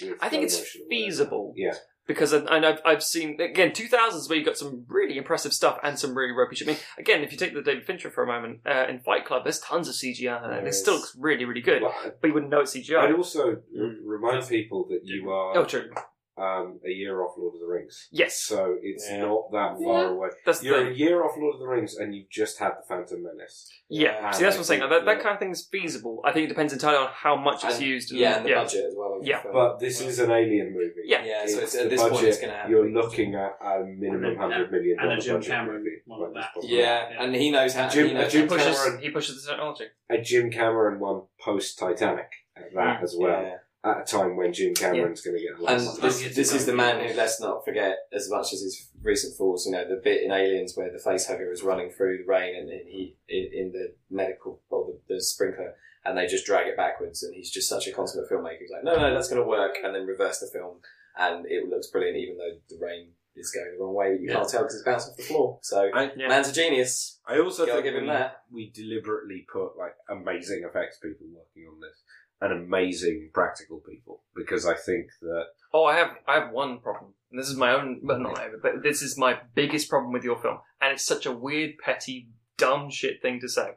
[0.00, 1.04] With I think it's motion or whatever.
[1.04, 1.54] feasible.
[1.56, 1.74] Yeah,
[2.10, 5.78] because I, and I've, I've seen again 2000s where you got some really impressive stuff
[5.82, 6.66] and some really ropey shit.
[6.68, 9.24] I mean, again, if you take the David Fincher for a moment uh, in Fight
[9.24, 12.28] Club, there's tons of CGI and There it still looks really really good, But but
[12.28, 13.96] you wouldn't know it's I'd also Mm.
[14.04, 15.90] remind people that you are Oh, true.
[16.36, 19.18] Um, a year off Lord of the Rings, Yes, so it's Yeah.
[19.22, 19.84] not that Yeah.
[19.86, 20.28] far away.
[20.46, 22.82] that's the You're a year off Lord of the Rings, and you've just had the
[22.88, 23.70] Phantom Menace.
[23.88, 24.80] Yeah, And see, that's what I'm saying.
[24.80, 26.22] think That, that that- kind of thing is feasible.
[26.24, 28.10] I think it depends entirely on how much it's And- used.
[28.12, 29.14] And, yeah, and the budget as well.
[29.18, 29.42] Of Yeah.
[29.42, 29.54] film.
[29.54, 31.02] But this is an alien movie.
[31.04, 31.24] Yeah.
[31.24, 32.70] yeah, so it's, the at this budget, point it's going to happen.
[32.70, 35.78] You're looking at a minimum And a- hundred million and a dollar Jim budget Cameron
[35.84, 36.02] movie.
[36.06, 36.68] one like of this that.
[36.76, 37.22] Yeah, Yeah.
[37.24, 37.88] and he knows how.
[37.88, 39.84] Jim- he knows Jim He pushes, Cameron- he pushes the technology.
[40.08, 43.42] A Jim Cameron one post Titanic at that Mm, as well.
[43.42, 43.56] Yeah.
[43.82, 46.02] At a time when Jim Cameron's going to get And lost.
[46.02, 49.36] this, Target this is the man who, let's not forget, as much as his recent
[49.38, 52.54] falls, you know, the bit in Aliens where the facehugger is running through the rain
[52.56, 56.66] and then he in, in the medical or the, the sprinkler, and they just drag
[56.66, 58.58] it backwards, and he's just such a consummate filmmaker.
[58.60, 60.76] He's like, no, no, that's going to work, and then reverse the film,
[61.16, 64.12] and it looks brilliant, even though the rain is going the wrong way.
[64.16, 65.58] But you can't tell because it's bounced off the floor.
[65.62, 66.28] So, I, Yeah.
[66.28, 67.18] man's a genius.
[67.26, 68.42] I also Gotta think give him we, that.
[68.52, 71.96] we deliberately put like amazing effects people working on this
[72.40, 77.14] and amazing practical people because I think that Oh, I have I have one problem.
[77.30, 80.24] And this is my own, but not own, but this is my biggest problem with
[80.24, 80.58] your film.
[80.80, 83.74] And it's such a weird, petty, dumb shit thing to say.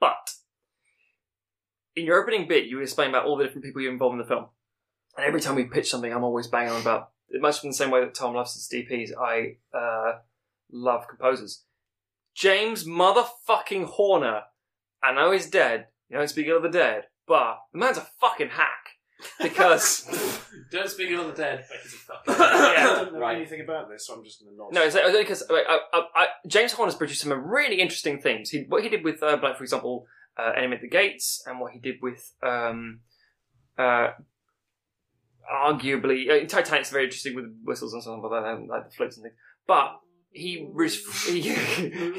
[0.00, 0.32] But
[1.94, 4.18] in your opening bit, you were explaining about all the different people you involved in
[4.18, 4.46] the film.
[5.16, 7.76] And every time we pitch something, I'm always banging on about it, much in the
[7.76, 10.18] same way that Tom loves his DPs, I uh,
[10.72, 11.64] love composers.
[12.34, 14.42] James motherfucking Horner.
[15.02, 15.86] I know he's dead.
[16.08, 18.84] You don't speak of the dead, but the man's a fucking hack.
[19.40, 20.04] Because
[20.72, 21.64] Don't speak of the dead.
[21.68, 23.36] but he's a fucking- I yeah, don't know Right.
[23.36, 24.72] anything about this, so I'm just going to nod.
[24.72, 28.50] no, it's only because I, I, I, James Horner's produced some really interesting things.
[28.50, 30.06] He, what he did with, uh, like for example,
[30.38, 33.00] uh, Enemy at the Gates, and what he did with, um,
[33.78, 34.08] uh,
[35.52, 39.16] arguably, uh, Titanic's very interesting with whistles and stuff like that, and like the floats
[39.16, 39.34] and things.
[39.66, 40.00] But
[40.30, 40.88] he, re-
[41.26, 41.40] he,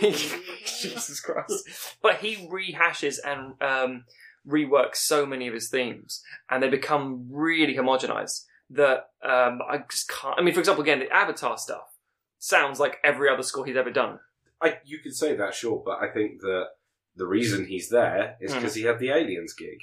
[0.01, 1.67] he Jesus Christ,
[2.01, 4.03] but he rehashes and um,
[4.47, 10.09] reworks so many of his themes, and they become really homogenized that um, I just
[10.09, 10.39] can't.
[10.39, 11.93] I mean, for example, again, the Avatar stuff
[12.39, 14.19] sounds like every other score he's ever done.
[14.61, 16.65] I, you could say that, sure, but I think that
[17.15, 18.59] the reason he's there is Hmm.
[18.59, 19.79] because he had the Aliens gig.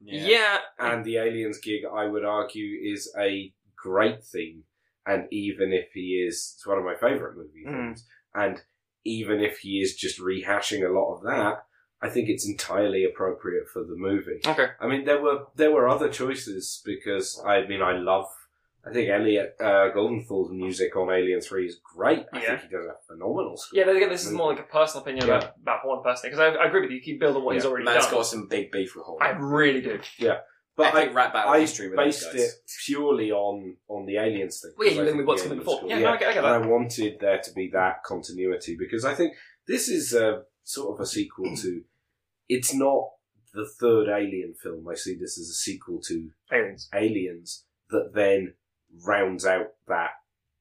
[0.00, 4.64] Yeah, And the Aliens gig, I would argue, is a great theme.
[5.06, 7.72] And even if he is, it's one of my favourite movie Mm.
[7.72, 8.06] themes.
[8.34, 8.60] And
[9.04, 11.65] even if he is just rehashing a lot of that,
[12.02, 14.40] I think it's entirely appropriate for the movie.
[14.46, 14.68] okay.
[14.80, 18.26] I mean, there were there were other choices because I mean, I love.
[18.88, 22.24] I think Elliot uh, Goldenthal's music on Alien Three is great.
[22.32, 22.46] I Yeah.
[22.56, 23.76] think he does a phenomenal score.
[23.80, 25.38] Yeah, but again, this is more like a personal opinion Yeah.
[25.38, 26.96] about, about Horner personally, because I, I agree with you.
[26.98, 28.14] You keep building what he's already Man's done.
[28.14, 29.24] Matt's got some big beef with Horner.
[29.24, 29.98] I really do.
[30.18, 30.38] Yeah.
[30.76, 32.42] But I, Epic rap battle I history with those based guys.
[32.42, 32.50] it
[32.84, 34.70] purely on on the aliens thing.
[34.78, 35.80] Well, yeah, because you I live think with what's the coming before.
[35.80, 35.88] cool.
[35.88, 36.64] Yeah, no, I get, I get and.
[36.64, 39.32] I wanted there to be that continuity because I think
[39.66, 41.82] this is a sort of a sequel to.
[42.48, 43.10] It's not
[43.54, 44.86] the third Alien film.
[44.88, 46.88] I see this as a sequel to Aliens.
[46.94, 48.54] Aliens that then
[49.04, 50.10] rounds out that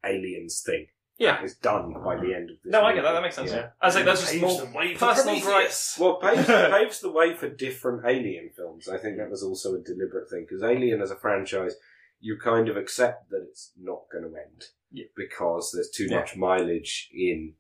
[0.06, 0.88] Aliens thing.
[1.18, 1.38] Yeah.
[1.38, 2.72] that is done by the end of this.
[2.72, 3.14] No, I get that.
[3.14, 3.50] That makes sense.
[3.52, 3.58] Yeah.
[3.58, 3.68] Yeah.
[3.82, 5.98] I was like, that's just Paves more the way for personal Prometheus.
[6.00, 8.90] Well, paves, paves the way for different Alien films.
[8.90, 11.76] I think that was also a deliberate thing because Alien as a franchise,
[12.20, 15.06] you kind of accept that it's not going to end Yeah.
[15.16, 16.20] because there's too Yeah.
[16.20, 17.54] much mileage in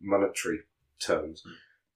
[0.00, 0.60] monetary
[0.98, 1.42] terms.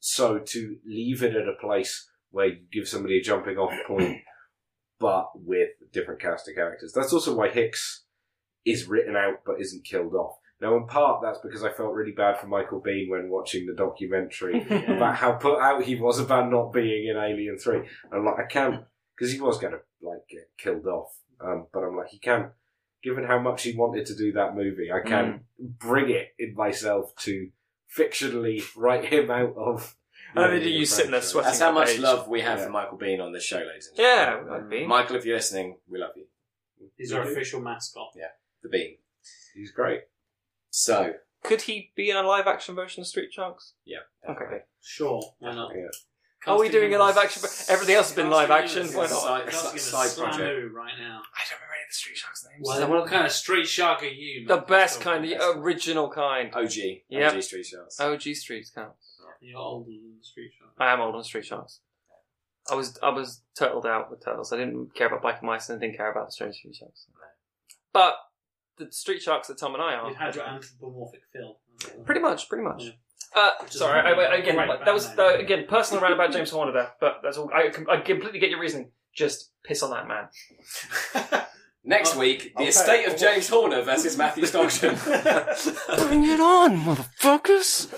[0.01, 4.19] So to leave it at a place where you give somebody a jumping off point,
[4.99, 6.93] but with different cast of characters.
[6.93, 8.05] That's also why Hicks
[8.65, 10.37] is written out but isn't killed off.
[10.61, 13.75] Now, in part, that's because I felt really bad for Michael Biehn when watching the
[13.75, 17.79] documentary about how put out he was about not being in Alien Three.
[17.79, 18.85] And I'm like, I can't
[19.17, 21.09] because he was going to like get killed off.
[21.41, 22.51] Um, but I'm like, he can't.
[23.03, 27.13] Given how much he wanted to do that movie, I can't bring it in myself
[27.23, 27.49] to
[27.97, 29.97] fictionally write him out of.
[30.35, 31.49] I mean, the you sitting there sweating.
[31.49, 31.99] That's how much page.
[32.01, 32.65] love we have Yeah.
[32.67, 34.53] for Michael Biehn on this show, ladies and Yeah, gentlemen.
[34.53, 34.89] like Bean.
[34.89, 36.27] Michael, if you're listening, we love you.
[36.97, 38.13] He's our official mascot.
[38.17, 38.29] Yeah,
[38.63, 38.97] the Bean.
[39.55, 40.03] He's great.
[40.71, 41.15] So,
[41.45, 43.75] Could he be in a live action version of Street Sharks?
[43.85, 43.99] Yeah.
[44.29, 44.61] Okay.
[44.81, 45.73] Sure, why not?
[45.77, 45.89] Yeah.
[46.47, 47.43] Are we doing a live action?
[47.69, 48.87] Everything else has been live action.
[48.89, 49.43] Why not?
[49.51, 50.73] Can't give a side side project.
[50.73, 51.23] right now.
[51.37, 52.67] I don't remember any of the Street Sharks names.
[52.67, 54.47] Well, what kind of street shark are you?
[54.47, 54.65] the man?
[54.67, 56.55] best So- kind, the original kind.
[56.55, 56.73] OG.
[57.09, 57.35] Yep.
[57.35, 58.01] OG Street Sharks.
[58.01, 59.19] OG Street counts.
[59.41, 60.75] You're older than the street Sharks.
[60.79, 61.81] I am old on Street Sharks.
[62.71, 64.53] I was I was turtled out with turtles.
[64.53, 67.07] I didn't care about biking mice and I didn't care about the strange Street Sharks.
[67.93, 68.15] But
[68.79, 71.59] the Street Sharks that Tom and I You are had your anthropomorphic Phil.
[72.05, 72.85] pretty much, pretty much.
[72.85, 72.91] Yeah.
[73.35, 76.03] Uh, Which is sorry, I, I, a again, great that was band uh, again personal
[76.03, 77.51] rant about James Horner there, but that's all.
[77.53, 78.91] I, I completely get your reasoning.
[79.15, 81.43] Just piss on that man.
[81.85, 82.69] Next Oh, week, the okay.
[82.69, 84.95] estate of oh, James Horner versus Matthew Stockton.
[86.07, 87.89] Bring it on, motherfuckers!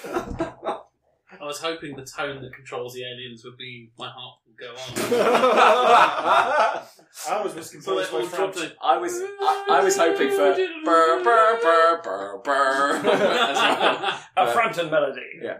[1.40, 4.70] I was hoping the tone that controls the aliens would be "My heart will go
[4.72, 4.94] on."
[7.28, 8.70] I was was so they composed all dropped Frank.
[8.72, 8.76] it.
[8.82, 10.54] I was I, I was hoping for
[10.84, 12.96] burr burr burr burr burr.
[12.96, 14.20] as well.
[14.38, 15.20] A Frampton melody.
[15.42, 15.58] Yeah.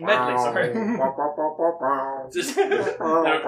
[0.00, 0.72] Medley, sorry.
[2.32, 2.68] Just, no,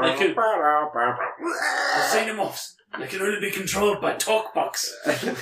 [0.03, 2.74] they can, the xenomorphs.
[2.98, 4.94] They can only be controlled by talk box.
[5.05, 5.35] There's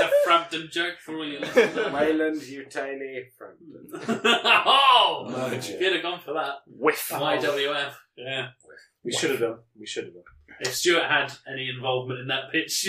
[0.00, 1.76] a Frampton joke for you listeners.
[1.92, 3.92] Wayland, you tiny Frampton.
[4.66, 5.80] oh, Merge it.
[5.80, 6.54] you'd have gone for that.
[6.66, 7.08] Whiff.
[7.10, 7.92] YWF.
[8.16, 8.48] Yeah.
[9.04, 9.58] We should have done.
[9.78, 10.22] We should have done.
[10.60, 12.86] If Stuart had any involvement in that pitch,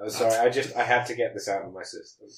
[0.00, 2.28] I'm sorry, I just I had to get this out of my system.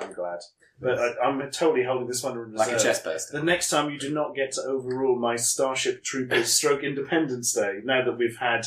[0.00, 0.40] I'm glad,
[0.80, 2.58] but I, I'm totally holding this one in reserve.
[2.58, 3.38] Like a chest burster.
[3.38, 7.80] The next time you do not get to overrule my Starship Troopers stroke Independence Day,
[7.84, 8.66] now that we've had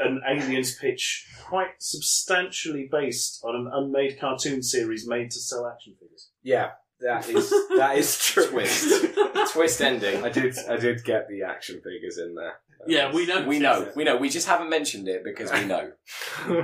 [0.00, 5.94] an aliens pitch quite substantially based on an unmade cartoon series made to sell action
[6.00, 6.30] figures.
[6.42, 6.70] Yeah,
[7.00, 8.46] that is that is true.
[8.46, 9.04] Twist.
[9.52, 10.24] Twist ending.
[10.24, 12.54] I did I did get the action figures in there.
[12.86, 13.46] yeah, we know.
[13.46, 13.90] We know.
[13.94, 14.16] We know.
[14.16, 15.92] We just haven't mentioned it because we know.
[16.48, 16.54] We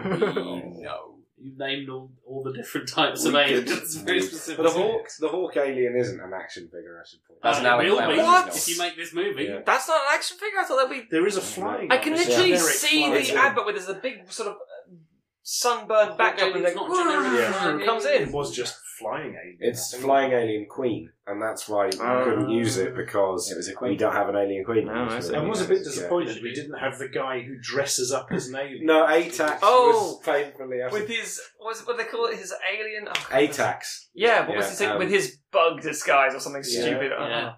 [0.83, 1.16] know.
[1.47, 3.71] You named all, all the different types We of could- aliens.
[3.71, 4.65] It's very specific.
[4.65, 7.79] The Hawk the Hawk alien isn't an action figure, I should point That's Uh, now
[7.81, 8.11] it will clown.
[8.11, 8.49] be What?
[8.57, 9.61] If you make this movie, Yeah.
[9.65, 10.59] That's not an action figure.
[10.59, 11.07] I thought that'd be.
[11.11, 11.93] There is a flying.
[11.93, 12.21] I can one.
[12.21, 13.47] Literally generic see flying the one.
[13.47, 14.95] advert where there's a big sort of uh,
[15.43, 17.53] sunburned backdrop and then It's not generic Yeah.
[17.53, 18.23] flying comes in.
[18.23, 19.59] It was just flying alien.
[19.61, 20.05] It's I think.
[20.07, 23.77] Flying Alien Queen, and that's why we couldn't use it because It was a we
[23.77, 23.97] queen.
[23.99, 24.87] don't have an alien queen.
[24.87, 25.35] No, I see.
[25.35, 26.43] I was a bit disappointed Yeah.
[26.43, 28.87] we didn't have the guy who dresses up as an alien.
[28.87, 30.19] No, ATAX Oh!
[30.21, 32.39] was painfully With his what's what they call it?
[32.39, 33.09] His alien.
[33.09, 34.07] Oh, ATAX.
[34.15, 34.89] Yeah, what was Yeah, his thing?
[34.91, 36.81] um, with his bug disguise or something Yeah.
[36.83, 37.13] stupid?
[37.19, 37.53] Yeah.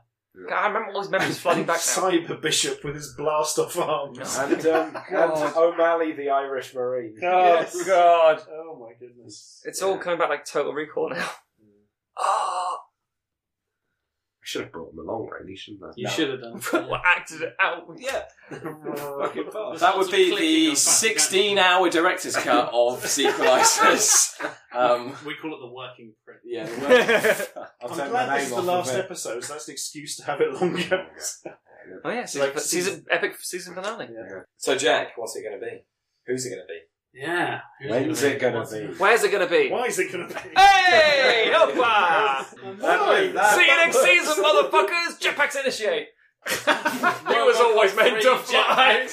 [0.49, 2.03] God, I remember all his memories flooding back now.
[2.03, 4.19] Cyber Bishop with his blast off arms.
[4.39, 7.17] And, um, and O'Malley, the Irish Marine.
[7.23, 7.87] Oh Yes.
[7.87, 9.63] God, Oh my goodness.
[9.65, 11.29] it's all coming back like Total Recall now.
[12.21, 15.91] Oh, I should have brought him along, really, shouldn't I?
[15.95, 16.89] You should have done.
[16.89, 17.85] well, acted it out.
[17.99, 19.81] Yeah, Fucking fast.
[19.81, 20.31] that would be
[20.71, 24.41] the 16-hour director's cut of Sequelizers.
[24.75, 26.41] Um, We call it the working print.
[26.45, 26.67] yeah,
[27.57, 27.58] I'll
[27.91, 29.05] I'm take glad my this is the off last of it.
[29.05, 31.07] episode, so that's an excuse to have it longer.
[32.05, 34.09] oh yeah, season, Like season, epic season finale.
[34.57, 35.85] So Jack, what's it going to be?
[36.27, 36.81] Who's it going to be?
[37.15, 37.61] Yeah.
[37.81, 38.87] Who's When's it gonna be?
[38.99, 39.71] Where's it going to be?
[39.71, 40.41] Why is it going to be?
[40.57, 41.81] Hey, hoppa!
[41.81, 42.47] Ah!
[42.81, 45.19] That- that- See you next season, motherfuckers.
[45.19, 46.09] Jetpacks initiate.
[46.49, 49.07] he was always meant to fly.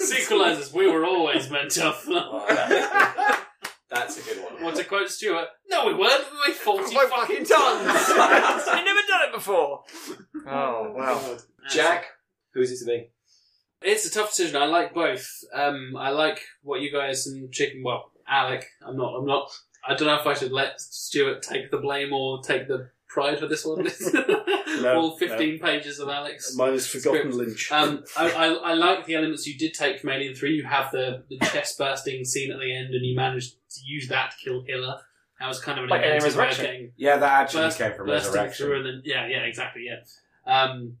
[0.00, 3.38] Sequelizers, we were always meant to fly.
[3.90, 4.62] That's a good one.
[4.62, 5.48] Want to quote Stuart?
[5.68, 6.24] No, we weren't.
[6.32, 7.88] We weighed 40 My fucking fucking tons.
[7.88, 9.84] I've never done it before.
[10.46, 11.36] Oh wow.
[11.70, 12.06] Jack,
[12.52, 13.10] who's it to be?
[13.82, 14.56] It's a tough decision.
[14.56, 15.28] I like both.
[15.52, 17.82] Um, I like what you guys and Chicken.
[17.84, 18.66] Well, Alec.
[18.86, 19.14] I'm not.
[19.14, 19.50] I'm not.
[19.86, 23.38] I don't know if I should let Stuart take the blame or take the pride
[23.38, 23.86] for this one.
[24.82, 26.54] All 15 pages of Alex.
[26.56, 27.36] Mine is Forgotten Script.
[27.48, 27.72] Lynch.
[27.72, 30.54] Um, I, I, I like the elements you did take from Alien 3.
[30.54, 34.08] You have the, the chest bursting scene at the end, and you managed to use
[34.08, 34.96] that to kill Hiller.
[35.40, 36.92] That was kind of an Like Alien of Resurrection.
[36.96, 38.66] Yeah, that actually burst- came from bursting Resurrection.
[38.66, 40.00] through, and then yeah, yeah, exactly, yeah.
[40.46, 40.96] Um,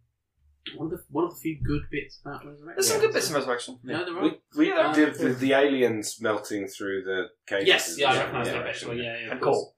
[0.76, 2.66] one of the one of the few good bits about Resurrection.
[2.76, 3.78] There's some good bits in Resurrection.
[3.84, 4.22] No, there are.
[4.22, 4.92] We, we Yeah.
[4.94, 7.68] did the, the aliens melting through the cages.
[7.68, 8.96] Yes, yeah, I recognise yeah, that actually.
[9.02, 9.56] Yeah, yeah, of And course.
[9.56, 9.74] cool.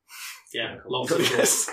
[0.54, 1.26] Yeah, lots of cool.
[1.36, 1.70] yes.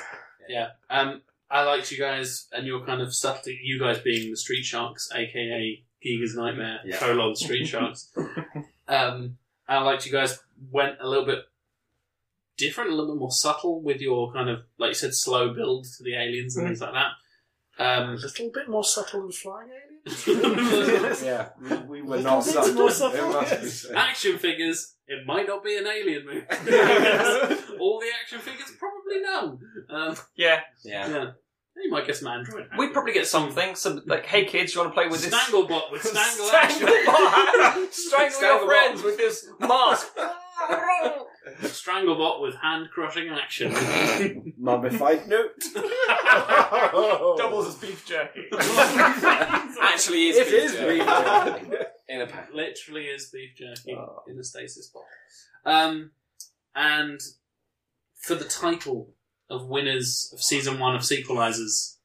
[0.49, 0.67] Yeah.
[0.89, 1.21] Um,
[1.53, 3.59] I liked you guys and your kind of subtlety.
[3.63, 6.97] You guys being the Street Sharks, aka Giger's Nightmare, Yeah.
[6.97, 8.11] colon Street Sharks.
[8.87, 10.39] um, I liked you guys
[10.71, 11.39] went a little bit
[12.57, 15.85] different, a little bit more subtle with your kind of, like you said, slow build
[15.97, 17.11] to the aliens and things like that.
[17.79, 20.27] A Um, little bit more subtle than flying aliens.
[21.23, 21.49] Yeah,
[21.87, 22.73] we, we were not subtle.
[22.73, 23.85] more It subtle, yes.
[23.95, 24.95] action figures.
[25.07, 26.45] It might not be an alien movie.
[27.79, 29.59] All the action figures, probably no.
[29.89, 31.09] Um, Yeah, Yeah.
[31.09, 31.31] yeah.
[31.75, 32.67] You might get some android.
[32.77, 33.75] we'd probably get something.
[33.75, 35.33] Some like, hey kids, you want to play with this?
[35.33, 36.87] Stanglebot with Stangle action.
[36.87, 37.91] Stranglebot.
[37.91, 38.65] Strangle your Stranglebot.
[38.67, 40.07] friends with this mask.
[41.63, 44.53] Stranglebot with hand crushing action.
[44.57, 45.61] Mummified note.
[47.37, 48.45] Doubles as beef jerky.
[49.81, 50.99] Actually, is It beef is jerky.
[50.99, 51.83] beef jerky.
[52.07, 52.49] in a pack.
[52.53, 54.23] Literally is beef jerky Oh.
[54.27, 55.05] in a stasis box.
[55.65, 56.11] Um,
[56.75, 57.19] and
[58.21, 59.09] for the title
[59.49, 61.97] of winners of season one of Sequelizers,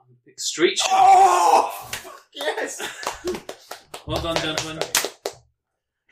[0.00, 0.90] I'm gonna pick Street Sharks.
[0.92, 1.90] Oh!
[2.34, 2.82] Yes!
[4.06, 4.82] Well done, gentlemen.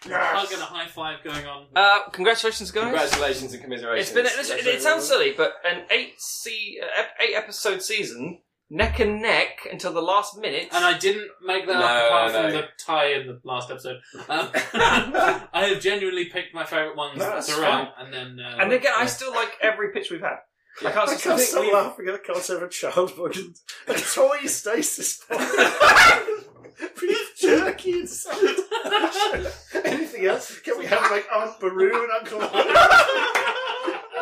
[0.05, 1.67] Hug and a high five going on.
[1.75, 2.83] Uh, congratulations, guys.
[2.85, 4.15] Congratulations and commiserations.
[4.17, 4.59] It's been.
[4.59, 9.23] It, it sounds silly, but an eight se- uh, ep- eight episode season, neck and
[9.23, 10.69] neck until the last minute.
[10.73, 12.43] And I didn't make that No, up apart no.
[12.43, 14.01] from the tie in the last episode.
[14.29, 18.93] Um, I have genuinely picked my favourite ones That's throughout, and then uh, And again,
[18.97, 20.39] I still like every pitch we've had.
[20.81, 21.47] I can't I say can't something.
[21.47, 23.57] stop we- laughing at the concept of childhood and
[23.89, 25.39] a toy stasis pod.
[27.01, 28.57] Beef jerky and salad.
[29.85, 30.61] Anything else?
[30.61, 32.39] Can we have like Aunt Beru and Uncle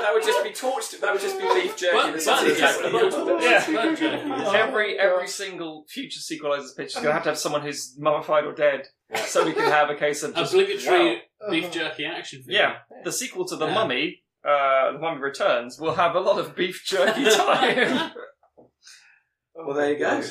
[0.00, 1.00] That would just be torched.
[1.00, 1.96] That would just be beef jerky.
[1.96, 2.90] But- The but- sense exactly.
[3.46, 4.52] Yeah.
[4.54, 8.44] Every every single future sequelizers pitch is going to have to have someone who's mummified
[8.44, 8.86] or dead,
[9.26, 11.50] so we can have a case of just obligatory Wow.
[11.50, 12.58] beef jerky action figure.
[12.60, 12.74] yeah.
[13.04, 13.74] The sequel to the Yeah.
[13.74, 18.12] Mummy, uh, the Mummy Returns, will have a lot of beef jerky time.
[19.54, 20.22] Well, there you go.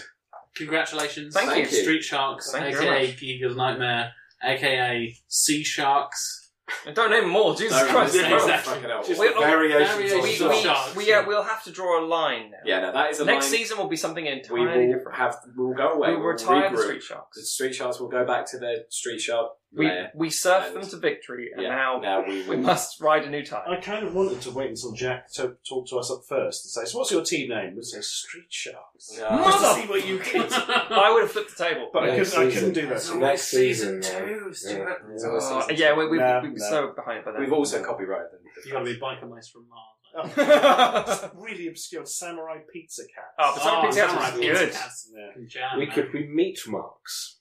[0.56, 1.78] Congratulations, Thank you.
[1.82, 3.18] Street Sharks, Thank you very aka much.
[3.20, 4.12] Giger's Nightmare,
[4.44, 6.45] aka Sea Sharks.
[6.94, 8.16] Don't name more, Jesus No, Christ!
[8.16, 8.38] yeah, bro.
[8.38, 8.74] exactly.
[8.74, 9.04] Fucking hell.
[9.04, 12.58] Just We- the variations We, we, we, uh, we'll have to draw a line now.
[12.66, 13.52] Yeah, no, that is a Next line.
[13.60, 15.18] season will be something we entirely will different.
[15.18, 15.36] have.
[15.56, 16.10] We'll go away.
[16.10, 16.84] we will we'll retire the regroup.
[16.86, 17.38] Street Sharks.
[17.38, 20.12] The street sharks will go back to their street shark We lair.
[20.16, 23.30] we surf And- them to victory, and Yeah, now now we we must ride a
[23.30, 23.66] new tide.
[23.68, 26.72] I kind of wanted to wait until Jack to talk to us up first and
[26.72, 29.18] say, "So, what's your team name?" We'd say Street Sharks.
[29.18, 29.30] No.
[29.44, 30.54] Just to see what you kids.
[30.58, 31.90] I would have flipped the table.
[31.92, 32.38] But I couldn't.
[32.38, 33.16] I couldn't do that.
[33.18, 34.54] Next season, two, man.
[34.54, 35.02] Stuart.
[35.22, 35.30] Yeah.
[35.30, 36.70] Uh, yeah, we, we, Nah, we, we're nah.
[36.70, 37.42] so behind by then.
[37.42, 38.42] We've also copyrighted them.
[38.66, 39.92] You got to be biker mice from Mars.
[40.18, 43.26] Oh, really obscure samurai pizza cat.
[43.38, 44.74] Oh, but Samurai Pizza Cats Samurai was Pizza good.
[44.74, 45.12] Cats
[45.56, 45.78] Yeah.
[45.78, 47.40] We could be meat marks.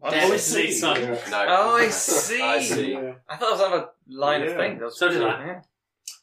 [0.00, 0.10] What?
[0.12, 1.00] Destiny Son.
[1.02, 1.18] No.
[1.48, 2.42] Oh, I see.
[2.42, 2.92] I see.
[2.92, 3.14] Yeah.
[3.28, 4.46] I thought it was another line Yeah.
[4.48, 4.80] of things.
[4.82, 5.22] Was So did.
[5.22, 5.46] I.
[5.46, 5.60] Yeah.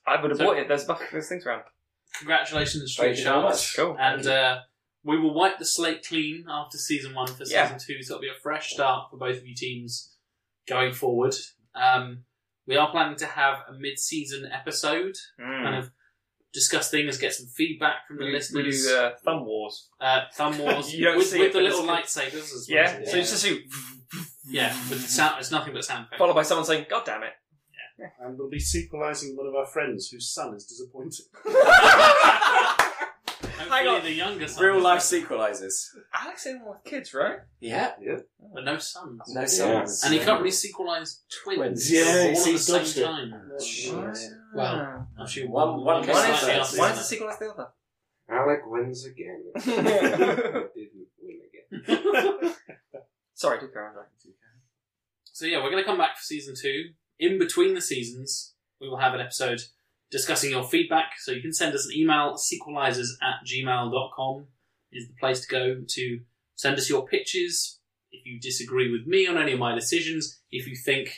[0.06, 0.68] I would have So- bought it.
[0.68, 1.64] There's, there's things around.
[2.20, 3.58] Congratulations, Street you very Sharks.
[3.58, 3.76] much.
[3.76, 3.96] Cool.
[4.00, 4.60] And uh,
[5.04, 7.66] we will wipe the slate clean after season one for Yeah.
[7.66, 10.16] season two, so it'll be a fresh start for both of you teams
[10.68, 11.36] going forward.
[11.76, 12.24] Um,
[12.66, 15.92] we are planning to have a mid-season episode, kind of
[16.54, 18.24] discuss things, get some feedback from the.
[18.26, 18.86] We, we listeners.
[18.86, 19.90] do uh, thumb wars.
[20.00, 22.78] uh, thumb wars You don't with, see with it, the little lightsabers as well.
[22.78, 23.00] Yeah.
[23.02, 23.60] as So it's just you,
[24.50, 25.36] yeah, with the sound.
[25.40, 26.20] It's nothing but sound effects.
[26.20, 27.34] followed by someone saying, "God damn it."
[28.00, 28.10] Yeah.
[28.28, 31.26] And we'll be sequelizing one of our friends whose son is disappointed.
[33.58, 34.04] Hopefully on.
[34.04, 34.60] the youngest.
[34.60, 35.88] Real life sequelizers.
[36.14, 37.40] Alex in with kids, right?
[37.60, 37.94] Yeah.
[38.02, 38.18] Yeah.
[38.54, 39.22] but no sons.
[39.30, 39.46] No Yeah.
[39.48, 40.04] sons.
[40.04, 41.58] And he can't really sequelize twins.
[41.58, 41.92] Twins.
[41.92, 43.04] Yeah, all he's- at the same dodged it.
[43.04, 44.32] time.
[44.54, 46.80] Well, actually, One- one, one one, case was One is, slightly like after that.
[46.80, 46.96] one the is other.
[46.96, 47.68] the sequel as the other.
[48.30, 49.44] Alec wins again.
[50.76, 52.54] Didn't win again.
[53.34, 54.06] Sorry, do carry on.
[55.24, 56.92] So yeah, we're going to come back for season two.
[57.20, 59.62] In between the seasons, we will have an episode
[60.12, 61.14] discussing your feedback.
[61.20, 64.48] So you can send us an email, sequelizers at gmail.com
[64.92, 66.20] is the place to go to
[66.56, 67.80] send us your pitches.
[68.12, 71.10] If you disagree with me on any of my decisions, if you think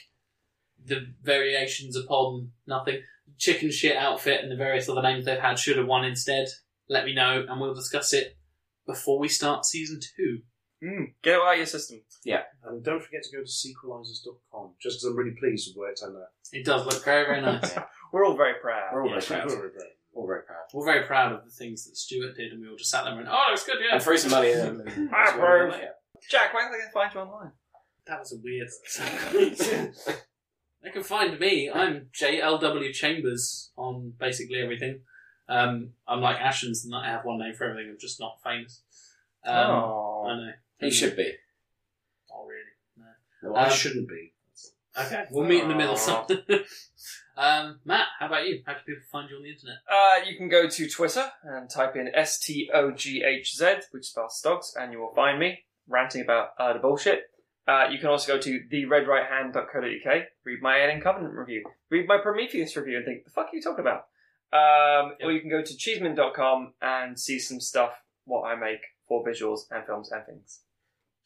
[0.84, 3.02] the variations upon nothing,
[3.38, 6.48] chicken shit outfit and the various other names they've had should have won instead,
[6.90, 8.38] let me know and we'll discuss it
[8.88, 10.40] before we start season two.
[10.84, 12.02] Mm, get it out of your system.
[12.24, 12.44] Yeah.
[12.64, 16.04] And don't forget to go to sequelizers.com, just because I'm really pleased with where it's
[16.04, 16.24] at now.
[16.54, 17.78] It does look very, very nice.
[18.14, 18.94] We're all very proud.
[18.94, 19.20] We're all Yeah.
[19.20, 19.52] very proud.
[19.52, 19.84] Very proud.
[20.14, 20.58] All very proud.
[20.74, 23.14] We're very proud of the things that Stuart did, and we all just sat there
[23.14, 24.82] and went, "Oh, it's good, yeah." And throw some money in them.
[24.88, 25.76] and- I approve.
[26.30, 27.52] Jack, where can they find you online?
[28.08, 28.70] That was a weird.
[30.84, 31.70] they can find me.
[31.70, 35.02] I'm JLW Chambers on basically everything.
[35.48, 37.92] Um, I'm like Ashens, and I have one name for everything.
[37.92, 38.82] I'm just not famous.
[39.46, 40.36] Um, I oh.
[40.36, 40.52] know.
[40.80, 41.34] He should be.
[42.30, 42.62] Not really.
[42.98, 43.50] No.
[43.52, 44.34] No, I Um, shouldn't be.
[45.00, 45.94] Okay, we'll meet in the middle.
[45.94, 45.98] Aw.
[45.98, 46.40] Something.
[47.38, 48.62] um, Matt, how about you?
[48.66, 49.78] How can people find you on the internet?
[49.90, 53.66] Uh, you can go to Twitter and type in S T O G H Z,
[53.92, 57.24] which spells stogs, and you will find me ranting about uh, the bullshit.
[57.68, 62.76] Uh, you can also go to theredrighthand.co.uk, read my Alien Covenant review, read my Prometheus
[62.76, 64.06] review, and think, the fuck are you talking about?
[64.52, 69.24] Um, Or you can go to cheeseman.com and see some stuff, what I make for
[69.24, 70.62] visuals and films and things.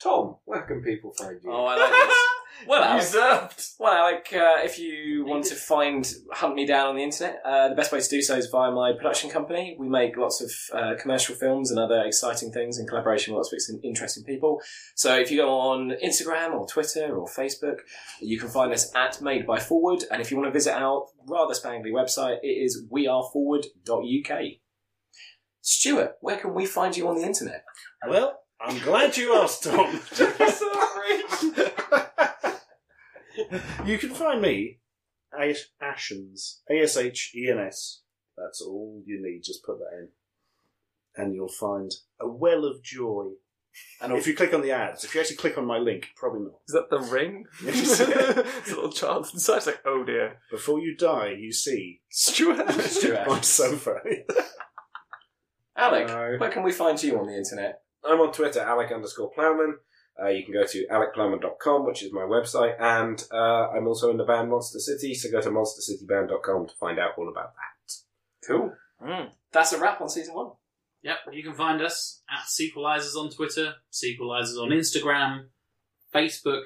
[0.04, 1.52] Tom, where can people find you?
[1.52, 2.18] Oh, I like this.
[2.68, 3.72] Well, Alec, Usurped!
[3.80, 7.70] well, Alec, uh, if you want to find, hunt me down on the internet, uh,
[7.70, 9.76] the best way to do so is via my production company.
[9.78, 13.70] We make lots of uh, commercial films and other exciting things in collaboration with lots
[13.70, 14.62] of interesting people.
[14.96, 17.80] So if you go on Instagram or Twitter or Facebook,
[18.22, 20.04] you can find us at Made by Forward.
[20.10, 24.40] And if you want to visit our rather spangly website, it is weareforward.uk.
[25.62, 27.64] Stuart, where can we find you on the internet?
[28.08, 30.00] Well, I'm glad you asked, Tom.
[33.86, 34.80] you can find me,
[35.38, 38.02] at Ashens, A S H E N S.
[38.38, 39.44] That's all you need.
[39.44, 40.10] Just put that in,
[41.16, 43.26] and you'll find a well of joy.
[44.00, 46.42] And if you click on the ads, if you actually click on my link, probably
[46.42, 46.60] not.
[46.68, 47.46] Is that the ring?
[47.66, 48.00] Yes.
[48.00, 49.58] it's a little child inside.
[49.58, 50.38] It's like, oh dear.
[50.52, 52.70] Before you die, you see Stuart.
[52.82, 53.28] Stuart.
[53.28, 53.96] my sofa.
[55.76, 56.36] Alec, No.
[56.38, 57.82] where can we find you on the internet?
[58.06, 59.76] I'm on Twitter, Alec underscore Plowman.
[60.22, 64.18] Uh, you can go to alecplowman.com, which is my website, and uh, I'm also in
[64.18, 67.94] the band Monster City, so go to monstercityband.com to find out all about that.
[68.48, 68.74] Cool.
[69.04, 69.30] Mm.
[69.52, 70.52] That's a wrap on season one.
[71.02, 75.46] Yep, you can find us at Sequelizers on Twitter, Sequelizers on Instagram,
[76.14, 76.64] Facebook,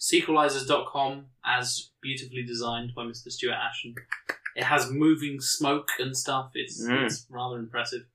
[0.00, 3.30] sequelizers.com, as beautifully designed by Mr.
[3.30, 3.94] Stuart Ashen.
[4.56, 6.50] It has moving smoke and stuff.
[6.54, 7.04] It's, Mm.
[7.04, 8.06] it's rather impressive.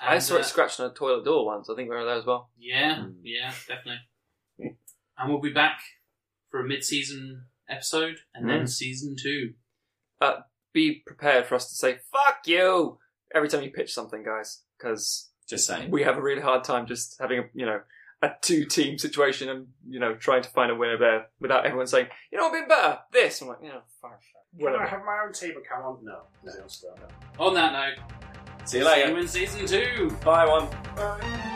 [0.00, 1.68] I And, saw it uh, scratching a toilet door once.
[1.70, 2.50] I think we were there as well.
[2.58, 3.16] Yeah, Mm.
[3.22, 4.00] yeah, definitely.
[5.18, 5.80] and we'll be back
[6.50, 8.68] for a mid-season episode and then Mm.
[8.68, 9.54] season two.
[10.20, 12.98] But Be prepared for us to say "fuck you"
[13.34, 15.90] every time you pitch something, guys, because Just saying.
[15.90, 17.80] we have a really hard time just having a you know
[18.20, 22.08] a two-team situation and you know trying to find a winner there without everyone saying,
[22.30, 24.10] "You know, what would be better this." I'm like, you know, fine,
[24.58, 24.72] fine.
[24.74, 25.62] Can I have my own table?
[25.66, 26.26] Come on, no.
[26.44, 27.44] No, I'll start now.
[27.46, 27.98] On that note,
[28.66, 29.10] See you see later.
[29.10, 30.16] you in season two.
[30.24, 30.68] Bye, one.
[30.96, 31.52] Bye.